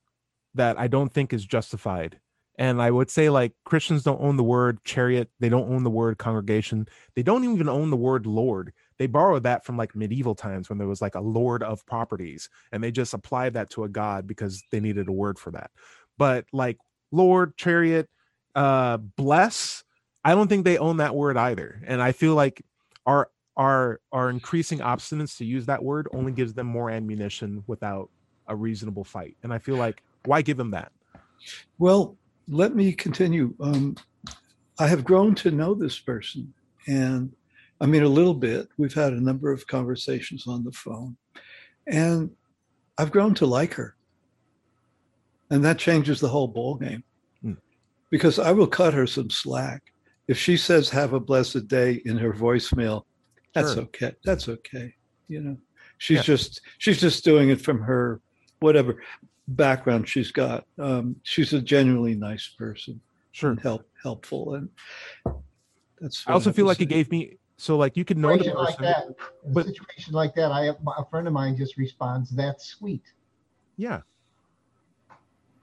that 0.55 0.79
I 0.79 0.87
don't 0.87 1.13
think 1.13 1.33
is 1.33 1.45
justified. 1.45 2.21
And 2.59 2.81
I 2.81 2.91
would 2.91 3.11
say 3.11 3.29
like 3.31 3.53
Christians 3.65 4.05
don't 4.05 4.21
own 4.21 4.37
the 4.37 4.45
word 4.45 4.85
chariot, 4.85 5.31
they 5.41 5.49
don't 5.49 5.73
own 5.73 5.83
the 5.83 5.91
word 5.91 6.19
congregation, 6.19 6.87
they 7.17 7.23
don't 7.23 7.45
even 7.45 7.69
own 7.69 7.91
the 7.91 7.97
word 7.97 8.27
lord. 8.27 8.73
They 8.99 9.07
borrowed 9.07 9.43
that 9.45 9.65
from 9.65 9.77
like 9.77 9.97
medieval 9.97 10.35
times 10.35 10.69
when 10.69 10.79
there 10.79 10.89
was 10.89 11.03
like 11.03 11.15
a 11.15 11.21
lord 11.21 11.63
of 11.63 11.85
properties 11.87 12.49
and 12.73 12.83
they 12.83 12.91
just 12.91 13.15
applied 13.15 13.55
that 13.55 13.71
to 13.71 13.85
a 13.85 13.89
god 13.89 14.27
because 14.27 14.63
they 14.71 14.81
needed 14.81 15.09
a 15.09 15.13
word 15.13 15.39
for 15.39 15.51
that. 15.53 15.71
But 16.17 16.47
like 16.53 16.79
lord, 17.11 17.57
chariot, 17.57 18.09
uh 18.55 18.99
bless, 18.99 19.85
I 20.25 20.35
don't 20.35 20.49
think 20.49 20.65
they 20.65 20.79
own 20.79 20.99
that 20.99 21.15
word 21.15 21.37
either. 21.37 21.83
And 21.87 22.01
I 22.01 22.13
feel 22.13 22.35
like 22.35 22.63
our 23.07 23.31
our 23.57 24.01
our 24.13 24.31
increasing 24.31 24.79
obstinance 24.79 25.37
to 25.39 25.45
use 25.45 25.67
that 25.67 25.83
word 25.83 26.09
only 26.13 26.33
gives 26.33 26.55
them 26.55 26.67
more 26.67 26.91
ammunition 26.91 27.63
without 27.67 28.11
a 28.49 28.57
reasonable 28.57 29.05
fight. 29.05 29.37
And 29.43 29.53
I 29.53 29.59
feel 29.59 29.77
like 29.77 30.03
why 30.25 30.43
give 30.43 30.57
them 30.57 30.71
that? 30.71 30.93
Well, 31.79 32.17
let 32.49 32.75
me 32.75 32.93
continue. 32.93 33.55
Um, 33.61 33.97
I 34.79 34.87
have 34.89 35.05
grown 35.05 35.35
to 35.37 35.51
know 35.51 35.75
this 35.75 35.99
person, 35.99 36.53
and 36.87 37.33
I 37.81 37.87
mean, 37.87 38.03
a 38.03 38.09
little 38.09 38.35
bit. 38.35 38.69
We've 38.79 38.95
had 38.95 39.13
a 39.13 39.21
number 39.21 39.51
of 39.53 39.67
conversations 39.67 40.47
on 40.47 40.65
the 40.65 40.73
phone, 40.73 41.17
and 41.87 42.31
I've 42.97 43.11
grown 43.11 43.35
to 43.37 43.47
like 43.47 43.75
her. 43.75 43.97
And 45.51 45.65
that 45.65 45.79
changes 45.79 46.21
the 46.21 46.29
whole 46.29 46.49
ball 46.49 46.77
game 46.77 47.05
Hmm. 47.43 47.53
because 48.11 48.39
I 48.39 48.53
will 48.53 48.67
cut 48.67 48.95
her 48.95 49.07
some 49.07 49.31
slack. 49.31 49.83
If 50.27 50.39
she 50.39 50.57
says, 50.57 50.89
Have 50.91 51.13
a 51.13 51.21
blessed 51.21 51.69
day 51.69 52.01
in 52.05 52.17
her 52.17 52.33
voicemail, 52.33 53.05
that's 53.55 53.75
Sure. 53.75 53.83
okay. 53.83 54.13
That's 54.25 54.49
okay. 54.49 54.95
You 55.29 55.41
know, 55.43 55.59
she's 55.99 56.19
Yeah. 56.19 56.23
just 56.23 56.61
she's 56.79 57.01
just 57.01 57.25
doing 57.25 57.51
it 57.51 57.61
from 57.61 57.81
her 57.83 58.21
whatever 58.61 59.03
background 59.49 60.09
she's 60.09 60.33
got. 60.33 60.67
Um, 60.79 61.17
she's 61.23 61.53
a 61.53 61.61
genuinely 61.61 62.15
nice 62.15 62.49
person 62.57 63.01
Sure. 63.33 63.55
help 63.57 63.87
helpful, 64.03 64.55
and 64.55 64.69
that's. 66.01 66.25
I 66.27 66.33
also 66.33 66.49
have 66.51 66.57
feel 66.57 66.67
like 66.67 66.81
it 66.81 66.87
gave 66.87 67.11
me 67.11 67.39
so 67.57 67.77
like 67.77 67.97
you 67.97 68.05
could 68.05 68.19
know 68.19 68.37
the 68.37 68.45
situation 68.45 68.65
like 68.65 68.79
that, 68.79 69.05
but- 69.49 69.67
a 69.67 69.69
situation 69.69 70.13
like 70.13 70.35
that, 70.35 70.51
I 70.53 70.65
have 70.65 70.77
a 70.99 71.05
friend 71.07 71.27
of 71.27 71.33
mine 71.33 71.57
just 71.57 71.77
responds, 71.77 72.31
"That's 72.31 72.67
sweet." 72.67 73.03
Yeah. 73.77 74.01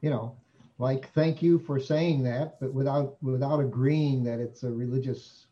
You 0.02 0.10
know, 0.10 0.36
like 0.80 1.12
thank 1.14 1.42
you 1.42 1.60
for 1.60 1.80
saying 1.80 2.24
that, 2.24 2.60
but 2.60 2.74
without 2.74 3.22
without 3.22 3.60
agreeing 3.60 4.24
that 4.24 4.40
it's 4.40 4.64
a 4.64 4.72
religious 4.72 5.46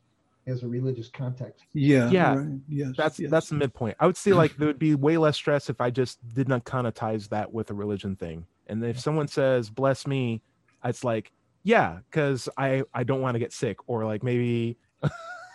has 0.48 0.64
a 0.64 0.68
religious 0.68 1.10
context. 1.10 1.66
Yeah. 1.74 2.10
Yeah, 2.10 2.36
right, 2.36 2.48
Yes. 2.68 2.94
That's 2.98 3.20
yes. 3.20 3.30
that's 3.30 3.50
the 3.50 3.56
midpoint. 3.56 3.96
I 4.00 4.08
would 4.08 4.18
say 4.18 4.34
like 4.34 4.56
there 4.58 4.68
would 4.68 4.80
be 4.80 4.96
way 4.96 5.18
less 5.18 5.36
stress 5.36 5.70
if 5.70 5.80
I 5.80 5.92
just 5.92 6.18
did 6.34 6.48
not 6.50 6.64
connotize 6.66 7.28
that 7.28 7.54
with 7.54 7.70
a 7.70 7.74
religion 7.74 8.16
thing. 8.16 8.46
And 8.68 8.84
if 8.84 9.00
someone 9.00 9.28
says 9.28 9.70
bless 9.70 10.08
me, 10.08 10.42
it's 10.84 11.04
like, 11.04 11.32
yeah, 11.64 12.00
because 12.10 12.50
I 12.58 12.84
I 12.94 13.04
don't 13.04 13.22
want 13.22 13.36
to 13.36 13.40
get 13.40 13.54
sick, 13.54 13.78
or 13.88 14.06
like 14.06 14.24
maybe 14.24 14.78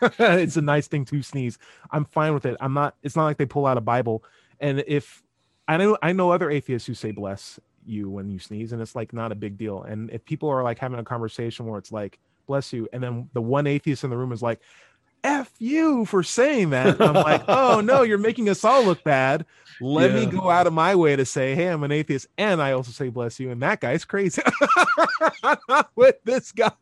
it's 0.19 0.57
a 0.57 0.63
nice 0.63 0.87
thing 0.87 1.05
to 1.07 1.23
sneeze. 1.23 1.59
I'm 1.91 2.05
fine 2.05 2.35
with 2.35 2.47
it. 2.47 2.57
I'm 2.61 2.75
not. 2.75 2.97
It's 3.03 3.17
not 3.17 3.25
like 3.25 3.37
they 3.37 3.47
pull 3.47 3.67
out 3.67 3.79
a 3.79 3.81
Bible. 3.83 4.25
And 4.61 4.85
if 4.87 5.23
I 5.69 5.77
know 5.77 5.99
I 6.03 6.13
know 6.13 6.31
other 6.31 6.51
atheists 6.51 6.87
who 6.87 6.95
say 6.95 7.11
bless 7.11 7.59
you 7.87 8.11
when 8.11 8.31
you 8.31 8.39
sneeze, 8.39 8.73
and 8.73 8.81
it's 8.81 8.95
like 8.95 9.13
not 9.13 9.33
a 9.33 9.35
big 9.35 9.57
deal. 9.57 9.83
And 9.83 10.11
if 10.11 10.25
people 10.25 10.49
are 10.49 10.63
like 10.63 10.79
having 10.79 10.99
a 10.99 11.05
conversation 11.05 11.67
where 11.67 11.79
it's 11.79 11.93
like 11.93 12.19
bless 12.47 12.73
you, 12.73 12.89
and 12.93 13.03
then 13.03 13.31
the 13.33 13.43
one 13.43 13.67
atheist 13.67 14.05
in 14.05 14.11
the 14.11 14.17
room 14.17 14.33
is 14.33 14.43
like. 14.43 14.61
F 15.27 15.51
you 15.59 16.05
for 16.05 16.23
saying 16.23 16.69
that. 16.69 17.01
I'm 17.01 17.15
like, 17.15 17.45
oh 17.49 17.81
no, 17.81 18.03
you're 18.03 18.19
making 18.19 18.51
us 18.51 18.63
all 18.63 18.85
look 18.85 19.03
bad. 19.05 19.47
Let 19.81 20.13
me 20.13 20.27
go 20.27 20.51
out 20.51 20.67
of 20.67 20.75
my 20.75 20.95
way 20.95 21.17
to 21.17 21.25
say, 21.25 21.55
hey, 21.55 21.69
I'm 21.69 21.83
an 21.83 21.93
atheist, 21.93 22.27
and 22.37 22.61
I 22.61 22.73
also 22.73 22.93
say 22.93 23.09
bless 23.09 23.41
you, 23.41 23.51
and 23.51 23.63
that 23.63 23.81
guy's 23.81 24.05
crazy. 24.05 24.43
Not 25.69 25.91
with 25.97 26.23
this 26.25 26.53
guy. 26.53 26.73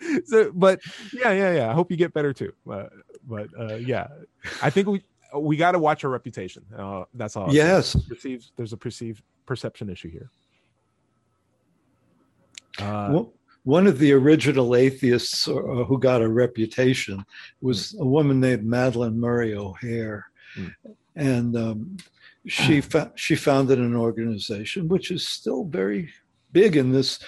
So, 0.24 0.50
but 0.54 0.80
yeah, 1.12 1.32
yeah, 1.32 1.52
yeah. 1.54 1.70
I 1.70 1.74
hope 1.74 1.90
you 1.90 1.96
get 1.96 2.12
better 2.14 2.32
too. 2.32 2.52
Uh, 2.70 2.84
but 3.28 3.48
uh, 3.58 3.74
yeah, 3.74 4.08
I 4.62 4.70
think 4.70 4.88
we 4.88 5.02
we 5.38 5.56
got 5.56 5.72
to 5.72 5.78
watch 5.78 6.04
our 6.04 6.10
reputation. 6.10 6.64
Uh, 6.76 7.04
that's 7.14 7.36
all. 7.36 7.52
Yes. 7.54 7.94
Perceived, 8.08 8.50
there's 8.56 8.72
a 8.72 8.76
perceived 8.76 9.22
perception 9.46 9.90
issue 9.90 10.10
here. 10.10 10.30
Uh, 12.78 13.08
Well, 13.12 13.32
one 13.64 13.86
of 13.86 13.98
the 13.98 14.12
original 14.12 14.74
atheists 14.74 15.46
uh, 15.46 15.52
who 15.52 15.98
got 15.98 16.22
a 16.22 16.28
reputation 16.28 17.24
was 17.60 17.94
a 18.00 18.04
woman 18.06 18.40
named 18.40 18.64
Madalyn 18.64 19.14
Murray 19.16 19.54
O'Hair, 19.54 20.26
Mm. 20.56 20.74
and 21.14 21.56
um, 21.56 21.96
she 22.46 22.80
fa- 22.92 23.12
she 23.14 23.36
founded 23.36 23.78
an 23.78 23.94
organization 23.94 24.88
which 24.88 25.12
is 25.12 25.28
still 25.28 25.62
very 25.64 26.10
big 26.52 26.76
in 26.76 26.92
this 26.92 27.18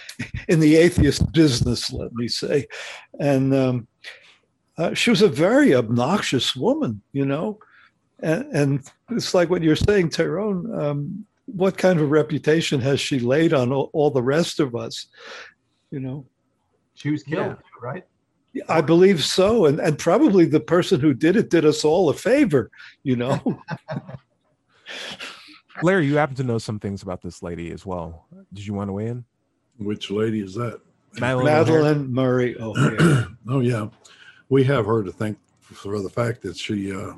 in 0.49 0.61
the 0.61 0.77
atheist 0.77 1.33
business, 1.33 1.93
let 1.93 2.13
me 2.13 2.29
say, 2.29 2.67
and 3.21 3.55
um, 3.55 3.89
uh, 4.79 4.95
she 4.95 5.11
was 5.11 5.23
a 5.23 5.29
very 5.29 5.75
obnoxious 5.75 6.57
woman, 6.57 7.03
you 7.13 7.25
know, 7.25 7.59
and, 8.21 8.45
and 8.55 8.91
it's 9.11 9.35
like 9.35 9.51
what 9.51 9.63
you're 9.63 9.77
saying, 9.77 10.09
Tyrone. 10.11 10.73
Um, 10.81 11.27
what 11.47 11.77
kind 11.77 12.01
of 12.01 12.11
reputation 12.11 12.81
has 12.81 13.01
she 13.01 13.19
laid 13.19 13.53
on 13.53 13.73
all, 13.73 13.91
all 13.93 14.11
the 14.11 14.23
rest 14.23 14.61
of 14.61 14.75
us? 14.75 15.07
You 15.91 16.01
know, 16.01 16.25
She 16.95 17.11
was 17.11 17.23
killed, 17.23 17.57
Yeah. 17.57 17.57
right? 17.83 18.05
I 18.69 18.81
believe 18.83 19.25
so, 19.25 19.65
and 19.67 19.81
and 19.81 19.99
probably 19.99 20.45
the 20.45 20.61
person 20.61 21.01
who 21.01 21.15
did 21.15 21.37
it 21.37 21.49
did 21.49 21.65
us 21.65 21.85
all 21.85 22.11
a 22.11 22.15
favor. 22.15 22.71
You 23.03 23.17
know, 23.17 23.41
Larry, 25.81 26.07
you 26.07 26.17
happen 26.17 26.35
to 26.37 26.45
know 26.45 26.59
some 26.59 26.79
things 26.79 27.03
about 27.03 27.23
this 27.23 27.43
lady 27.43 27.71
as 27.71 27.87
well. 27.87 28.27
Did 28.53 28.67
you 28.67 28.75
want 28.75 28.89
to 28.89 28.93
weigh 28.93 29.07
in? 29.07 29.25
Which 29.79 30.11
lady 30.11 30.41
is 30.41 30.55
that? 30.55 30.81
Madalyn 31.17 31.65
Madalyn 31.67 32.09
Murray 32.11 32.59
O'Hair. 32.59 33.29
oh 33.49 33.61
yeah, 33.61 33.89
we 34.49 34.65
have 34.65 34.87
her 34.87 35.03
to 35.03 35.13
thank 35.13 35.39
for 35.61 36.01
the 36.01 36.11
fact 36.11 36.43
that 36.43 36.57
she 36.57 36.93
uh, 36.93 37.13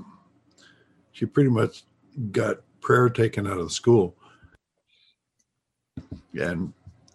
she 1.12 1.26
pretty 1.26 1.50
much 1.50 1.84
got 2.30 2.58
prayer 2.80 3.08
taken 3.08 3.46
out 3.46 3.58
of 3.58 3.64
the 3.64 3.74
school, 3.74 4.16
and 6.40 6.72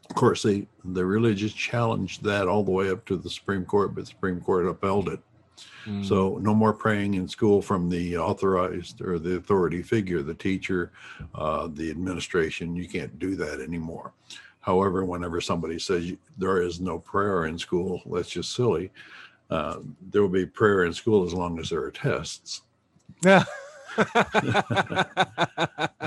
of 0.10 0.16
course 0.16 0.44
they 0.44 0.68
the 0.86 1.06
religious 1.06 1.54
challenged 1.54 2.24
that 2.24 2.48
all 2.48 2.64
the 2.64 2.72
way 2.72 2.90
up 2.90 3.06
to 3.06 3.18
the 3.18 3.30
Supreme 3.30 3.66
Court, 3.66 3.94
but 3.94 4.02
the 4.02 4.08
Supreme 4.08 4.40
Court 4.42 4.68
upheld 4.68 5.10
it. 5.10 5.20
Mm. 5.86 6.06
So 6.06 6.40
no 6.42 6.54
more 6.54 6.74
praying 6.74 7.16
in 7.16 7.28
school 7.28 7.62
from 7.62 7.90
the 7.90 8.18
authorized 8.18 9.02
or 9.02 9.20
the 9.20 9.36
authority 9.36 9.82
figure, 9.82 10.22
the 10.22 10.34
teacher, 10.34 10.92
uh, 11.36 11.68
the 11.74 11.90
administration. 11.90 12.76
You 12.76 12.88
can't 12.88 13.18
do 13.20 13.36
that 13.36 13.62
anymore. 13.62 14.14
However, 14.62 15.06
whenever 15.06 15.42
somebody 15.42 15.80
says 15.80 16.14
there 16.38 16.62
is 16.62 16.80
no 16.80 17.00
prayer 17.00 17.46
in 17.46 17.58
school, 17.58 18.02
that's 18.12 18.30
just 18.30 18.56
silly. 18.56 18.92
Uh, 19.50 19.80
there 20.12 20.22
will 20.22 20.30
be 20.30 20.46
prayer 20.46 20.84
in 20.84 20.94
school 20.94 21.26
as 21.26 21.34
long 21.34 21.60
as 21.60 21.70
there 21.70 21.84
are 21.84 21.92
tests. 21.92 22.62
Yeah. 23.24 23.44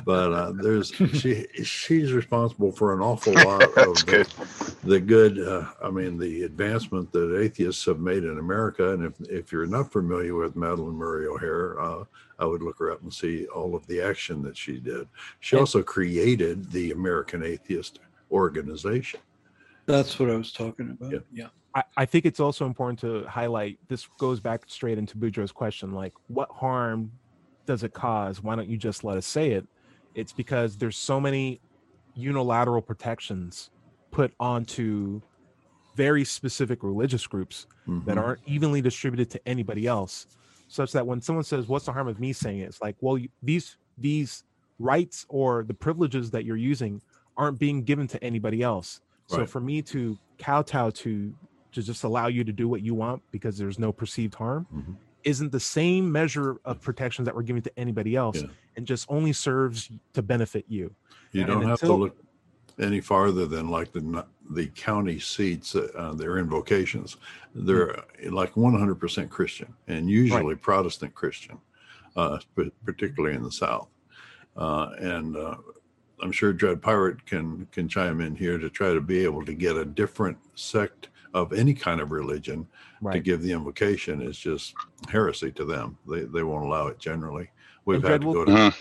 But 0.04 0.32
uh, 0.32 0.52
there's 0.56 0.88
she 0.88 1.46
she's 1.62 2.12
responsible 2.12 2.72
for 2.72 2.92
an 2.92 3.00
awful 3.00 3.32
lot 3.44 3.62
of 3.62 3.74
That's 3.74 4.02
good. 4.02 4.26
the, 4.26 4.76
the 4.84 5.00
good. 5.00 5.38
Uh, 5.38 5.66
I 5.82 5.90
mean, 5.90 6.18
the 6.18 6.42
advancement 6.42 7.12
that 7.12 7.38
atheists 7.38 7.84
have 7.84 8.00
made 8.00 8.24
in 8.24 8.38
America. 8.38 8.94
And 8.94 9.04
if 9.04 9.20
if 9.30 9.52
you're 9.52 9.66
not 9.66 9.92
familiar 9.92 10.34
with 10.34 10.56
Madalyn 10.56 10.94
Murray 10.94 11.26
O'Hair, 11.26 11.80
uh, 11.80 12.04
I 12.38 12.46
would 12.46 12.62
look 12.62 12.78
her 12.78 12.90
up 12.90 13.02
and 13.02 13.12
see 13.12 13.46
all 13.46 13.74
of 13.76 13.86
the 13.86 14.00
action 14.00 14.42
that 14.42 14.56
she 14.56 14.78
did. 14.80 15.06
She 15.40 15.56
And- 15.56 15.60
also 15.60 15.82
created 15.82 16.72
the 16.72 16.90
American 16.90 17.44
Atheist 17.44 18.00
Organization. 18.32 19.20
That's 19.86 20.18
what 20.18 20.30
I 20.30 20.36
was 20.36 20.52
talking 20.52 20.90
about. 20.90 21.12
Yeah. 21.12 21.18
Yeah. 21.32 21.48
I, 21.74 21.84
I 21.98 22.04
think 22.06 22.24
it's 22.26 22.40
also 22.40 22.66
important 22.66 22.98
to 23.00 23.24
highlight 23.28 23.78
this 23.88 24.08
goes 24.18 24.40
back 24.40 24.64
straight 24.66 24.98
into 24.98 25.16
Boudreaux's 25.16 25.52
question 25.52 25.92
like 25.92 26.12
what 26.28 26.50
harm 26.50 27.10
does 27.66 27.82
it 27.82 27.92
cause 27.92 28.42
why 28.42 28.54
don't 28.56 28.68
you 28.68 28.76
just 28.76 29.04
let 29.04 29.16
us 29.16 29.26
say 29.26 29.52
it 29.52 29.66
it's 30.14 30.32
because 30.32 30.76
there's 30.76 30.96
so 30.96 31.20
many 31.20 31.60
unilateral 32.14 32.82
protections 32.82 33.70
put 34.10 34.32
onto 34.38 35.20
very 35.96 36.24
specific 36.24 36.82
religious 36.82 37.26
groups 37.26 37.66
that 38.06 38.16
Mhm. 38.16 38.22
aren't 38.22 38.40
evenly 38.46 38.80
distributed 38.80 39.30
to 39.30 39.48
anybody 39.48 39.86
else 39.86 40.26
such 40.68 40.92
that 40.92 41.06
when 41.06 41.20
someone 41.20 41.44
says 41.44 41.68
what's 41.68 41.84
the 41.86 41.92
harm 41.92 42.08
of 42.08 42.18
me 42.20 42.32
saying 42.32 42.58
it 42.60 42.64
it's 42.64 42.80
like 42.80 42.96
well 43.00 43.18
you, 43.18 43.28
these 43.42 43.76
these 43.98 44.44
rights 44.78 45.26
or 45.28 45.62
the 45.64 45.74
privileges 45.74 46.30
that 46.30 46.44
you're 46.44 46.56
using 46.56 47.00
aren't 47.36 47.58
being 47.58 47.82
given 47.82 48.06
to 48.08 48.22
anybody 48.24 48.62
else. 48.62 49.00
So 49.26 49.38
for 49.46 49.60
me 49.60 49.80
to 49.82 50.18
kowtow 50.38 50.90
to 50.90 51.34
to 51.72 51.82
just 51.82 52.04
allow 52.04 52.26
you 52.26 52.42
to 52.44 52.52
do 52.52 52.68
what 52.68 52.82
you 52.82 52.94
want 52.94 53.22
because 53.30 53.56
there's 53.56 53.78
no 53.78 53.92
perceived 53.92 54.34
harm 54.34 54.66
Mhm. 54.74 54.96
Isn't 55.24 55.52
the 55.52 55.60
same 55.60 56.10
measure 56.10 56.56
of 56.64 56.80
protections 56.80 57.26
that 57.26 57.34
we're 57.34 57.42
giving 57.42 57.62
to 57.62 57.78
anybody 57.78 58.16
else 58.16 58.40
Yeah. 58.42 58.48
and 58.76 58.86
just 58.86 59.06
only 59.08 59.32
serves 59.32 59.90
to 60.14 60.22
benefit 60.22 60.64
you. 60.68 60.94
You 61.32 61.42
And 61.42 61.50
don't 61.50 61.62
have 61.66 61.80
to 61.80 61.92
look 61.92 62.16
any 62.78 63.00
farther 63.00 63.46
than 63.46 63.68
like 63.68 63.92
the 63.92 64.26
the 64.50 64.66
county 64.68 65.18
seats, 65.18 65.74
uh, 65.74 66.12
their 66.14 66.36
invocations. 66.38 67.16
They're 67.54 67.98
uh, 67.98 68.02
like 68.30 68.52
100% 68.54 69.30
Christian 69.30 69.72
and 69.86 70.10
usually 70.10 70.56
Protestant 70.56 71.14
Christian, 71.14 71.58
uh, 72.16 72.38
particularly 72.84 73.34
in 73.36 73.42
the 73.42 73.52
South. 73.52 73.88
Uh, 74.56 74.90
and 74.98 75.36
uh, 75.36 75.54
I'm 76.22 76.32
sure 76.32 76.52
Dread 76.52 76.82
Pirate 76.82 77.24
can 77.24 77.66
can 77.72 77.88
chime 77.88 78.20
in 78.20 78.34
here 78.34 78.58
to 78.58 78.68
try 78.68 78.92
to 78.92 79.00
be 79.00 79.22
able 79.24 79.44
to 79.44 79.54
get 79.54 79.76
a 79.76 79.84
different 79.84 80.36
sect 80.54 81.08
of 81.34 81.52
any 81.52 81.74
kind 81.74 82.00
of 82.00 82.10
religion 82.12 82.66
to 83.10 83.18
give 83.20 83.42
the 83.42 83.52
invocation 83.52 84.20
is 84.22 84.38
just 84.38 84.74
heresy 85.08 85.50
to 85.52 85.64
them. 85.64 85.98
They 86.08 86.20
they 86.20 86.42
won't 86.42 86.64
allow 86.66 86.86
it 86.88 86.98
generally. 86.98 87.50
We've 87.84 88.02
had 88.02 88.20
to 88.20 88.26
go 88.26 88.32
we'll- 88.32 88.46
to 88.46 88.52
Mhm. 88.52 88.74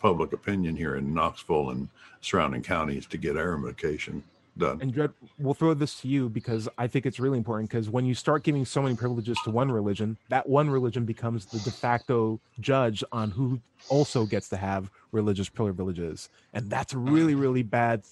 public 0.00 0.32
opinion 0.32 0.76
here 0.76 0.96
in 0.96 1.14
Knoxville 1.14 1.70
and 1.70 1.88
surrounding 2.20 2.62
counties 2.62 3.06
to 3.06 3.16
get 3.16 3.36
our 3.36 3.54
invocation 3.54 4.22
done. 4.58 4.78
And 4.82 4.92
Dread, 4.92 5.12
we'll 5.38 5.54
throw 5.54 5.72
this 5.74 5.98
to 6.02 6.08
you 6.08 6.28
because 6.28 6.68
I 6.76 6.86
think 6.86 7.06
it's 7.06 7.18
really 7.18 7.38
important 7.38 7.70
because 7.70 7.88
when 7.88 8.04
you 8.04 8.14
start 8.14 8.42
giving 8.44 8.64
so 8.66 8.82
many 8.82 8.94
privileges 8.94 9.38
to 9.44 9.50
one 9.50 9.72
religion, 9.72 10.18
that 10.28 10.48
one 10.48 10.68
religion 10.68 11.04
becomes 11.06 11.46
the 11.46 11.58
de 11.60 11.70
facto 11.70 12.38
judge 12.60 13.02
on 13.10 13.30
who 13.30 13.60
also 13.88 14.26
gets 14.26 14.48
to 14.50 14.56
have 14.56 14.90
religious 15.10 15.48
privileges. 15.48 16.28
And 16.52 16.68
that's 16.70 16.92
a 16.92 16.98
really, 16.98 17.34
really 17.34 17.62
bad, 17.62 18.02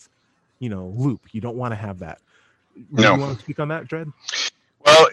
you 0.59 0.68
know, 0.70 0.86
loop. 0.97 1.32
You 1.32 1.40
don't 1.40 1.57
want 1.57 1.72
to 1.72 1.76
have 1.76 1.99
that. 2.01 2.20
No. 2.91 3.14
You 3.14 3.20
want 3.20 3.37
to 3.39 3.43
speak 3.43 3.61
on 3.61 3.68
that, 3.68 3.89
Dread? 3.89 4.11
Well, 4.85 5.07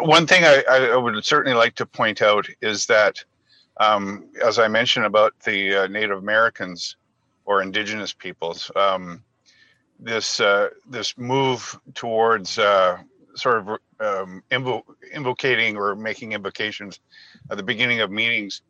one 0.00 0.26
thing 0.26 0.44
I, 0.44 0.62
I 0.68 0.96
would 0.96 1.24
certainly 1.24 1.56
like 1.56 1.74
to 1.76 1.86
point 1.86 2.22
out 2.22 2.46
is 2.62 2.86
that, 2.86 3.22
um, 3.78 4.28
as 4.44 4.58
I 4.58 4.68
mentioned 4.68 5.06
about 5.06 5.38
the 5.40 5.84
uh, 5.84 5.86
Native 5.88 6.18
Americans 6.18 6.96
or 7.44 7.62
Indigenous 7.62 8.12
peoples, 8.12 8.70
um, 8.76 9.22
this 9.98 10.40
uh, 10.40 10.70
this 10.88 11.18
move 11.18 11.78
towards 11.94 12.58
uh, 12.58 12.98
sort 13.34 13.58
of 13.58 13.68
um, 14.00 14.42
invo- 14.50 14.82
invocating 15.12 15.76
or 15.76 15.94
making 15.94 16.32
invocations 16.32 17.00
at 17.50 17.56
the 17.56 17.62
beginning 17.62 18.00
of 18.00 18.10
meetings. 18.10 18.62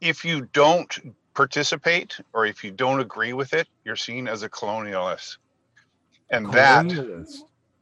If 0.00 0.24
you 0.24 0.42
don't 0.52 1.14
participate 1.32 2.18
or 2.32 2.46
if 2.46 2.62
you 2.62 2.70
don't 2.70 3.00
agree 3.00 3.32
with 3.32 3.54
it, 3.54 3.68
you're 3.84 3.96
seen 3.96 4.28
as 4.28 4.42
a 4.42 4.48
colonialist, 4.48 5.38
and 6.30 6.52
that 6.52 6.86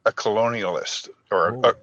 a 0.05 0.11
colonialist 0.11 1.09
or 1.31 1.55
Oh. 1.55 1.61
a, 1.63 1.73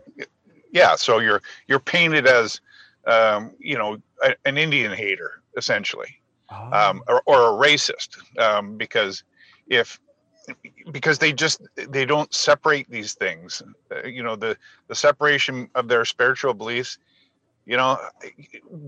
yeah 0.72 0.94
so 0.94 1.18
you're 1.18 1.40
you're 1.66 1.80
painted 1.80 2.26
as 2.26 2.60
um, 3.06 3.52
you 3.58 3.76
know 3.76 3.98
a, 4.22 4.34
an 4.44 4.56
indian 4.58 4.92
hater 4.92 5.42
essentially 5.56 6.08
Ah, 6.48 6.90
um, 6.90 7.02
or, 7.08 7.22
or 7.26 7.38
a 7.50 7.68
racist 7.68 8.16
um, 8.38 8.76
because 8.76 9.22
if 9.68 10.00
because 10.90 11.18
they 11.18 11.32
just 11.32 11.60
they 11.88 12.04
don't 12.04 12.32
separate 12.34 12.88
these 12.90 13.14
things. 13.14 13.62
Uh, 13.90 14.06
you 14.06 14.22
know 14.22 14.36
the 14.36 14.56
the 14.88 14.94
separation 14.94 15.68
of 15.74 15.88
their 15.88 16.04
spiritual 16.04 16.54
beliefs 16.54 16.98
you 17.66 17.76
know 17.76 17.98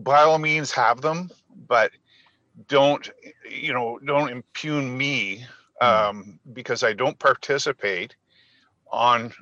by 0.03 0.23
all 0.23 0.39
means 0.39 0.73
have 0.73 1.01
them 1.01 1.31
but 1.69 1.91
don't 2.69 3.11
you 3.51 3.73
know 3.73 3.99
don't 4.05 4.31
impugn 4.31 4.97
me 4.97 5.45
um, 5.81 6.39
because 6.53 6.83
i 6.83 6.93
don't 6.93 7.19
participate 7.19 8.17
on 8.91 9.33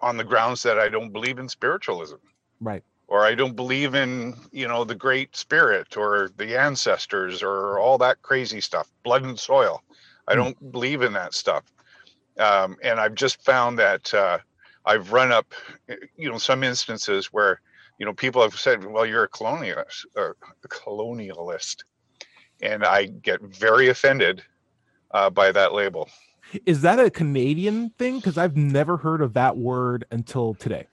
on 0.00 0.16
the 0.16 0.24
grounds 0.24 0.62
that 0.62 0.78
i 0.78 0.88
don't 0.88 1.12
believe 1.12 1.38
in 1.38 1.48
spiritualism 1.48 2.16
right. 2.60 2.82
or 3.08 3.24
I 3.24 3.34
don't 3.34 3.56
believe 3.56 3.94
in, 3.94 4.34
you 4.52 4.68
know, 4.68 4.84
the 4.84 4.94
great 4.94 5.34
spirit 5.34 5.96
or 5.96 6.30
the 6.36 6.58
ancestors 6.58 7.42
or 7.42 7.78
all 7.78 7.98
that 7.98 8.22
crazy 8.22 8.60
stuff, 8.60 8.90
blood 9.02 9.24
and 9.24 9.38
soil. 9.38 9.82
I 10.26 10.34
Hmm. 10.34 10.40
don't 10.40 10.72
believe 10.72 11.02
in 11.02 11.12
that 11.14 11.34
stuff. 11.34 11.64
Um, 12.38 12.76
and 12.82 13.00
I've 13.00 13.14
just 13.14 13.42
found 13.42 13.78
that 13.78 14.12
uh, 14.14 14.38
I've 14.84 15.12
run 15.12 15.32
up, 15.32 15.54
eh, 15.88 15.96
you 16.16 16.30
know, 16.30 16.38
some 16.38 16.62
instances 16.62 17.32
where, 17.32 17.60
you 17.98 18.06
know, 18.06 18.12
people 18.12 18.42
have 18.42 18.54
said, 18.54 18.84
well, 18.84 19.06
you're 19.06 19.24
a 19.24 19.28
colonialist, 19.28 20.04
or 20.14 20.36
a 20.64 20.68
colonialist. 20.68 21.84
And 22.60 22.84
I 22.84 23.06
get 23.06 23.40
very 23.42 23.88
offended 23.88 24.42
uh, 25.12 25.30
by 25.30 25.52
that 25.52 25.72
label. 25.72 26.08
Is 26.64 26.80
that 26.82 26.98
a 26.98 27.10
Canadian 27.10 27.90
thing? 27.98 28.16
Because 28.16 28.38
I've 28.38 28.56
never 28.56 28.96
heard 28.96 29.20
of 29.20 29.34
that 29.34 29.56
word 29.56 30.06
until 30.10 30.54
today. 30.54 30.86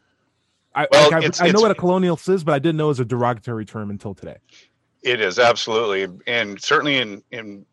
I, 0.76 0.88
Well, 0.92 1.04
like, 1.06 1.14
I, 1.14 1.18
it's- 1.20 1.42
I 1.42 1.52
know 1.52 1.62
what 1.62 1.72
a 1.72 1.76
colonialist 1.76 2.28
is, 2.30 2.44
but 2.44 2.54
I 2.54 2.60
didn't 2.60 2.78
know 2.78 2.86
it 2.86 2.90
was 2.90 3.00
a 3.00 3.06
derogatory 3.06 3.66
term 3.66 3.90
until 3.90 4.14
today. 4.14 4.38
It 5.04 5.22
is 5.22 5.40
absolutely, 5.40 6.08
and 6.28 6.60
certainly 6.62 6.98
in 6.98 7.24
in 7.32 7.66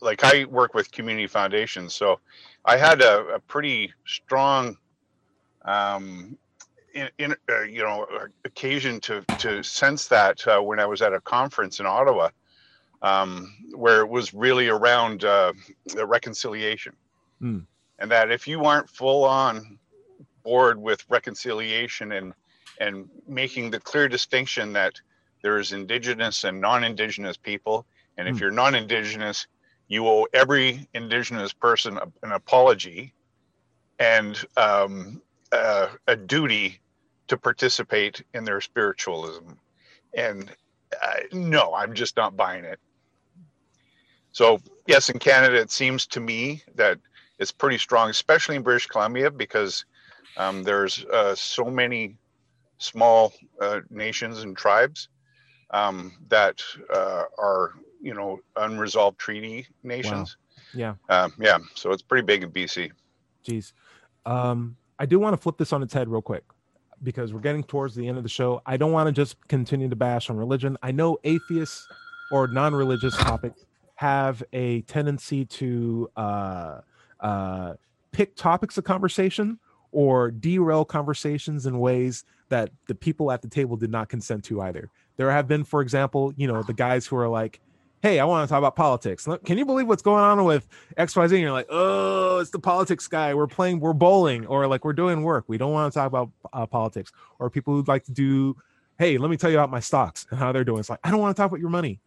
like 0.00 0.22
I 0.22 0.44
work 0.44 0.72
with 0.72 0.90
community 0.92 1.26
foundations, 1.26 1.94
so 1.94 2.20
I 2.64 2.76
had 2.76 3.00
a, 3.02 3.26
a 3.34 3.40
pretty 3.40 3.92
strong, 4.06 4.76
um, 5.64 6.38
in, 6.94 7.08
in 7.18 7.34
uh, 7.50 7.62
you 7.62 7.82
know, 7.82 8.06
occasion 8.44 9.00
to 9.00 9.24
to 9.38 9.62
sense 9.64 10.06
that 10.08 10.46
uh, 10.46 10.60
when 10.60 10.78
I 10.78 10.86
was 10.86 11.02
at 11.02 11.12
a 11.12 11.20
conference 11.20 11.80
in 11.80 11.86
Ottawa, 11.86 12.28
um, 13.04 13.54
where 13.74 14.00
it 14.00 14.08
was 14.08 14.34
really 14.34 14.68
around 14.68 15.24
uh, 15.24 15.52
the 15.94 16.06
reconciliation, 16.06 16.94
Hmm. 17.40 17.60
and 17.98 18.10
that 18.10 18.32
if 18.32 18.48
you 18.48 18.64
aren't 18.64 18.90
full 18.90 19.24
on 19.24 19.78
board 20.44 20.80
with 20.80 21.04
reconciliation 21.10 22.12
and 22.12 22.34
and 22.80 23.08
making 23.28 23.70
the 23.70 23.80
clear 23.80 24.08
distinction 24.08 24.72
that 24.74 24.94
there's 25.42 25.72
indigenous 25.72 26.44
and 26.44 26.60
non-indigenous 26.60 27.36
people 27.36 27.86
and 28.18 28.28
if 28.28 28.36
Hmm. 28.36 28.40
you're 28.40 28.50
non-indigenous 28.50 29.46
you 29.88 30.06
owe 30.08 30.26
every 30.34 30.88
indigenous 30.94 31.52
person 31.52 31.98
an 32.22 32.32
apology 32.32 33.14
and 33.98 34.44
um, 34.56 35.22
uh, 35.52 35.88
a 36.08 36.16
duty 36.16 36.80
to 37.28 37.36
participate 37.38 38.22
in 38.34 38.44
their 38.44 38.60
spiritualism 38.60 39.52
and 40.16 40.50
uh, 41.02 41.20
no 41.32 41.74
i'm 41.74 41.94
just 41.94 42.16
not 42.16 42.36
buying 42.36 42.64
it 42.64 42.80
so 44.34 44.60
yes 44.86 45.08
in 45.08 45.18
canada 45.18 45.56
it 45.56 45.70
seems 45.70 46.06
to 46.06 46.20
me 46.20 46.62
that 46.74 46.98
it's 47.38 47.50
pretty 47.50 47.78
strong 47.78 48.10
especially 48.10 48.56
in 48.56 48.62
british 48.62 48.86
columbia 48.86 49.30
because 49.30 49.86
um, 50.36 50.62
there's 50.62 51.04
uh, 51.06 51.34
so 51.34 51.64
many 51.64 52.16
small 52.78 53.32
uh, 53.60 53.80
nations 53.90 54.42
and 54.42 54.56
tribes 54.56 55.08
um, 55.70 56.12
that 56.28 56.62
uh, 56.92 57.24
are 57.38 57.72
you 58.00 58.14
know 58.14 58.38
unresolved 58.56 59.18
treaty 59.18 59.66
nations. 59.82 60.36
Yeah. 60.72 60.94
Um, 61.08 61.32
yeah. 61.38 61.58
So 61.74 61.90
it's 61.90 62.02
pretty 62.02 62.24
big 62.24 62.42
in 62.42 62.50
BC. 62.50 62.90
Jeez. 63.46 63.72
Um, 64.26 64.76
I 64.98 65.06
do 65.06 65.18
want 65.18 65.34
to 65.34 65.36
flip 65.36 65.56
this 65.58 65.72
on 65.72 65.82
its 65.82 65.92
head 65.92 66.08
real 66.08 66.22
quick 66.22 66.44
because 67.02 67.32
we're 67.32 67.40
getting 67.40 67.64
towards 67.64 67.94
the 67.94 68.06
end 68.08 68.16
of 68.16 68.22
the 68.22 68.28
show. 68.28 68.62
I 68.66 68.76
don't 68.76 68.92
want 68.92 69.08
to 69.08 69.12
just 69.12 69.36
continue 69.48 69.88
to 69.88 69.96
bash 69.96 70.30
on 70.30 70.36
religion. 70.36 70.78
I 70.82 70.92
know 70.92 71.18
atheists 71.24 71.86
or 72.30 72.46
non-religious 72.46 73.16
topics 73.16 73.64
have 73.96 74.42
a 74.52 74.82
tendency 74.82 75.44
to 75.44 76.10
uh, 76.16 76.80
uh, 77.20 77.74
pick 78.12 78.34
topics 78.36 78.78
of 78.78 78.84
conversation 78.84 79.58
or 79.92 80.30
derail 80.30 80.84
conversations 80.84 81.66
in 81.66 81.78
ways 81.78 82.24
that 82.48 82.70
the 82.88 82.94
people 82.94 83.30
at 83.30 83.42
the 83.42 83.48
table 83.48 83.76
did 83.76 83.90
not 83.90 84.08
consent 84.08 84.44
to 84.44 84.60
either. 84.62 84.90
There 85.16 85.30
have 85.30 85.46
been, 85.46 85.64
for 85.64 85.80
example, 85.80 86.32
you 86.36 86.46
know, 86.48 86.62
the 86.62 86.72
guys 86.72 87.06
who 87.06 87.16
are 87.16 87.28
like, 87.28 87.60
"Hey, 88.02 88.18
I 88.18 88.24
want 88.24 88.46
to 88.46 88.52
talk 88.52 88.58
about 88.58 88.74
politics. 88.74 89.28
Can 89.44 89.56
you 89.56 89.64
believe 89.64 89.86
what's 89.86 90.02
going 90.02 90.22
on 90.22 90.44
with 90.44 90.66
X, 90.96 91.14
Y, 91.16 91.26
Z?" 91.28 91.36
And 91.36 91.42
you're 91.42 91.52
like, 91.52 91.68
"Oh, 91.70 92.38
it's 92.38 92.50
the 92.50 92.58
politics 92.58 93.06
guy. 93.06 93.34
We're 93.34 93.46
playing, 93.46 93.80
we're 93.80 93.92
bowling, 93.92 94.46
or 94.46 94.66
like 94.66 94.84
we're 94.84 94.92
doing 94.92 95.22
work. 95.22 95.44
We 95.46 95.56
don't 95.56 95.72
want 95.72 95.92
to 95.92 95.98
talk 95.98 96.08
about 96.08 96.30
uh, 96.52 96.66
politics." 96.66 97.12
Or 97.38 97.48
people 97.48 97.74
who'd 97.74 97.88
like 97.88 98.04
to 98.04 98.12
do, 98.12 98.56
"Hey, 98.98 99.18
let 99.18 99.30
me 99.30 99.36
tell 99.36 99.50
you 99.50 99.58
about 99.58 99.70
my 99.70 99.80
stocks 99.80 100.26
and 100.30 100.38
how 100.38 100.52
they're 100.52 100.64
doing." 100.64 100.80
It's 100.80 100.90
like 100.90 101.00
I 101.04 101.10
don't 101.10 101.20
want 101.20 101.36
to 101.36 101.40
talk 101.40 101.50
about 101.50 101.60
your 101.60 101.70
money. 101.70 102.00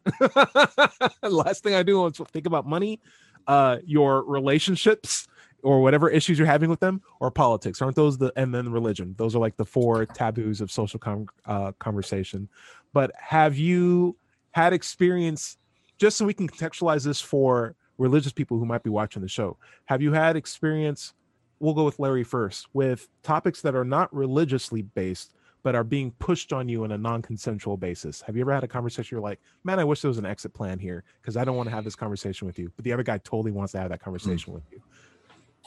Last 1.22 1.64
thing 1.64 1.76
I 1.76 1.84
do 1.84 2.06
is 2.06 2.18
think 2.32 2.46
about 2.46 2.66
money, 2.66 3.00
uh, 3.48 3.78
your 3.86 4.24
relationships, 4.24 5.28
or 5.64 5.82
whatever 5.82 6.10
issues 6.10 6.38
you're 6.38 6.48
having 6.48 6.70
with 6.70 6.80
them, 6.80 7.02
or 7.20 7.32
politics. 7.32 7.82
Aren't 7.82 7.96
those 7.96 8.18
the 8.18 8.32
and 8.36 8.54
then 8.54 8.72
religion? 8.72 9.16
Those 9.18 9.36
are 9.36 9.40
like 9.40 9.58
the 9.58 9.66
four 9.66 10.06
taboos 10.06 10.62
of 10.62 10.72
social 10.72 11.00
uh, 11.46 11.72
conversation. 11.80 12.48
But 12.94 13.12
have 13.18 13.58
you 13.58 14.18
had 14.52 14.74
experience? 14.74 15.58
Just 15.98 16.18
so 16.18 16.26
we 16.26 16.34
can 16.34 16.48
contextualize 16.48 17.04
this 17.04 17.20
for 17.20 17.76
religious 17.98 18.32
people 18.32 18.60
who 18.60 18.66
might 18.66 18.84
be 18.84 18.90
watching 18.90 19.22
the 19.22 19.28
show, 19.28 19.58
have 19.86 20.02
you 20.02 20.14
had 20.14 20.36
experience? 20.36 21.14
We'll 21.60 21.74
go 21.74 21.86
with 21.86 21.98
Larry 21.98 22.24
first 22.24 22.68
with 22.74 23.08
topics 23.24 23.62
that 23.62 23.76
are 23.76 23.84
not 23.84 24.14
religiously 24.14 24.84
based, 24.84 25.34
but 25.68 25.76
are 25.76 25.84
being 25.84 26.12
pushed 26.12 26.54
on 26.54 26.70
you 26.70 26.86
on 26.86 26.94
a 26.94 26.98
non-consensual 26.98 27.76
basis. 27.76 28.22
Have 28.22 28.38
you 28.38 28.42
ever 28.42 28.54
had 28.54 28.64
a 28.64 28.70
conversation 28.70 29.18
you're 29.18 29.22
like, 29.22 29.42
man, 29.66 29.82
I 29.82 29.84
wish 29.84 30.00
there 30.00 30.08
was 30.08 30.18
an 30.18 30.26
exit 30.26 30.54
plan 30.54 30.80
here 30.80 31.04
because 31.22 31.36
I 31.36 31.44
don't 31.44 31.58
want 31.58 31.68
to 31.68 31.76
have 31.76 31.84
this 31.84 31.94
conversation 31.94 32.48
with 32.48 32.58
you, 32.58 32.72
but 32.78 32.86
the 32.86 32.94
other 32.94 33.04
guy 33.04 33.18
totally 33.18 33.52
wants 33.52 33.74
to 33.74 33.80
have 33.80 33.90
that 33.90 34.00
conversation 34.00 34.54
with 34.54 34.64
you. 34.72 34.82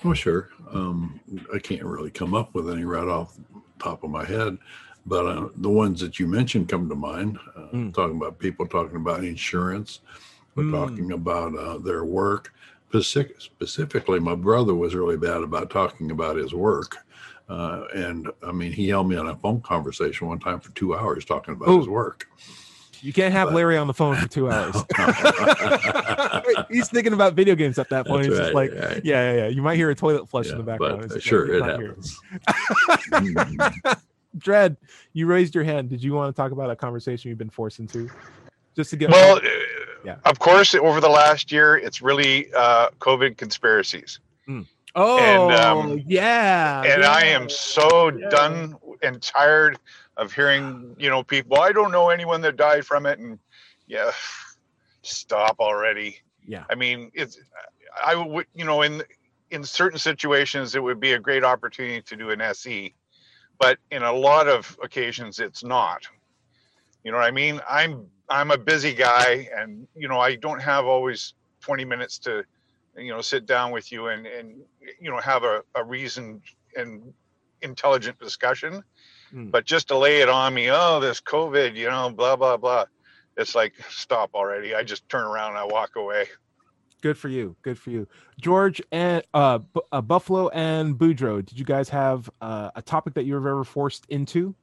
Well, 0.02 0.14
sure. 0.14 0.48
Um, 0.72 1.20
I 1.54 1.58
can't 1.58 1.84
really 1.84 2.10
come 2.10 2.32
up 2.32 2.54
with 2.54 2.70
any 2.70 2.84
right 2.84 3.06
off 3.08 3.36
the 3.36 3.60
top 3.78 4.02
of 4.02 4.08
my 4.08 4.24
head, 4.24 4.56
but 5.04 5.26
uh, 5.26 5.48
the 5.56 5.68
ones 5.68 6.00
that 6.00 6.18
you 6.18 6.26
mentioned 6.26 6.70
come 6.70 6.88
to 6.88 6.94
mind. 6.94 7.38
Uh, 7.54 7.66
Mm. 7.74 7.92
Talking 7.92 8.16
about 8.16 8.38
people 8.38 8.66
talking 8.66 8.96
about 8.96 9.22
insurance, 9.22 10.00
we're 10.54 10.62
Mm. 10.62 10.72
talking 10.72 11.12
about 11.12 11.54
uh, 11.58 11.76
their 11.76 12.06
work. 12.06 12.54
Specific, 12.88 13.38
specifically, 13.38 14.18
my 14.18 14.34
brother 14.34 14.74
was 14.74 14.94
really 14.94 15.18
bad 15.18 15.42
about 15.42 15.68
talking 15.68 16.10
about 16.10 16.36
his 16.36 16.54
work. 16.54 16.96
Uh, 17.50 17.84
and 17.94 18.30
I 18.46 18.52
mean, 18.52 18.70
he 18.72 18.88
held 18.88 19.08
me 19.08 19.16
on 19.16 19.26
a 19.26 19.34
phone 19.36 19.60
conversation 19.60 20.28
one 20.28 20.38
time 20.38 20.60
for 20.60 20.70
two 20.76 20.94
hours 20.96 21.24
talking 21.24 21.54
about 21.54 21.68
Oh. 21.68 21.78
his 21.78 21.88
work. 21.88 22.28
You 23.02 23.12
can't 23.12 23.32
have 23.32 23.48
But- 23.48 23.54
Larry 23.56 23.76
on 23.76 23.86
the 23.88 23.94
phone 23.94 24.14
for 24.16 24.28
two 24.28 24.50
hours. 24.50 24.76
He's 26.70 26.88
thinking 26.90 27.12
about 27.12 27.34
video 27.34 27.54
games 27.54 27.78
at 27.78 27.88
that 27.88 28.06
point. 28.06 28.24
That's 28.24 28.34
He's 28.34 28.38
just 28.38 28.54
like, 28.54 28.70
right. 28.72 29.04
yeah, 29.04 29.32
yeah, 29.32 29.36
yeah. 29.44 29.48
You 29.48 29.62
might 29.62 29.76
hear 29.76 29.90
a 29.90 29.94
toilet 29.94 30.28
flush 30.28 30.50
in 30.50 30.58
the 30.58 30.62
background. 30.64 31.00
but, 31.02 31.10
uh, 31.10 31.14
like, 31.14 31.22
sure, 31.22 31.46
he's 31.46 31.56
it 31.56 31.64
happens. 31.64 32.18
Mm. 33.10 34.00
Dread, 34.38 34.76
you 35.12 35.26
raised 35.26 35.54
your 35.54 35.64
hand. 35.64 35.88
Did 35.90 36.04
you 36.04 36.12
want 36.12 36.34
to 36.34 36.40
talk 36.40 36.52
about 36.52 36.70
a 36.70 36.76
conversation 36.76 37.30
you've 37.30 37.38
been 37.38 37.50
forced 37.50 37.80
into? 37.80 38.08
Just 38.76 38.90
to 38.90 38.96
get 38.96 39.10
Well, 39.10 39.38
uh, 39.38 39.40
Yeah. 40.04 40.16
of 40.24 40.38
course, 40.38 40.74
over 40.74 41.00
the 41.00 41.08
last 41.08 41.50
year, 41.50 41.76
it's 41.76 42.00
really 42.00 42.52
uh, 42.54 42.90
COVID 43.00 43.36
conspiracies. 43.36 44.20
Oh 44.94 45.18
and, 45.18 45.52
um, 45.52 46.02
yeah, 46.06 46.82
and 46.84 47.04
I 47.04 47.24
am 47.26 47.48
so 47.48 48.10
Yeah. 48.10 48.28
done 48.28 48.76
and 49.02 49.22
tired 49.22 49.78
of 50.16 50.32
hearing, 50.32 50.94
you 50.98 51.08
know, 51.10 51.22
people. 51.22 51.58
I 51.60 51.72
don't 51.72 51.92
know 51.92 52.10
anyone 52.10 52.40
that 52.42 52.56
died 52.56 52.86
from 52.86 53.06
it, 53.06 53.18
and 53.18 53.38
yeah, 53.86 54.10
stop 55.02 55.56
already. 55.60 56.18
Yeah. 56.46 56.64
I 56.70 56.74
mean, 56.74 57.10
it's 57.14 57.38
I 58.04 58.14
would, 58.14 58.46
you 58.54 58.64
know, 58.64 58.82
in 58.82 59.02
in 59.50 59.64
certain 59.64 59.98
situations, 59.98 60.74
it 60.74 60.82
would 60.82 61.00
be 61.00 61.12
a 61.12 61.18
great 61.18 61.44
opportunity 61.44 62.02
to 62.02 62.16
do 62.16 62.30
an 62.30 62.40
SE, 62.40 62.94
but 63.58 63.78
in 63.90 64.02
a 64.02 64.12
lot 64.12 64.48
of 64.48 64.76
occasions, 64.82 65.38
it's 65.40 65.64
not. 65.64 66.02
You 67.04 67.12
know 67.12 67.18
what 67.18 67.26
I 67.26 67.30
mean? 67.30 67.60
I'm 67.68 68.06
I'm 68.28 68.50
a 68.50 68.58
busy 68.58 68.94
guy, 68.94 69.48
and 69.56 69.86
you 69.94 70.08
know, 70.08 70.18
I 70.20 70.36
don't 70.36 70.60
have 70.60 70.86
always 70.86 71.34
20 71.60 71.84
minutes 71.84 72.18
to, 72.20 72.44
you 72.96 73.12
know, 73.12 73.20
sit 73.20 73.46
down 73.46 73.70
with 73.72 73.92
you 73.92 74.08
and 74.08 74.26
and 74.26 74.60
you 75.00 75.10
know 75.10 75.18
have 75.18 75.44
a, 75.44 75.62
a 75.74 75.84
reasoned 75.84 76.42
and 76.76 77.12
intelligent 77.62 78.18
discussion. 78.18 78.82
Mm. 79.32 79.50
But 79.50 79.64
just 79.64 79.88
to 79.88 79.98
lay 79.98 80.20
it 80.20 80.28
on 80.28 80.54
me, 80.54 80.70
oh, 80.70 81.00
this 81.00 81.20
COVID, 81.20 81.76
you 81.76 81.88
know, 81.88 82.10
blah 82.10 82.36
blah 82.36 82.56
blah. 82.56 82.86
It's 83.36 83.54
like 83.54 83.74
stop 83.88 84.30
already. 84.34 84.74
I 84.74 84.82
just 84.82 85.08
turn 85.08 85.24
around 85.24 85.50
and 85.50 85.58
I 85.58 85.64
walk 85.64 85.96
away. 85.96 86.26
Good 87.00 87.16
for 87.16 87.28
you. 87.28 87.56
Good 87.62 87.78
for 87.78 87.90
you, 87.90 88.06
George 88.40 88.82
and 88.92 89.22
uh, 89.32 89.58
Bu- 89.58 89.80
uh 89.92 90.02
Buffalo 90.02 90.48
and 90.48 90.96
Boudreaux. 90.96 91.44
Did 91.44 91.58
you 91.58 91.64
guys 91.64 91.88
have 91.88 92.28
uh, 92.40 92.70
a 92.74 92.82
topic 92.82 93.14
that 93.14 93.24
you 93.24 93.34
were 93.34 93.48
ever 93.48 93.64
forced 93.64 94.04
into, 94.10 94.54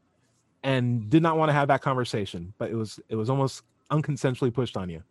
and 0.64 1.10
did 1.10 1.24
not 1.24 1.38
want 1.38 1.50
to 1.50 1.54
have 1.54 1.70
that 1.70 1.82
conversation, 1.82 2.54
but 2.60 2.70
it 2.70 2.76
was 2.76 3.00
it 3.10 3.16
was 3.16 3.30
almost 3.30 3.64
unconsensually 3.90 4.54
pushed 4.54 4.78
on 4.78 4.90
you? 4.90 5.02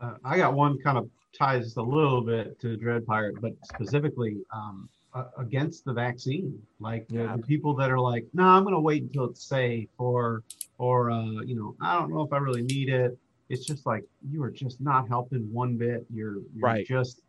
Uh, 0.00 0.14
I 0.24 0.36
got 0.36 0.54
one 0.54 0.78
kind 0.78 0.96
of 0.98 1.08
ties 1.36 1.76
a 1.76 1.82
little 1.82 2.22
bit 2.22 2.58
to 2.60 2.76
Dread 2.76 3.06
Pirate, 3.06 3.40
but 3.40 3.52
specifically 3.64 4.38
um, 4.52 4.88
uh, 5.14 5.24
against 5.38 5.84
the 5.84 5.92
vaccine. 5.92 6.58
Like 6.78 7.06
the- 7.08 7.14
Yeah. 7.16 7.36
the 7.36 7.42
people 7.42 7.74
that 7.74 7.90
are 7.90 7.98
like, 8.00 8.26
no, 8.32 8.44
I'm 8.44 8.62
going 8.62 8.74
to 8.74 8.80
wait 8.80 9.02
until 9.02 9.24
it's 9.26 9.44
safe, 9.44 9.88
or, 9.98 10.42
or 10.78 11.10
uh, 11.10 11.42
you 11.44 11.54
know, 11.54 11.76
I 11.80 11.98
don't 11.98 12.10
know 12.10 12.22
if 12.22 12.32
I 12.32 12.38
really 12.38 12.62
need 12.62 12.88
it. 12.88 13.16
It's 13.48 13.66
just 13.66 13.84
like 13.84 14.04
you 14.30 14.42
are 14.42 14.50
just 14.50 14.80
not 14.80 15.08
helping 15.08 15.52
one 15.52 15.76
bit. 15.76 16.06
You're, 16.12 16.34
you're 16.54 16.60
Right. 16.60 16.86
just, 16.86 17.20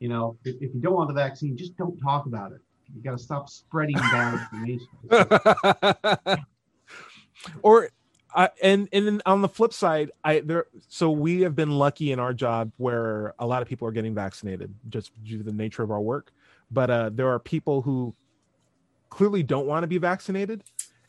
you 0.00 0.08
know, 0.08 0.36
if, 0.44 0.56
if 0.56 0.74
you 0.74 0.80
don't 0.80 0.94
want 0.94 1.08
the 1.08 1.14
vaccine, 1.14 1.56
just 1.56 1.76
don't 1.76 1.96
talk 1.98 2.26
about 2.26 2.52
it. 2.52 2.60
You 2.94 3.02
got 3.02 3.12
to 3.12 3.22
stop 3.22 3.48
spreading 3.48 3.96
bad 3.96 4.40
information. 4.52 4.86
or 7.62 7.90
and 8.62 8.88
and 8.92 9.06
then 9.06 9.22
on 9.24 9.40
the 9.40 9.48
flip 9.48 9.72
side 9.72 10.10
i 10.22 10.40
there 10.40 10.66
so 10.88 11.10
we 11.10 11.40
have 11.40 11.56
been 11.56 11.70
lucky 11.70 12.12
in 12.12 12.20
our 12.20 12.34
job 12.34 12.70
where 12.76 13.34
a 13.38 13.46
lot 13.46 13.62
of 13.62 13.68
people 13.68 13.88
are 13.88 13.92
getting 13.92 14.14
vaccinated 14.14 14.72
just 14.90 15.10
due 15.24 15.38
to 15.38 15.44
the 15.44 15.52
nature 15.52 15.82
of 15.82 15.90
our 15.90 16.00
work. 16.00 16.32
But 16.70 16.90
uh 16.90 17.10
there 17.12 17.28
are 17.28 17.38
people 17.38 17.82
who 17.82 18.14
clearly 19.08 19.42
don't 19.42 19.66
want 19.66 19.84
to 19.84 19.86
be 19.86 19.98
vaccinated 19.98 20.64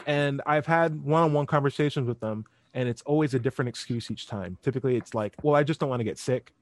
and 0.06 0.42
i've 0.46 0.66
had 0.66 1.04
one-on-one 1.04 1.46
conversations 1.46 2.08
with 2.08 2.20
them 2.20 2.46
and 2.74 2.88
it's 2.88 3.02
always 3.02 3.34
a 3.34 3.40
different 3.40 3.68
excuse 3.68 4.10
each 4.12 4.28
time. 4.28 4.58
Typically 4.62 4.96
it's 4.96 5.14
like 5.14 5.34
well 5.44 5.56
i 5.56 5.64
just 5.64 5.80
don't 5.80 5.90
want 5.90 6.00
to 6.00 6.06
get 6.06 6.18
sick. 6.18 6.54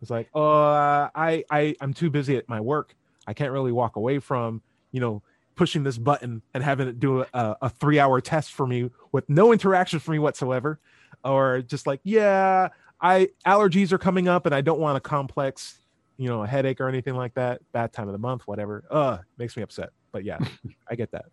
It's 0.00 0.10
like 0.10 0.28
oh 0.34 0.62
uh, 0.62 1.10
i 1.14 1.44
i 1.50 1.76
i'm 1.80 1.92
too 1.92 2.10
busy 2.10 2.36
at 2.36 2.48
my 2.48 2.60
work. 2.60 2.94
I 3.26 3.34
can't 3.34 3.52
really 3.52 3.72
walk 3.72 3.96
away 3.96 4.20
from 4.20 4.62
you 4.92 5.00
know 5.00 5.22
pushing 5.56 5.82
this 5.84 5.98
button 5.98 6.42
and 6.52 6.62
having 6.64 6.88
it 6.88 6.98
do 7.00 7.20
a, 7.22 7.56
a 7.62 7.68
three 7.70 7.98
hour 7.98 8.20
test 8.20 8.52
for 8.52 8.66
me 8.66 8.90
with 9.12 9.28
no 9.28 9.52
interaction 9.52 9.98
for 9.98 10.10
me 10.10 10.18
whatsoever. 10.18 10.80
Or 11.24 11.62
just 11.62 11.86
like 11.86 12.00
yeah 12.04 12.68
i 13.00 13.28
allergies 13.46 13.90
are 13.92 13.98
coming 13.98 14.28
up 14.28 14.46
and 14.46 14.54
i 14.54 14.60
don't 14.60 14.78
want 14.78 14.96
a 14.96 15.00
complex 15.00 15.78
you 16.16 16.28
know 16.28 16.42
a 16.44 16.46
headache 16.46 16.80
or 16.80 16.88
anything 16.88 17.14
like 17.16 17.34
that. 17.34 17.60
Bad 17.72 17.92
time 17.92 18.06
of 18.08 18.12
the 18.12 18.18
month 18.18 18.46
whatever. 18.46 18.84
Uh 18.90 19.18
makes 19.38 19.56
me 19.56 19.62
upset. 19.62 19.90
But 20.12 20.24
yeah 20.24 20.38
i 20.88 20.94
get 20.94 21.10
that. 21.12 21.26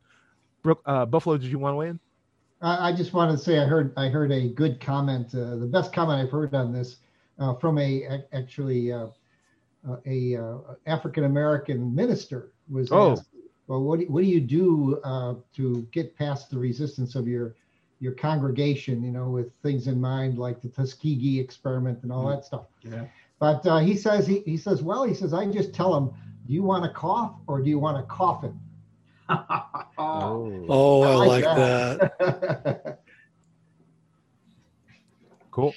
Brooke, 0.64 0.82
uh, 0.86 1.06
buffalo 1.06 1.38
did 1.38 1.50
you 1.50 1.60
want 1.60 1.74
to 1.74 1.78
weigh 1.78 1.90
in? 1.90 2.00
I, 2.62 2.90
I 2.90 2.96
just 2.96 3.14
wanted 3.14 3.34
to 3.34 3.38
say 3.40 3.60
I 3.60 3.66
heard 3.66 3.94
I 3.98 4.08
heard 4.10 4.32
a 4.32 4.50
good 4.50 4.80
comment, 4.80 5.34
uh, 5.36 5.56
the 5.56 5.66
best 5.72 5.92
comment 5.94 6.20
I've 6.20 6.32
heard 6.32 6.54
on 6.54 6.72
this 6.72 6.98
uh, 7.40 7.56
from 7.56 7.78
a 7.80 8.04
ac- 8.04 8.24
actually 8.34 8.92
uh, 8.94 9.08
uh, 9.90 9.98
a 10.06 10.36
uh, 10.38 10.58
African 10.86 11.24
American 11.24 11.94
minister 11.96 12.54
was 12.70 12.92
Oh. 12.92 13.14
asked, 13.14 13.31
well, 13.72 13.82
what 13.84 14.00
do, 14.02 14.06
what 14.08 14.22
do 14.22 14.28
you 14.28 14.42
do 14.42 15.00
uh, 15.06 15.36
to 15.56 15.88
get 15.94 16.14
past 16.18 16.50
the 16.52 16.58
resistance 16.60 17.16
of 17.16 17.26
your 17.26 17.56
your 18.02 18.12
congregation? 18.12 19.02
You 19.02 19.12
know, 19.12 19.30
with 19.30 19.50
things 19.64 19.88
in 19.88 20.00
mind 20.02 20.38
like 20.38 20.62
the 20.62 20.68
Tuskegee 20.68 21.40
experiment 21.40 22.04
and 22.04 22.12
all 22.12 22.28
that 22.28 22.44
stuff. 22.44 22.66
Yeah. 22.84 23.06
But 23.40 23.66
uh, 23.66 23.78
he 23.80 23.96
says 23.96 24.28
he, 24.28 24.40
he 24.42 24.58
says 24.58 24.84
well 24.84 25.04
he 25.06 25.14
says 25.14 25.34
I 25.34 25.46
just 25.46 25.74
tell 25.74 25.94
them, 25.94 26.12
do 26.48 26.54
you 26.54 26.64
want 26.64 26.84
a 26.84 26.90
cough 26.90 27.36
or 27.48 27.62
do 27.62 27.70
you 27.70 27.80
want 27.80 27.98
a 27.98 28.04
coffin? 28.04 28.60
oh, 29.30 29.86
Oh, 29.98 31.02
I, 31.04 31.12
I 31.12 31.16
like 31.16 31.46
like 31.46 31.56
that. 31.56 32.18
that. 32.20 33.00
cool 35.52 35.74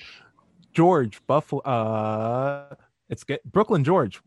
george 0.73 1.25
buffalo 1.29 1.61
uh 1.63 2.75
it's 3.09 3.23
get 3.23 3.41
brooklyn 3.53 3.85
george 3.85 4.21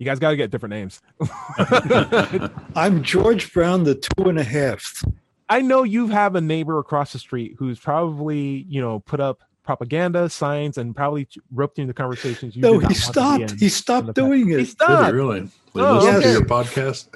you 0.00 0.06
guys 0.06 0.18
got 0.18 0.30
to 0.30 0.36
get 0.36 0.50
different 0.50 0.72
names 0.72 1.00
I'm 2.74 3.02
George 3.02 3.52
Brown, 3.52 3.84
the 3.84 3.94
two 3.94 4.28
and 4.28 4.38
a 4.38 4.42
half. 4.44 5.04
I 5.48 5.60
know 5.62 5.82
you 5.82 6.08
have 6.08 6.34
a 6.36 6.40
neighbor 6.40 6.78
across 6.78 7.12
the 7.12 7.18
street 7.18 7.54
who's 7.58 7.78
probably, 7.78 8.64
you 8.68 8.80
know, 8.80 9.00
put 9.00 9.20
up 9.20 9.40
propaganda 9.62 10.28
signs 10.30 10.78
and 10.78 10.94
probably 10.96 11.28
roped 11.52 11.78
you 11.78 11.82
into 11.82 11.94
conversations. 11.94 12.56
You 12.56 12.62
No, 12.62 12.72
did 12.80 12.82
not 12.82 12.92
he 12.92 12.94
want 12.94 12.94
to 12.94 13.10
be 13.10 13.12
stopped. 13.12 13.52
in. 13.52 13.58
He 13.58 13.68
stopped 13.68 14.14
doing 14.14 14.46
He 14.48 14.54
it. 14.54 14.56
Did 14.58 14.68
stopped. 14.68 15.06
he 15.06 15.12
really? 15.12 15.40
They 15.40 15.80
Oh, 15.80 15.94
listen 15.96 16.14
okay. 16.16 16.24
to 16.26 16.32
your 16.32 16.40
podcast? 16.42 17.08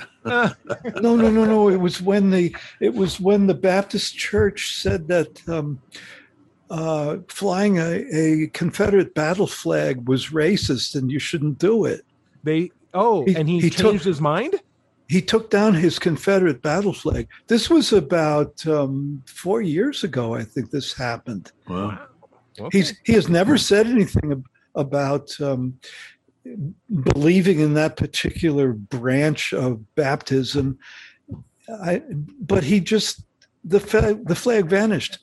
No, 1.03 1.16
no, 1.16 1.30
no, 1.30 1.45
no. 1.45 1.68
It 1.68 1.76
was 1.80 2.01
when 2.03 2.30
the 2.30 2.55
it 2.80 2.95
was 2.95 3.18
when 3.20 3.47
the 3.47 3.55
Baptist 3.55 4.16
Church 4.16 4.76
said 4.76 5.09
that 5.09 5.47
um, 5.49 5.80
uh, 6.70 7.18
flying 7.28 7.78
a, 7.78 8.05
a 8.14 8.47
Confederate 8.49 9.14
battle 9.14 9.47
flag 9.47 10.09
was 10.09 10.28
racist 10.30 10.95
and 10.95 11.11
you 11.11 11.18
shouldn't 11.18 11.59
do 11.59 11.85
it. 11.85 12.05
They 12.45 12.70
oh, 12.92 13.24
He- 13.24 13.34
and 13.34 13.49
he, 13.49 13.59
he 13.61 13.70
changed 13.70 14.05
took- 14.05 14.12
his 14.12 14.20
mind. 14.20 14.61
He 15.07 15.20
took 15.20 15.51
down 15.51 15.74
his 15.74 15.99
Confederate 15.99 16.62
battle 16.62 16.95
flag. 16.95 17.28
This 17.47 17.68
was 17.68 17.92
about 17.92 18.66
um, 18.66 19.22
four 19.26 19.61
years 19.61 20.03
ago, 20.03 20.34
I 20.34 20.45
think. 20.45 20.70
This 20.70 20.95
happened. 20.95 21.53
Well, 21.68 21.99
Okay. 22.59 22.78
He's 22.78 22.95
he 23.05 23.12
has 23.14 23.28
never 23.28 23.59
said 23.59 23.88
anything 23.88 24.45
about 24.76 25.28
um, 25.40 25.74
believing 27.12 27.59
in 27.61 27.74
that 27.74 27.97
particular 27.97 28.72
branch 28.72 29.53
of 29.53 29.92
baptism. 29.97 30.78
I, 31.68 32.03
but 32.40 32.62
he 32.62 32.78
just 32.78 33.24
the 33.64 33.80
flag, 33.80 34.26
the 34.28 34.36
flag 34.36 34.66
vanished, 34.66 35.18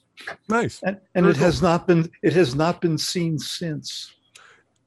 nice. 0.50 0.82
and, 0.84 0.98
and 1.16 1.24
Very 1.26 1.36
it 1.36 1.40
has 1.40 1.62
not 1.62 1.88
been 1.88 2.12
it 2.22 2.34
has 2.34 2.54
not 2.54 2.82
been 2.82 2.98
seen 2.98 3.40
since. 3.40 4.14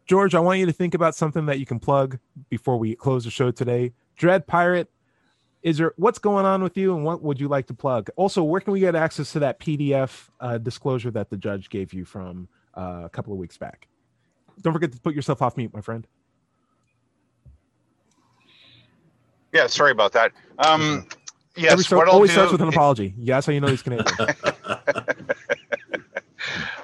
George, 0.07 0.34
I 0.34 0.40
want 0.40 0.59
you 0.59 0.66
to 0.66 0.72
think 0.72 0.94
about 0.94 1.14
something 1.14 1.46
that 1.46 1.59
you 1.59 1.66
can 1.66 1.78
plug 1.78 2.18
before 2.50 2.78
we 2.78 2.94
close 2.94 3.24
the 3.24 3.30
show 3.30 3.50
today. 3.50 3.92
Dread 4.16 4.46
Pirate, 4.46 4.90
is 5.62 5.78
there 5.78 5.94
what's 5.96 6.18
going 6.18 6.44
on 6.44 6.62
with 6.62 6.76
you 6.76 6.94
and 6.94 7.05
what 7.05 7.22
would 7.22 7.40
you 7.40 7.48
like 7.48 7.66
to 7.68 7.74
plug? 7.74 8.11
Also, 8.16 8.42
where 8.42 8.61
can 8.61 8.72
we 8.74 8.80
get 8.80 8.94
access 8.94 9.32
to 9.32 9.38
that 9.38 9.59
PDF 9.59 10.28
uh, 10.40 10.59
disclosure 10.59 11.11
that 11.12 11.30
the 11.30 11.38
judge 11.38 11.70
gave 11.70 11.94
you 11.94 12.05
from 12.05 12.48
uh, 12.76 13.02
a 13.05 13.09
couple 13.09 13.32
of 13.32 13.38
weeks 13.38 13.57
back? 13.57 13.88
Don't 14.61 14.74
forget 14.74 14.92
to 14.92 15.00
put 15.00 15.14
yourself 15.14 15.40
off 15.40 15.57
mute, 15.57 15.72
my 15.72 15.80
friend. 15.80 16.07
Yeah, 19.52 19.68
sorry 19.68 19.92
about 19.92 20.12
that. 20.12 20.32
Um, 20.59 21.07
yes, 21.57 21.72
Every 21.72 21.96
what 21.96 22.09
I'll 22.09 22.14
always 22.14 22.30
do, 22.30 22.34
starts 22.34 22.52
with 22.52 22.61
an 22.61 22.68
apology. 22.68 23.14
Yeah, 23.16 23.36
that's 23.36 23.46
how 23.46 23.52
you 23.52 23.61
know 23.61 23.68
he's 23.68 23.82
Canadian. 23.82 24.07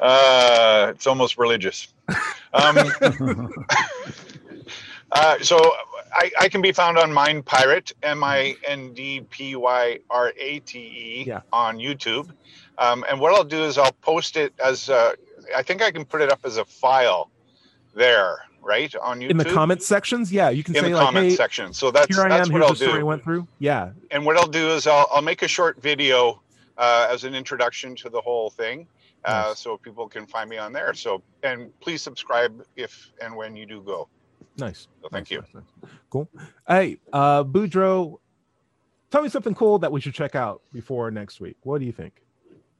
Uh, 0.00 0.88
it's 0.94 1.06
almost 1.06 1.38
religious. 1.38 1.88
Um, 2.54 2.78
uh, 5.12 5.38
so 5.40 5.58
I, 6.14 6.30
I 6.40 6.48
can 6.48 6.62
be 6.62 6.72
found 6.72 6.98
on 6.98 7.12
Mind 7.12 7.44
Pyrate, 7.46 7.92
M 8.02 8.24
I 8.24 8.56
N 8.66 8.92
D 8.94 9.20
P 9.30 9.56
Y 9.56 9.98
R 10.10 10.32
A 10.38 10.58
T 10.60 10.78
E, 10.78 11.24
Yeah. 11.26 11.40
on 11.52 11.78
YouTube. 11.78 12.30
Um, 12.78 13.04
and 13.10 13.20
what 13.20 13.34
I'll 13.34 13.44
do 13.44 13.62
is 13.64 13.76
I'll 13.78 13.92
post 14.00 14.36
it 14.36 14.52
as 14.64 14.88
uh, 14.88 15.12
I 15.54 15.62
think 15.62 15.82
I 15.82 15.90
can 15.90 16.04
put 16.04 16.20
it 16.22 16.30
up 16.30 16.40
as 16.44 16.56
a 16.56 16.64
file 16.64 17.30
there, 17.94 18.38
right 18.62 18.94
on 18.96 19.20
YouTube 19.20 19.30
In 19.30 19.36
the 19.36 19.44
comment 19.44 19.82
sections, 19.82 20.32
yeah, 20.32 20.48
you 20.48 20.64
can 20.64 20.74
in 20.74 20.82
say 20.84 20.88
the 20.90 20.94
like, 20.96 21.04
comment 21.04 21.26
"Hey, 21.26 21.36
section. 21.36 21.72
So 21.74 21.90
that's 21.90 22.06
here 22.14 22.24
I 22.24 22.28
that's 22.30 22.48
am. 22.48 22.52
what 22.54 22.60
Here's 22.60 22.70
I'll 22.70 22.74
the 22.74 22.76
story 22.84 22.94
I 22.94 22.98
do. 23.00 23.06
went 23.06 23.22
through." 23.24 23.46
Yeah, 23.58 23.90
And 24.10 24.24
what 24.24 24.36
I'll 24.36 24.46
do 24.48 24.70
is 24.70 24.86
I'll 24.86 25.06
I'll 25.12 25.22
make 25.22 25.42
a 25.42 25.48
short 25.48 25.80
video 25.82 26.40
uh, 26.78 27.08
as 27.10 27.24
an 27.24 27.34
introduction 27.34 27.94
to 27.96 28.08
the 28.08 28.20
whole 28.20 28.48
thing, 28.50 28.86
uh, 29.24 29.48
Nice. 29.48 29.58
so 29.58 29.76
people 29.76 30.08
can 30.08 30.26
find 30.26 30.48
me 30.48 30.58
on 30.58 30.72
there. 30.72 30.94
So 30.94 31.22
and 31.42 31.70
please 31.80 32.02
subscribe 32.02 32.62
if 32.76 33.12
and 33.22 33.34
when 33.36 33.56
you 33.56 33.66
do 33.66 33.82
go. 33.82 34.08
nice. 34.56 34.88
So 35.02 35.08
thank 35.10 35.24
Nice, 35.24 35.30
you. 35.30 35.40
nice, 35.40 35.54
nice. 35.82 35.90
Cool. 36.10 36.28
Hey, 36.68 36.98
uh, 37.12 37.44
Boudreaux, 37.44 38.18
tell 39.10 39.22
me 39.22 39.28
something 39.28 39.54
cool 39.54 39.78
that 39.78 39.90
we 39.92 40.00
should 40.00 40.14
check 40.14 40.34
out 40.34 40.62
before 40.72 41.10
next 41.10 41.40
week. 41.40 41.56
What 41.62 41.78
do 41.80 41.84
you 41.86 41.92
think? 41.92 42.22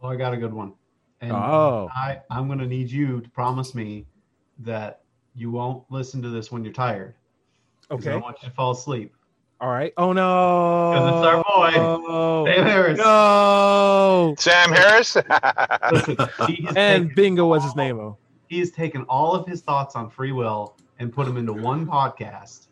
Oh, 0.03 0.09
I 0.09 0.17
got 0.17 0.33
a 0.33 0.37
good 0.37 0.53
one. 0.53 0.73
And 1.21 1.33
Oh. 1.33 1.89
I, 1.95 2.21
I'm 2.31 2.47
going 2.47 2.59
to 2.61 2.67
need 2.67 2.91
you 2.91 3.21
to 3.21 3.29
promise 3.31 3.75
me 3.75 4.07
that 4.61 5.03
you 5.35 5.51
won't 5.51 5.85
listen 5.91 6.23
to 6.23 6.31
this 6.31 6.51
when 6.51 6.65
you're 6.65 6.73
tired. 6.73 7.15
Okay. 7.91 8.11
don't 8.11 8.23
want 8.23 8.37
you 8.43 8.49
to 8.49 8.55
fall 8.55 8.71
asleep. 8.71 9.15
All 9.61 9.69
right. 9.69 9.93
Oh 9.99 10.13
no. 10.13 10.93
'Cause 10.95 11.17
it's 11.17 11.27
our 11.27 11.37
boy. 11.37 11.73
Oh, 11.77 12.47
Sam 12.47 12.65
Harris. 12.65 12.99
no. 12.99 14.35
Sam 14.39 14.73
Harris. 14.73 15.17
Listen, 15.93 16.17
And 16.77 17.05
taken 17.05 17.13
bingo 17.15 17.47
was 17.47 17.63
his 17.65 17.77
name. 17.77 17.99
Oh. 18.01 18.17
He 18.49 18.59
has 18.61 18.71
taken 18.71 19.03
all 19.03 19.35
of 19.35 19.47
his 19.47 19.61
thoughts 19.61 19.97
on 19.97 20.09
free 20.09 20.33
will 20.33 20.77
and 20.99 21.13
put 21.13 21.27
them 21.27 21.37
into 21.37 21.53
one 21.53 21.87
podcast. 21.87 22.69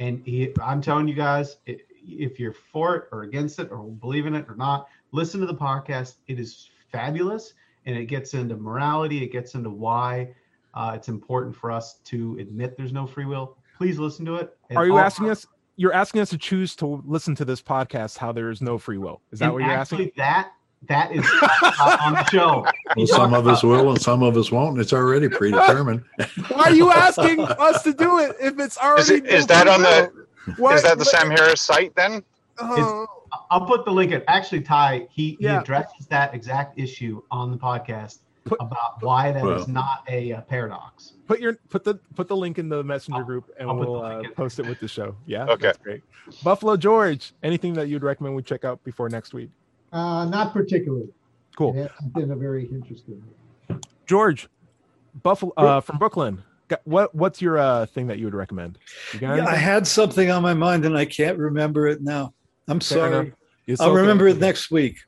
And 0.00 0.22
he, 0.26 0.52
I'm 0.60 0.80
telling 0.82 1.06
you 1.06 1.14
guys, 1.14 1.56
if 1.66 2.40
you're 2.40 2.52
for 2.52 2.96
it 2.96 3.04
or 3.12 3.22
against 3.22 3.60
it 3.60 3.70
or 3.70 3.78
believe 3.84 4.26
in 4.26 4.34
it 4.34 4.44
or 4.48 4.56
not, 4.56 4.88
listen 5.12 5.40
to 5.40 5.46
the 5.46 5.54
podcast. 5.54 6.16
It 6.26 6.40
is 6.40 6.68
fabulous, 6.90 7.54
and 7.86 7.96
it 7.96 8.06
gets 8.06 8.34
into 8.34 8.56
morality. 8.56 9.22
It 9.22 9.30
gets 9.30 9.54
into 9.54 9.70
why 9.70 10.34
uh, 10.74 10.92
it's 10.96 11.06
important 11.08 11.54
for 11.54 11.70
us 11.70 12.00
to 12.06 12.36
admit 12.40 12.76
there's 12.76 12.92
no 12.92 13.06
free 13.06 13.24
will. 13.24 13.56
Please 13.78 13.98
listen 14.00 14.24
to 14.26 14.34
it. 14.34 14.56
Are 14.74 14.84
you 14.84 14.92
all- 14.94 14.98
asking 14.98 15.30
us? 15.30 15.46
You're 15.76 15.92
asking 15.92 16.20
us 16.20 16.30
to 16.30 16.38
choose 16.38 16.76
to 16.76 17.02
listen 17.04 17.34
to 17.36 17.44
this 17.44 17.60
podcast. 17.60 18.18
How 18.18 18.32
there 18.32 18.50
is 18.50 18.60
no 18.62 18.78
free 18.78 18.98
will. 18.98 19.20
Is 19.32 19.40
that 19.40 19.46
and 19.46 19.54
what 19.54 19.62
you're 19.62 19.70
actually, 19.72 20.04
asking? 20.06 20.12
That 20.16 20.52
that 20.86 21.12
is 21.12 21.24
not 21.40 22.00
on 22.00 22.12
the 22.14 22.24
show. 22.26 22.66
Well, 22.96 23.06
some 23.08 23.34
of 23.34 23.48
us 23.48 23.62
will 23.64 23.90
and 23.90 24.00
some 24.00 24.22
of 24.22 24.36
us 24.36 24.52
won't. 24.52 24.78
It's 24.78 24.92
already 24.92 25.28
predetermined. 25.40 26.04
Why 26.48 26.64
are 26.64 26.72
you 26.74 26.90
asking 26.92 27.40
us 27.40 27.82
to 27.82 27.92
do 27.92 28.20
it 28.20 28.36
if 28.40 28.58
it's 28.60 28.78
already? 28.78 29.02
Is, 29.02 29.10
it, 29.10 29.24
no 29.24 29.30
is 29.30 29.46
that 29.48 29.66
on 29.66 29.82
the 29.82 30.12
will? 30.46 30.54
Why- 30.58 30.74
is 30.74 30.82
that 30.84 30.98
the 30.98 31.04
Sam 31.04 31.30
Harris 31.30 31.60
site 31.60 31.94
then? 31.96 32.22
Oh, 32.60 33.06
I'll 33.50 33.66
put 33.66 33.84
the 33.84 33.90
link 33.90 34.12
in. 34.12 34.22
Actually, 34.28 34.60
Ty, 34.60 35.08
he, 35.10 35.36
Yeah. 35.40 35.52
he 35.52 35.56
addresses 35.56 36.06
that 36.06 36.34
exact 36.34 36.78
issue 36.78 37.20
on 37.32 37.50
the 37.50 37.56
podcast 37.56 38.18
Put- 38.44 38.60
about 38.60 39.02
why 39.02 39.32
that 39.32 39.38
is 39.38 39.42
Well. 39.44 39.68
not 39.68 40.04
a, 40.08 40.32
uh 40.34 40.40
paradox. 40.42 41.14
put 41.26 41.40
your 41.40 41.54
put 41.70 41.82
the 41.82 41.94
put 42.14 42.28
the 42.28 42.36
link 42.36 42.58
in 42.58 42.68
the 42.68 42.84
messenger 42.84 43.20
I'll- 43.20 43.24
group 43.24 43.50
and 43.58 43.70
I'll 43.70 43.76
we'll 43.76 44.02
uh, 44.02 44.22
post 44.36 44.58
it 44.58 44.66
with 44.66 44.80
the 44.80 44.88
show. 44.88 45.16
Yeah. 45.26 45.44
Okay. 45.44 45.62
That's 45.68 45.78
great. 45.78 46.02
Buffalo 46.42 46.76
George, 46.76 47.32
anything 47.42 47.72
that 47.74 47.88
you'd 47.88 48.02
recommend 48.02 48.34
we 48.36 48.42
check 48.42 48.64
out 48.64 48.82
before 48.84 49.08
next 49.08 49.32
week? 49.34 49.50
Uh, 49.92 50.24
not 50.26 50.52
particularly. 50.52 51.08
Cool. 51.56 51.74
It 51.76 51.90
hasn't 51.90 52.12
been 52.14 52.30
a 52.32 52.36
very 52.36 52.66
interesting. 52.66 53.22
George, 54.06 54.48
Buffalo 55.22 55.52
uh, 55.56 55.80
from 55.80 55.98
Brooklyn. 55.98 56.42
What 56.84 57.14
what's 57.14 57.40
your 57.40 57.58
uh, 57.58 57.86
thing 57.86 58.06
that 58.08 58.18
you 58.18 58.24
would 58.26 58.34
recommend? 58.34 58.78
You 59.12 59.20
got 59.20 59.36
Yeah, 59.36 59.46
I 59.46 59.54
had 59.54 59.86
something 59.86 60.30
on 60.30 60.42
my 60.42 60.54
mind 60.54 60.84
and 60.84 60.96
I 60.98 61.04
can't 61.04 61.38
remember 61.38 61.86
it 61.86 62.02
now. 62.02 62.34
I'm 62.68 62.80
Fair 62.80 62.98
sorry. 62.98 63.32
I'll 63.80 63.90
okay. 63.90 64.00
remember 64.00 64.26
it 64.28 64.38
next 64.38 64.70
week. 64.70 64.98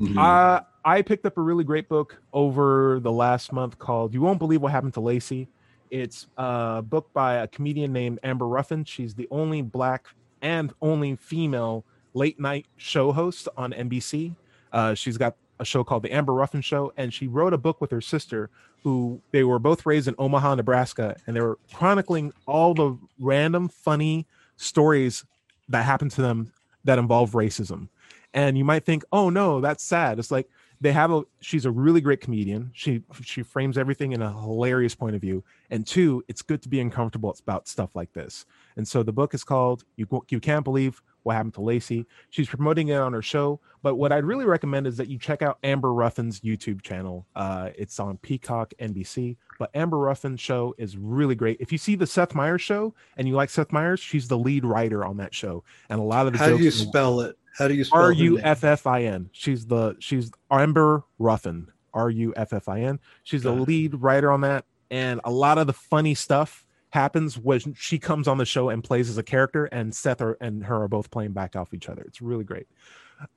Mhm. 0.00 0.16
Uh, 0.16 0.62
I 0.86 1.02
picked 1.02 1.26
up 1.26 1.36
a 1.36 1.42
really 1.42 1.64
great 1.64 1.88
book 1.88 2.22
over 2.32 3.00
the 3.00 3.10
last 3.10 3.52
month 3.52 3.76
called 3.76 4.14
"You 4.14 4.20
Won't 4.20 4.38
Believe 4.38 4.62
What 4.62 4.70
Happened 4.70 4.94
to 4.94 5.00
Lacey." 5.00 5.48
It's 5.90 6.28
a 6.36 6.80
book 6.80 7.12
by 7.12 7.34
a 7.34 7.48
comedian 7.48 7.92
named 7.92 8.20
Amber 8.22 8.46
Ruffin. 8.46 8.84
She's 8.84 9.12
the 9.12 9.26
only 9.32 9.62
black 9.62 10.06
and 10.42 10.72
only 10.80 11.16
female 11.16 11.84
late 12.14 12.38
night 12.38 12.66
show 12.76 13.10
host 13.10 13.48
on 13.56 13.72
NBC. 13.72 14.36
Uh, 14.72 14.94
she's 14.94 15.18
got 15.18 15.34
a 15.58 15.64
show 15.64 15.82
called 15.82 16.04
The 16.04 16.12
Amber 16.12 16.34
Ruffin 16.34 16.60
Show, 16.60 16.92
and 16.96 17.12
she 17.12 17.26
wrote 17.26 17.52
a 17.52 17.58
book 17.58 17.80
with 17.80 17.90
her 17.90 18.00
sister, 18.00 18.48
who 18.84 19.20
they 19.32 19.42
were 19.42 19.58
both 19.58 19.86
raised 19.86 20.06
in 20.06 20.14
Omaha, 20.18 20.54
Nebraska, 20.54 21.16
and 21.26 21.34
they 21.34 21.40
were 21.40 21.58
chronicling 21.72 22.32
all 22.46 22.74
the 22.74 22.96
random 23.18 23.68
funny 23.68 24.24
stories 24.56 25.24
that 25.68 25.84
happened 25.84 26.12
to 26.12 26.22
them 26.22 26.52
that 26.84 27.00
involve 27.00 27.32
racism. 27.32 27.88
And 28.32 28.56
you 28.56 28.64
might 28.64 28.84
think, 28.84 29.02
"Oh 29.10 29.30
no, 29.30 29.60
that's 29.60 29.82
sad." 29.82 30.20
It's 30.20 30.30
like 30.30 30.48
they 30.80 30.92
have 30.92 31.10
a 31.10 31.22
she's 31.40 31.64
a 31.64 31.70
really 31.70 32.00
great 32.00 32.20
comedian. 32.20 32.70
She 32.74 33.02
she 33.22 33.42
frames 33.42 33.78
everything 33.78 34.12
in 34.12 34.22
a 34.22 34.32
hilarious 34.32 34.94
point 34.94 35.14
of 35.14 35.20
view. 35.22 35.42
And 35.70 35.86
two, 35.86 36.22
it's 36.28 36.42
good 36.42 36.62
to 36.62 36.68
be 36.68 36.80
uncomfortable 36.80 37.36
about 37.42 37.68
stuff 37.68 37.90
like 37.94 38.12
this. 38.12 38.44
And 38.76 38.86
so 38.86 39.02
the 39.02 39.12
book 39.12 39.34
is 39.34 39.44
called 39.44 39.84
"You 39.96 40.06
You 40.28 40.40
Can't 40.40 40.64
Believe 40.64 41.02
What 41.22 41.34
Happened 41.34 41.54
to 41.54 41.62
Lacey." 41.62 42.06
She's 42.30 42.48
promoting 42.48 42.88
it 42.88 42.96
on 42.96 43.12
her 43.12 43.22
show. 43.22 43.60
But 43.82 43.96
what 43.96 44.12
I'd 44.12 44.24
really 44.24 44.44
recommend 44.44 44.86
is 44.86 44.96
that 44.96 45.08
you 45.08 45.18
check 45.18 45.42
out 45.42 45.58
Amber 45.62 45.94
Ruffin's 45.94 46.40
YouTube 46.40 46.82
channel. 46.82 47.26
Uh, 47.36 47.70
it's 47.76 47.98
on 48.00 48.18
Peacock, 48.18 48.74
NBC. 48.80 49.36
But 49.58 49.70
Amber 49.74 49.98
Ruffin's 49.98 50.40
show 50.40 50.74
is 50.76 50.96
really 50.96 51.34
great. 51.34 51.58
If 51.60 51.72
you 51.72 51.78
see 51.78 51.94
the 51.94 52.06
Seth 52.06 52.34
Meyers 52.34 52.62
show 52.62 52.94
and 53.16 53.26
you 53.26 53.34
like 53.34 53.48
Seth 53.48 53.72
Meyers, 53.72 54.00
she's 54.00 54.28
the 54.28 54.36
lead 54.36 54.64
writer 54.64 55.04
on 55.04 55.16
that 55.18 55.34
show. 55.34 55.64
And 55.88 56.00
a 56.00 56.02
lot 56.02 56.26
of 56.26 56.32
the 56.32 56.38
How 56.38 56.48
do 56.48 56.58
you 56.58 56.70
spell 56.70 57.20
it? 57.20 57.38
How 57.56 57.68
do 57.68 57.74
you 57.74 57.84
spell 57.84 58.02
R 58.02 58.12
U? 58.12 58.38
F 58.38 58.64
F 58.64 58.86
I 58.86 59.04
N. 59.04 59.30
She's 59.32 59.66
the 59.66 59.96
she's 59.98 60.30
Amber 60.50 61.04
Ruffin. 61.18 61.68
R 61.94 62.10
U 62.10 62.34
F 62.36 62.52
F 62.52 62.68
I 62.68 62.82
N. 62.82 63.00
She's 63.24 63.42
the 63.42 63.52
lead 63.52 63.94
writer 63.94 64.30
on 64.30 64.42
that, 64.42 64.66
and 64.90 65.20
a 65.24 65.30
lot 65.30 65.56
of 65.56 65.66
the 65.66 65.72
funny 65.72 66.14
stuff 66.14 66.66
happens 66.90 67.38
when 67.38 67.74
she 67.74 67.98
comes 67.98 68.28
on 68.28 68.38
the 68.38 68.44
show 68.44 68.68
and 68.68 68.84
plays 68.84 69.08
as 69.08 69.18
a 69.18 69.22
character, 69.22 69.64
and 69.66 69.94
Seth 69.94 70.20
are, 70.20 70.36
and 70.40 70.64
her 70.64 70.82
are 70.82 70.88
both 70.88 71.10
playing 71.10 71.32
back 71.32 71.56
off 71.56 71.72
each 71.72 71.88
other. 71.88 72.02
It's 72.02 72.20
really 72.20 72.44
great. 72.44 72.66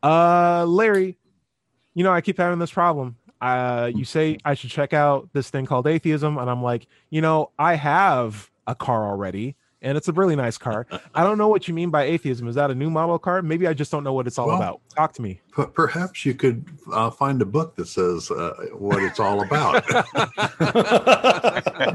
Uh, 0.04 0.66
Larry, 0.66 1.18
you 1.94 2.04
know 2.04 2.12
I 2.12 2.20
keep 2.20 2.38
having 2.38 2.60
this 2.60 2.72
problem. 2.72 3.16
Uh, 3.40 3.90
you 3.96 4.04
say 4.04 4.38
I 4.44 4.54
should 4.54 4.70
check 4.70 4.92
out 4.92 5.30
this 5.32 5.50
thing 5.50 5.66
called 5.66 5.88
atheism, 5.88 6.38
and 6.38 6.50
I'm 6.50 6.62
like, 6.62 6.88
you 7.10 7.22
know, 7.22 7.52
I 7.58 7.76
have 7.76 8.52
a 8.68 8.76
car 8.76 9.08
already. 9.08 9.56
And 9.82 9.98
it's 9.98 10.10
a 10.10 10.12
really 10.12 10.36
nice 10.36 10.58
car. 10.58 10.86
I 11.16 11.24
don't 11.24 11.38
know 11.38 11.48
what 11.48 11.68
you 11.70 11.74
mean 11.74 11.90
by 11.90 12.04
atheism. 12.04 12.48
Is 12.50 12.56
that 12.56 12.70
a 12.70 12.76
new 12.76 12.90
model 12.90 13.18
car? 13.18 13.42
Maybe 13.42 13.66
I 13.68 13.74
just 13.74 13.92
don't 13.92 14.04
know 14.04 14.12
what 14.14 14.28
it's 14.28 14.38
all 14.38 14.48
Well, 14.48 14.58
about. 14.58 14.82
Talk 14.96 15.14
to 15.14 15.22
me. 15.22 15.40
But 15.56 15.74
perhaps 15.74 16.26
you 16.26 16.34
could 16.34 16.66
uh, 16.92 17.10
find 17.12 17.42
a 17.42 17.46
book 17.46 17.76
that 17.78 17.88
says 17.88 18.30
uh, 18.30 18.56
what 18.74 19.02
it's 19.02 19.20
all 19.22 19.42
about. 19.42 19.84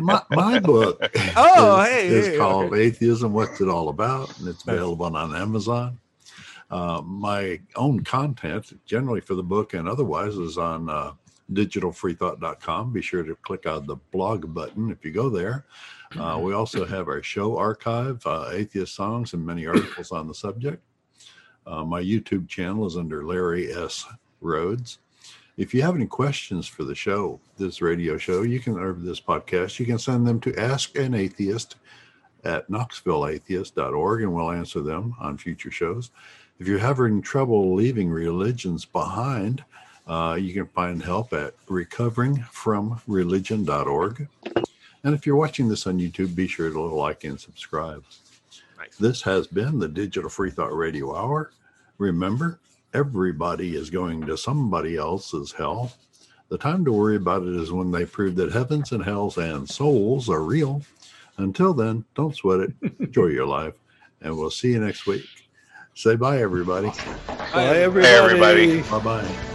my, 0.00 0.22
my 0.30 0.58
book 0.60 0.98
Oh, 1.36 1.80
is, 1.82 1.88
hey, 1.88 2.06
is 2.08 2.26
hey, 2.28 2.38
called 2.38 2.74
Atheism 2.74 3.32
What's 3.32 3.60
It 3.60 3.68
All 3.68 3.88
About? 3.90 4.36
And 4.38 4.48
it's 4.48 4.66
Nice. 4.66 4.76
available 4.76 5.14
on 5.16 5.34
Amazon. 5.36 5.98
Uh, 6.70 7.02
my 7.04 7.60
own 7.76 8.02
content, 8.02 8.78
generally 8.86 9.20
for 9.20 9.34
the 9.34 9.42
book 9.42 9.74
and 9.74 9.88
otherwise, 9.88 10.34
is 10.36 10.56
on 10.58 10.88
uh, 10.88 11.12
digitalfreethought.com. 11.52 12.92
Be 12.92 13.02
sure 13.02 13.22
to 13.22 13.36
click 13.42 13.66
on 13.66 13.86
the 13.86 13.96
blog 14.12 14.52
button 14.54 14.90
if 14.90 15.04
you 15.04 15.12
go 15.12 15.28
there. 15.28 15.66
Uh, 16.18 16.38
we 16.40 16.54
also 16.54 16.84
have 16.84 17.08
our 17.08 17.22
show 17.22 17.56
archive, 17.56 18.24
uh, 18.26 18.50
atheist 18.52 18.94
songs, 18.94 19.32
and 19.32 19.44
many 19.44 19.66
articles 19.66 20.12
on 20.12 20.28
the 20.28 20.34
subject. 20.34 20.82
Uh, 21.66 21.84
my 21.84 22.02
YouTube 22.02 22.48
channel 22.48 22.86
is 22.86 22.96
under 22.96 23.24
Larry 23.24 23.72
S. 23.72 24.04
Rhodes. 24.40 24.98
If 25.56 25.72
you 25.72 25.82
have 25.82 25.94
any 25.94 26.06
questions 26.06 26.66
for 26.66 26.82
the 26.84 26.94
show, 26.94 27.40
this 27.56 27.80
radio 27.80 28.18
show, 28.18 28.42
you 28.42 28.60
can, 28.60 28.78
or 28.78 28.92
this 28.92 29.20
podcast, 29.20 29.78
you 29.78 29.86
can 29.86 29.98
send 29.98 30.26
them 30.26 30.40
to 30.40 30.54
Ask 30.58 30.98
an 30.98 31.14
Atheist 31.14 31.76
at 32.44 32.68
knoxvilleatheist.org 32.68 34.22
and 34.22 34.34
we'll 34.34 34.50
answer 34.50 34.82
them 34.82 35.14
on 35.20 35.38
future 35.38 35.70
shows. 35.70 36.10
If 36.58 36.68
you're 36.68 36.78
having 36.78 37.22
trouble 37.22 37.74
leaving 37.74 38.10
religions 38.10 38.84
behind, 38.84 39.64
uh, 40.06 40.36
you 40.40 40.52
can 40.52 40.66
find 40.66 41.02
help 41.02 41.32
at 41.32 41.54
recoveringfromreligion.org. 41.66 44.28
And 45.04 45.14
if 45.14 45.26
you're 45.26 45.36
watching 45.36 45.68
this 45.68 45.86
on 45.86 45.98
YouTube, 45.98 46.34
be 46.34 46.48
sure 46.48 46.70
to 46.70 46.80
like 46.80 47.24
and 47.24 47.38
subscribe. 47.38 48.02
Nice. 48.78 48.96
This 48.96 49.22
has 49.22 49.46
been 49.46 49.78
the 49.78 49.88
Digital 49.88 50.30
Free 50.30 50.50
Thought 50.50 50.74
Radio 50.74 51.14
Hour. 51.14 51.52
Remember, 51.98 52.58
everybody 52.94 53.76
is 53.76 53.90
going 53.90 54.24
to 54.26 54.36
somebody 54.36 54.96
else's 54.96 55.52
hell. 55.52 55.92
The 56.48 56.58
time 56.58 56.84
to 56.86 56.92
worry 56.92 57.16
about 57.16 57.42
it 57.42 57.54
is 57.54 57.70
when 57.70 57.90
they 57.90 58.06
prove 58.06 58.36
that 58.36 58.52
heavens 58.52 58.92
and 58.92 59.04
hells 59.04 59.36
and 59.36 59.68
souls 59.68 60.28
are 60.28 60.42
real. 60.42 60.82
Until 61.36 61.74
then, 61.74 62.04
don't 62.14 62.34
sweat 62.34 62.60
it. 62.60 62.72
Enjoy 63.00 63.26
your 63.26 63.46
life. 63.46 63.74
And 64.22 64.36
we'll 64.36 64.50
see 64.50 64.72
you 64.72 64.80
next 64.80 65.06
week. 65.06 65.26
Say 65.94 66.16
bye, 66.16 66.40
everybody. 66.40 66.90
Bye, 67.26 67.78
everybody. 67.78 68.82
Bye 68.82 68.98
bye. 69.00 69.53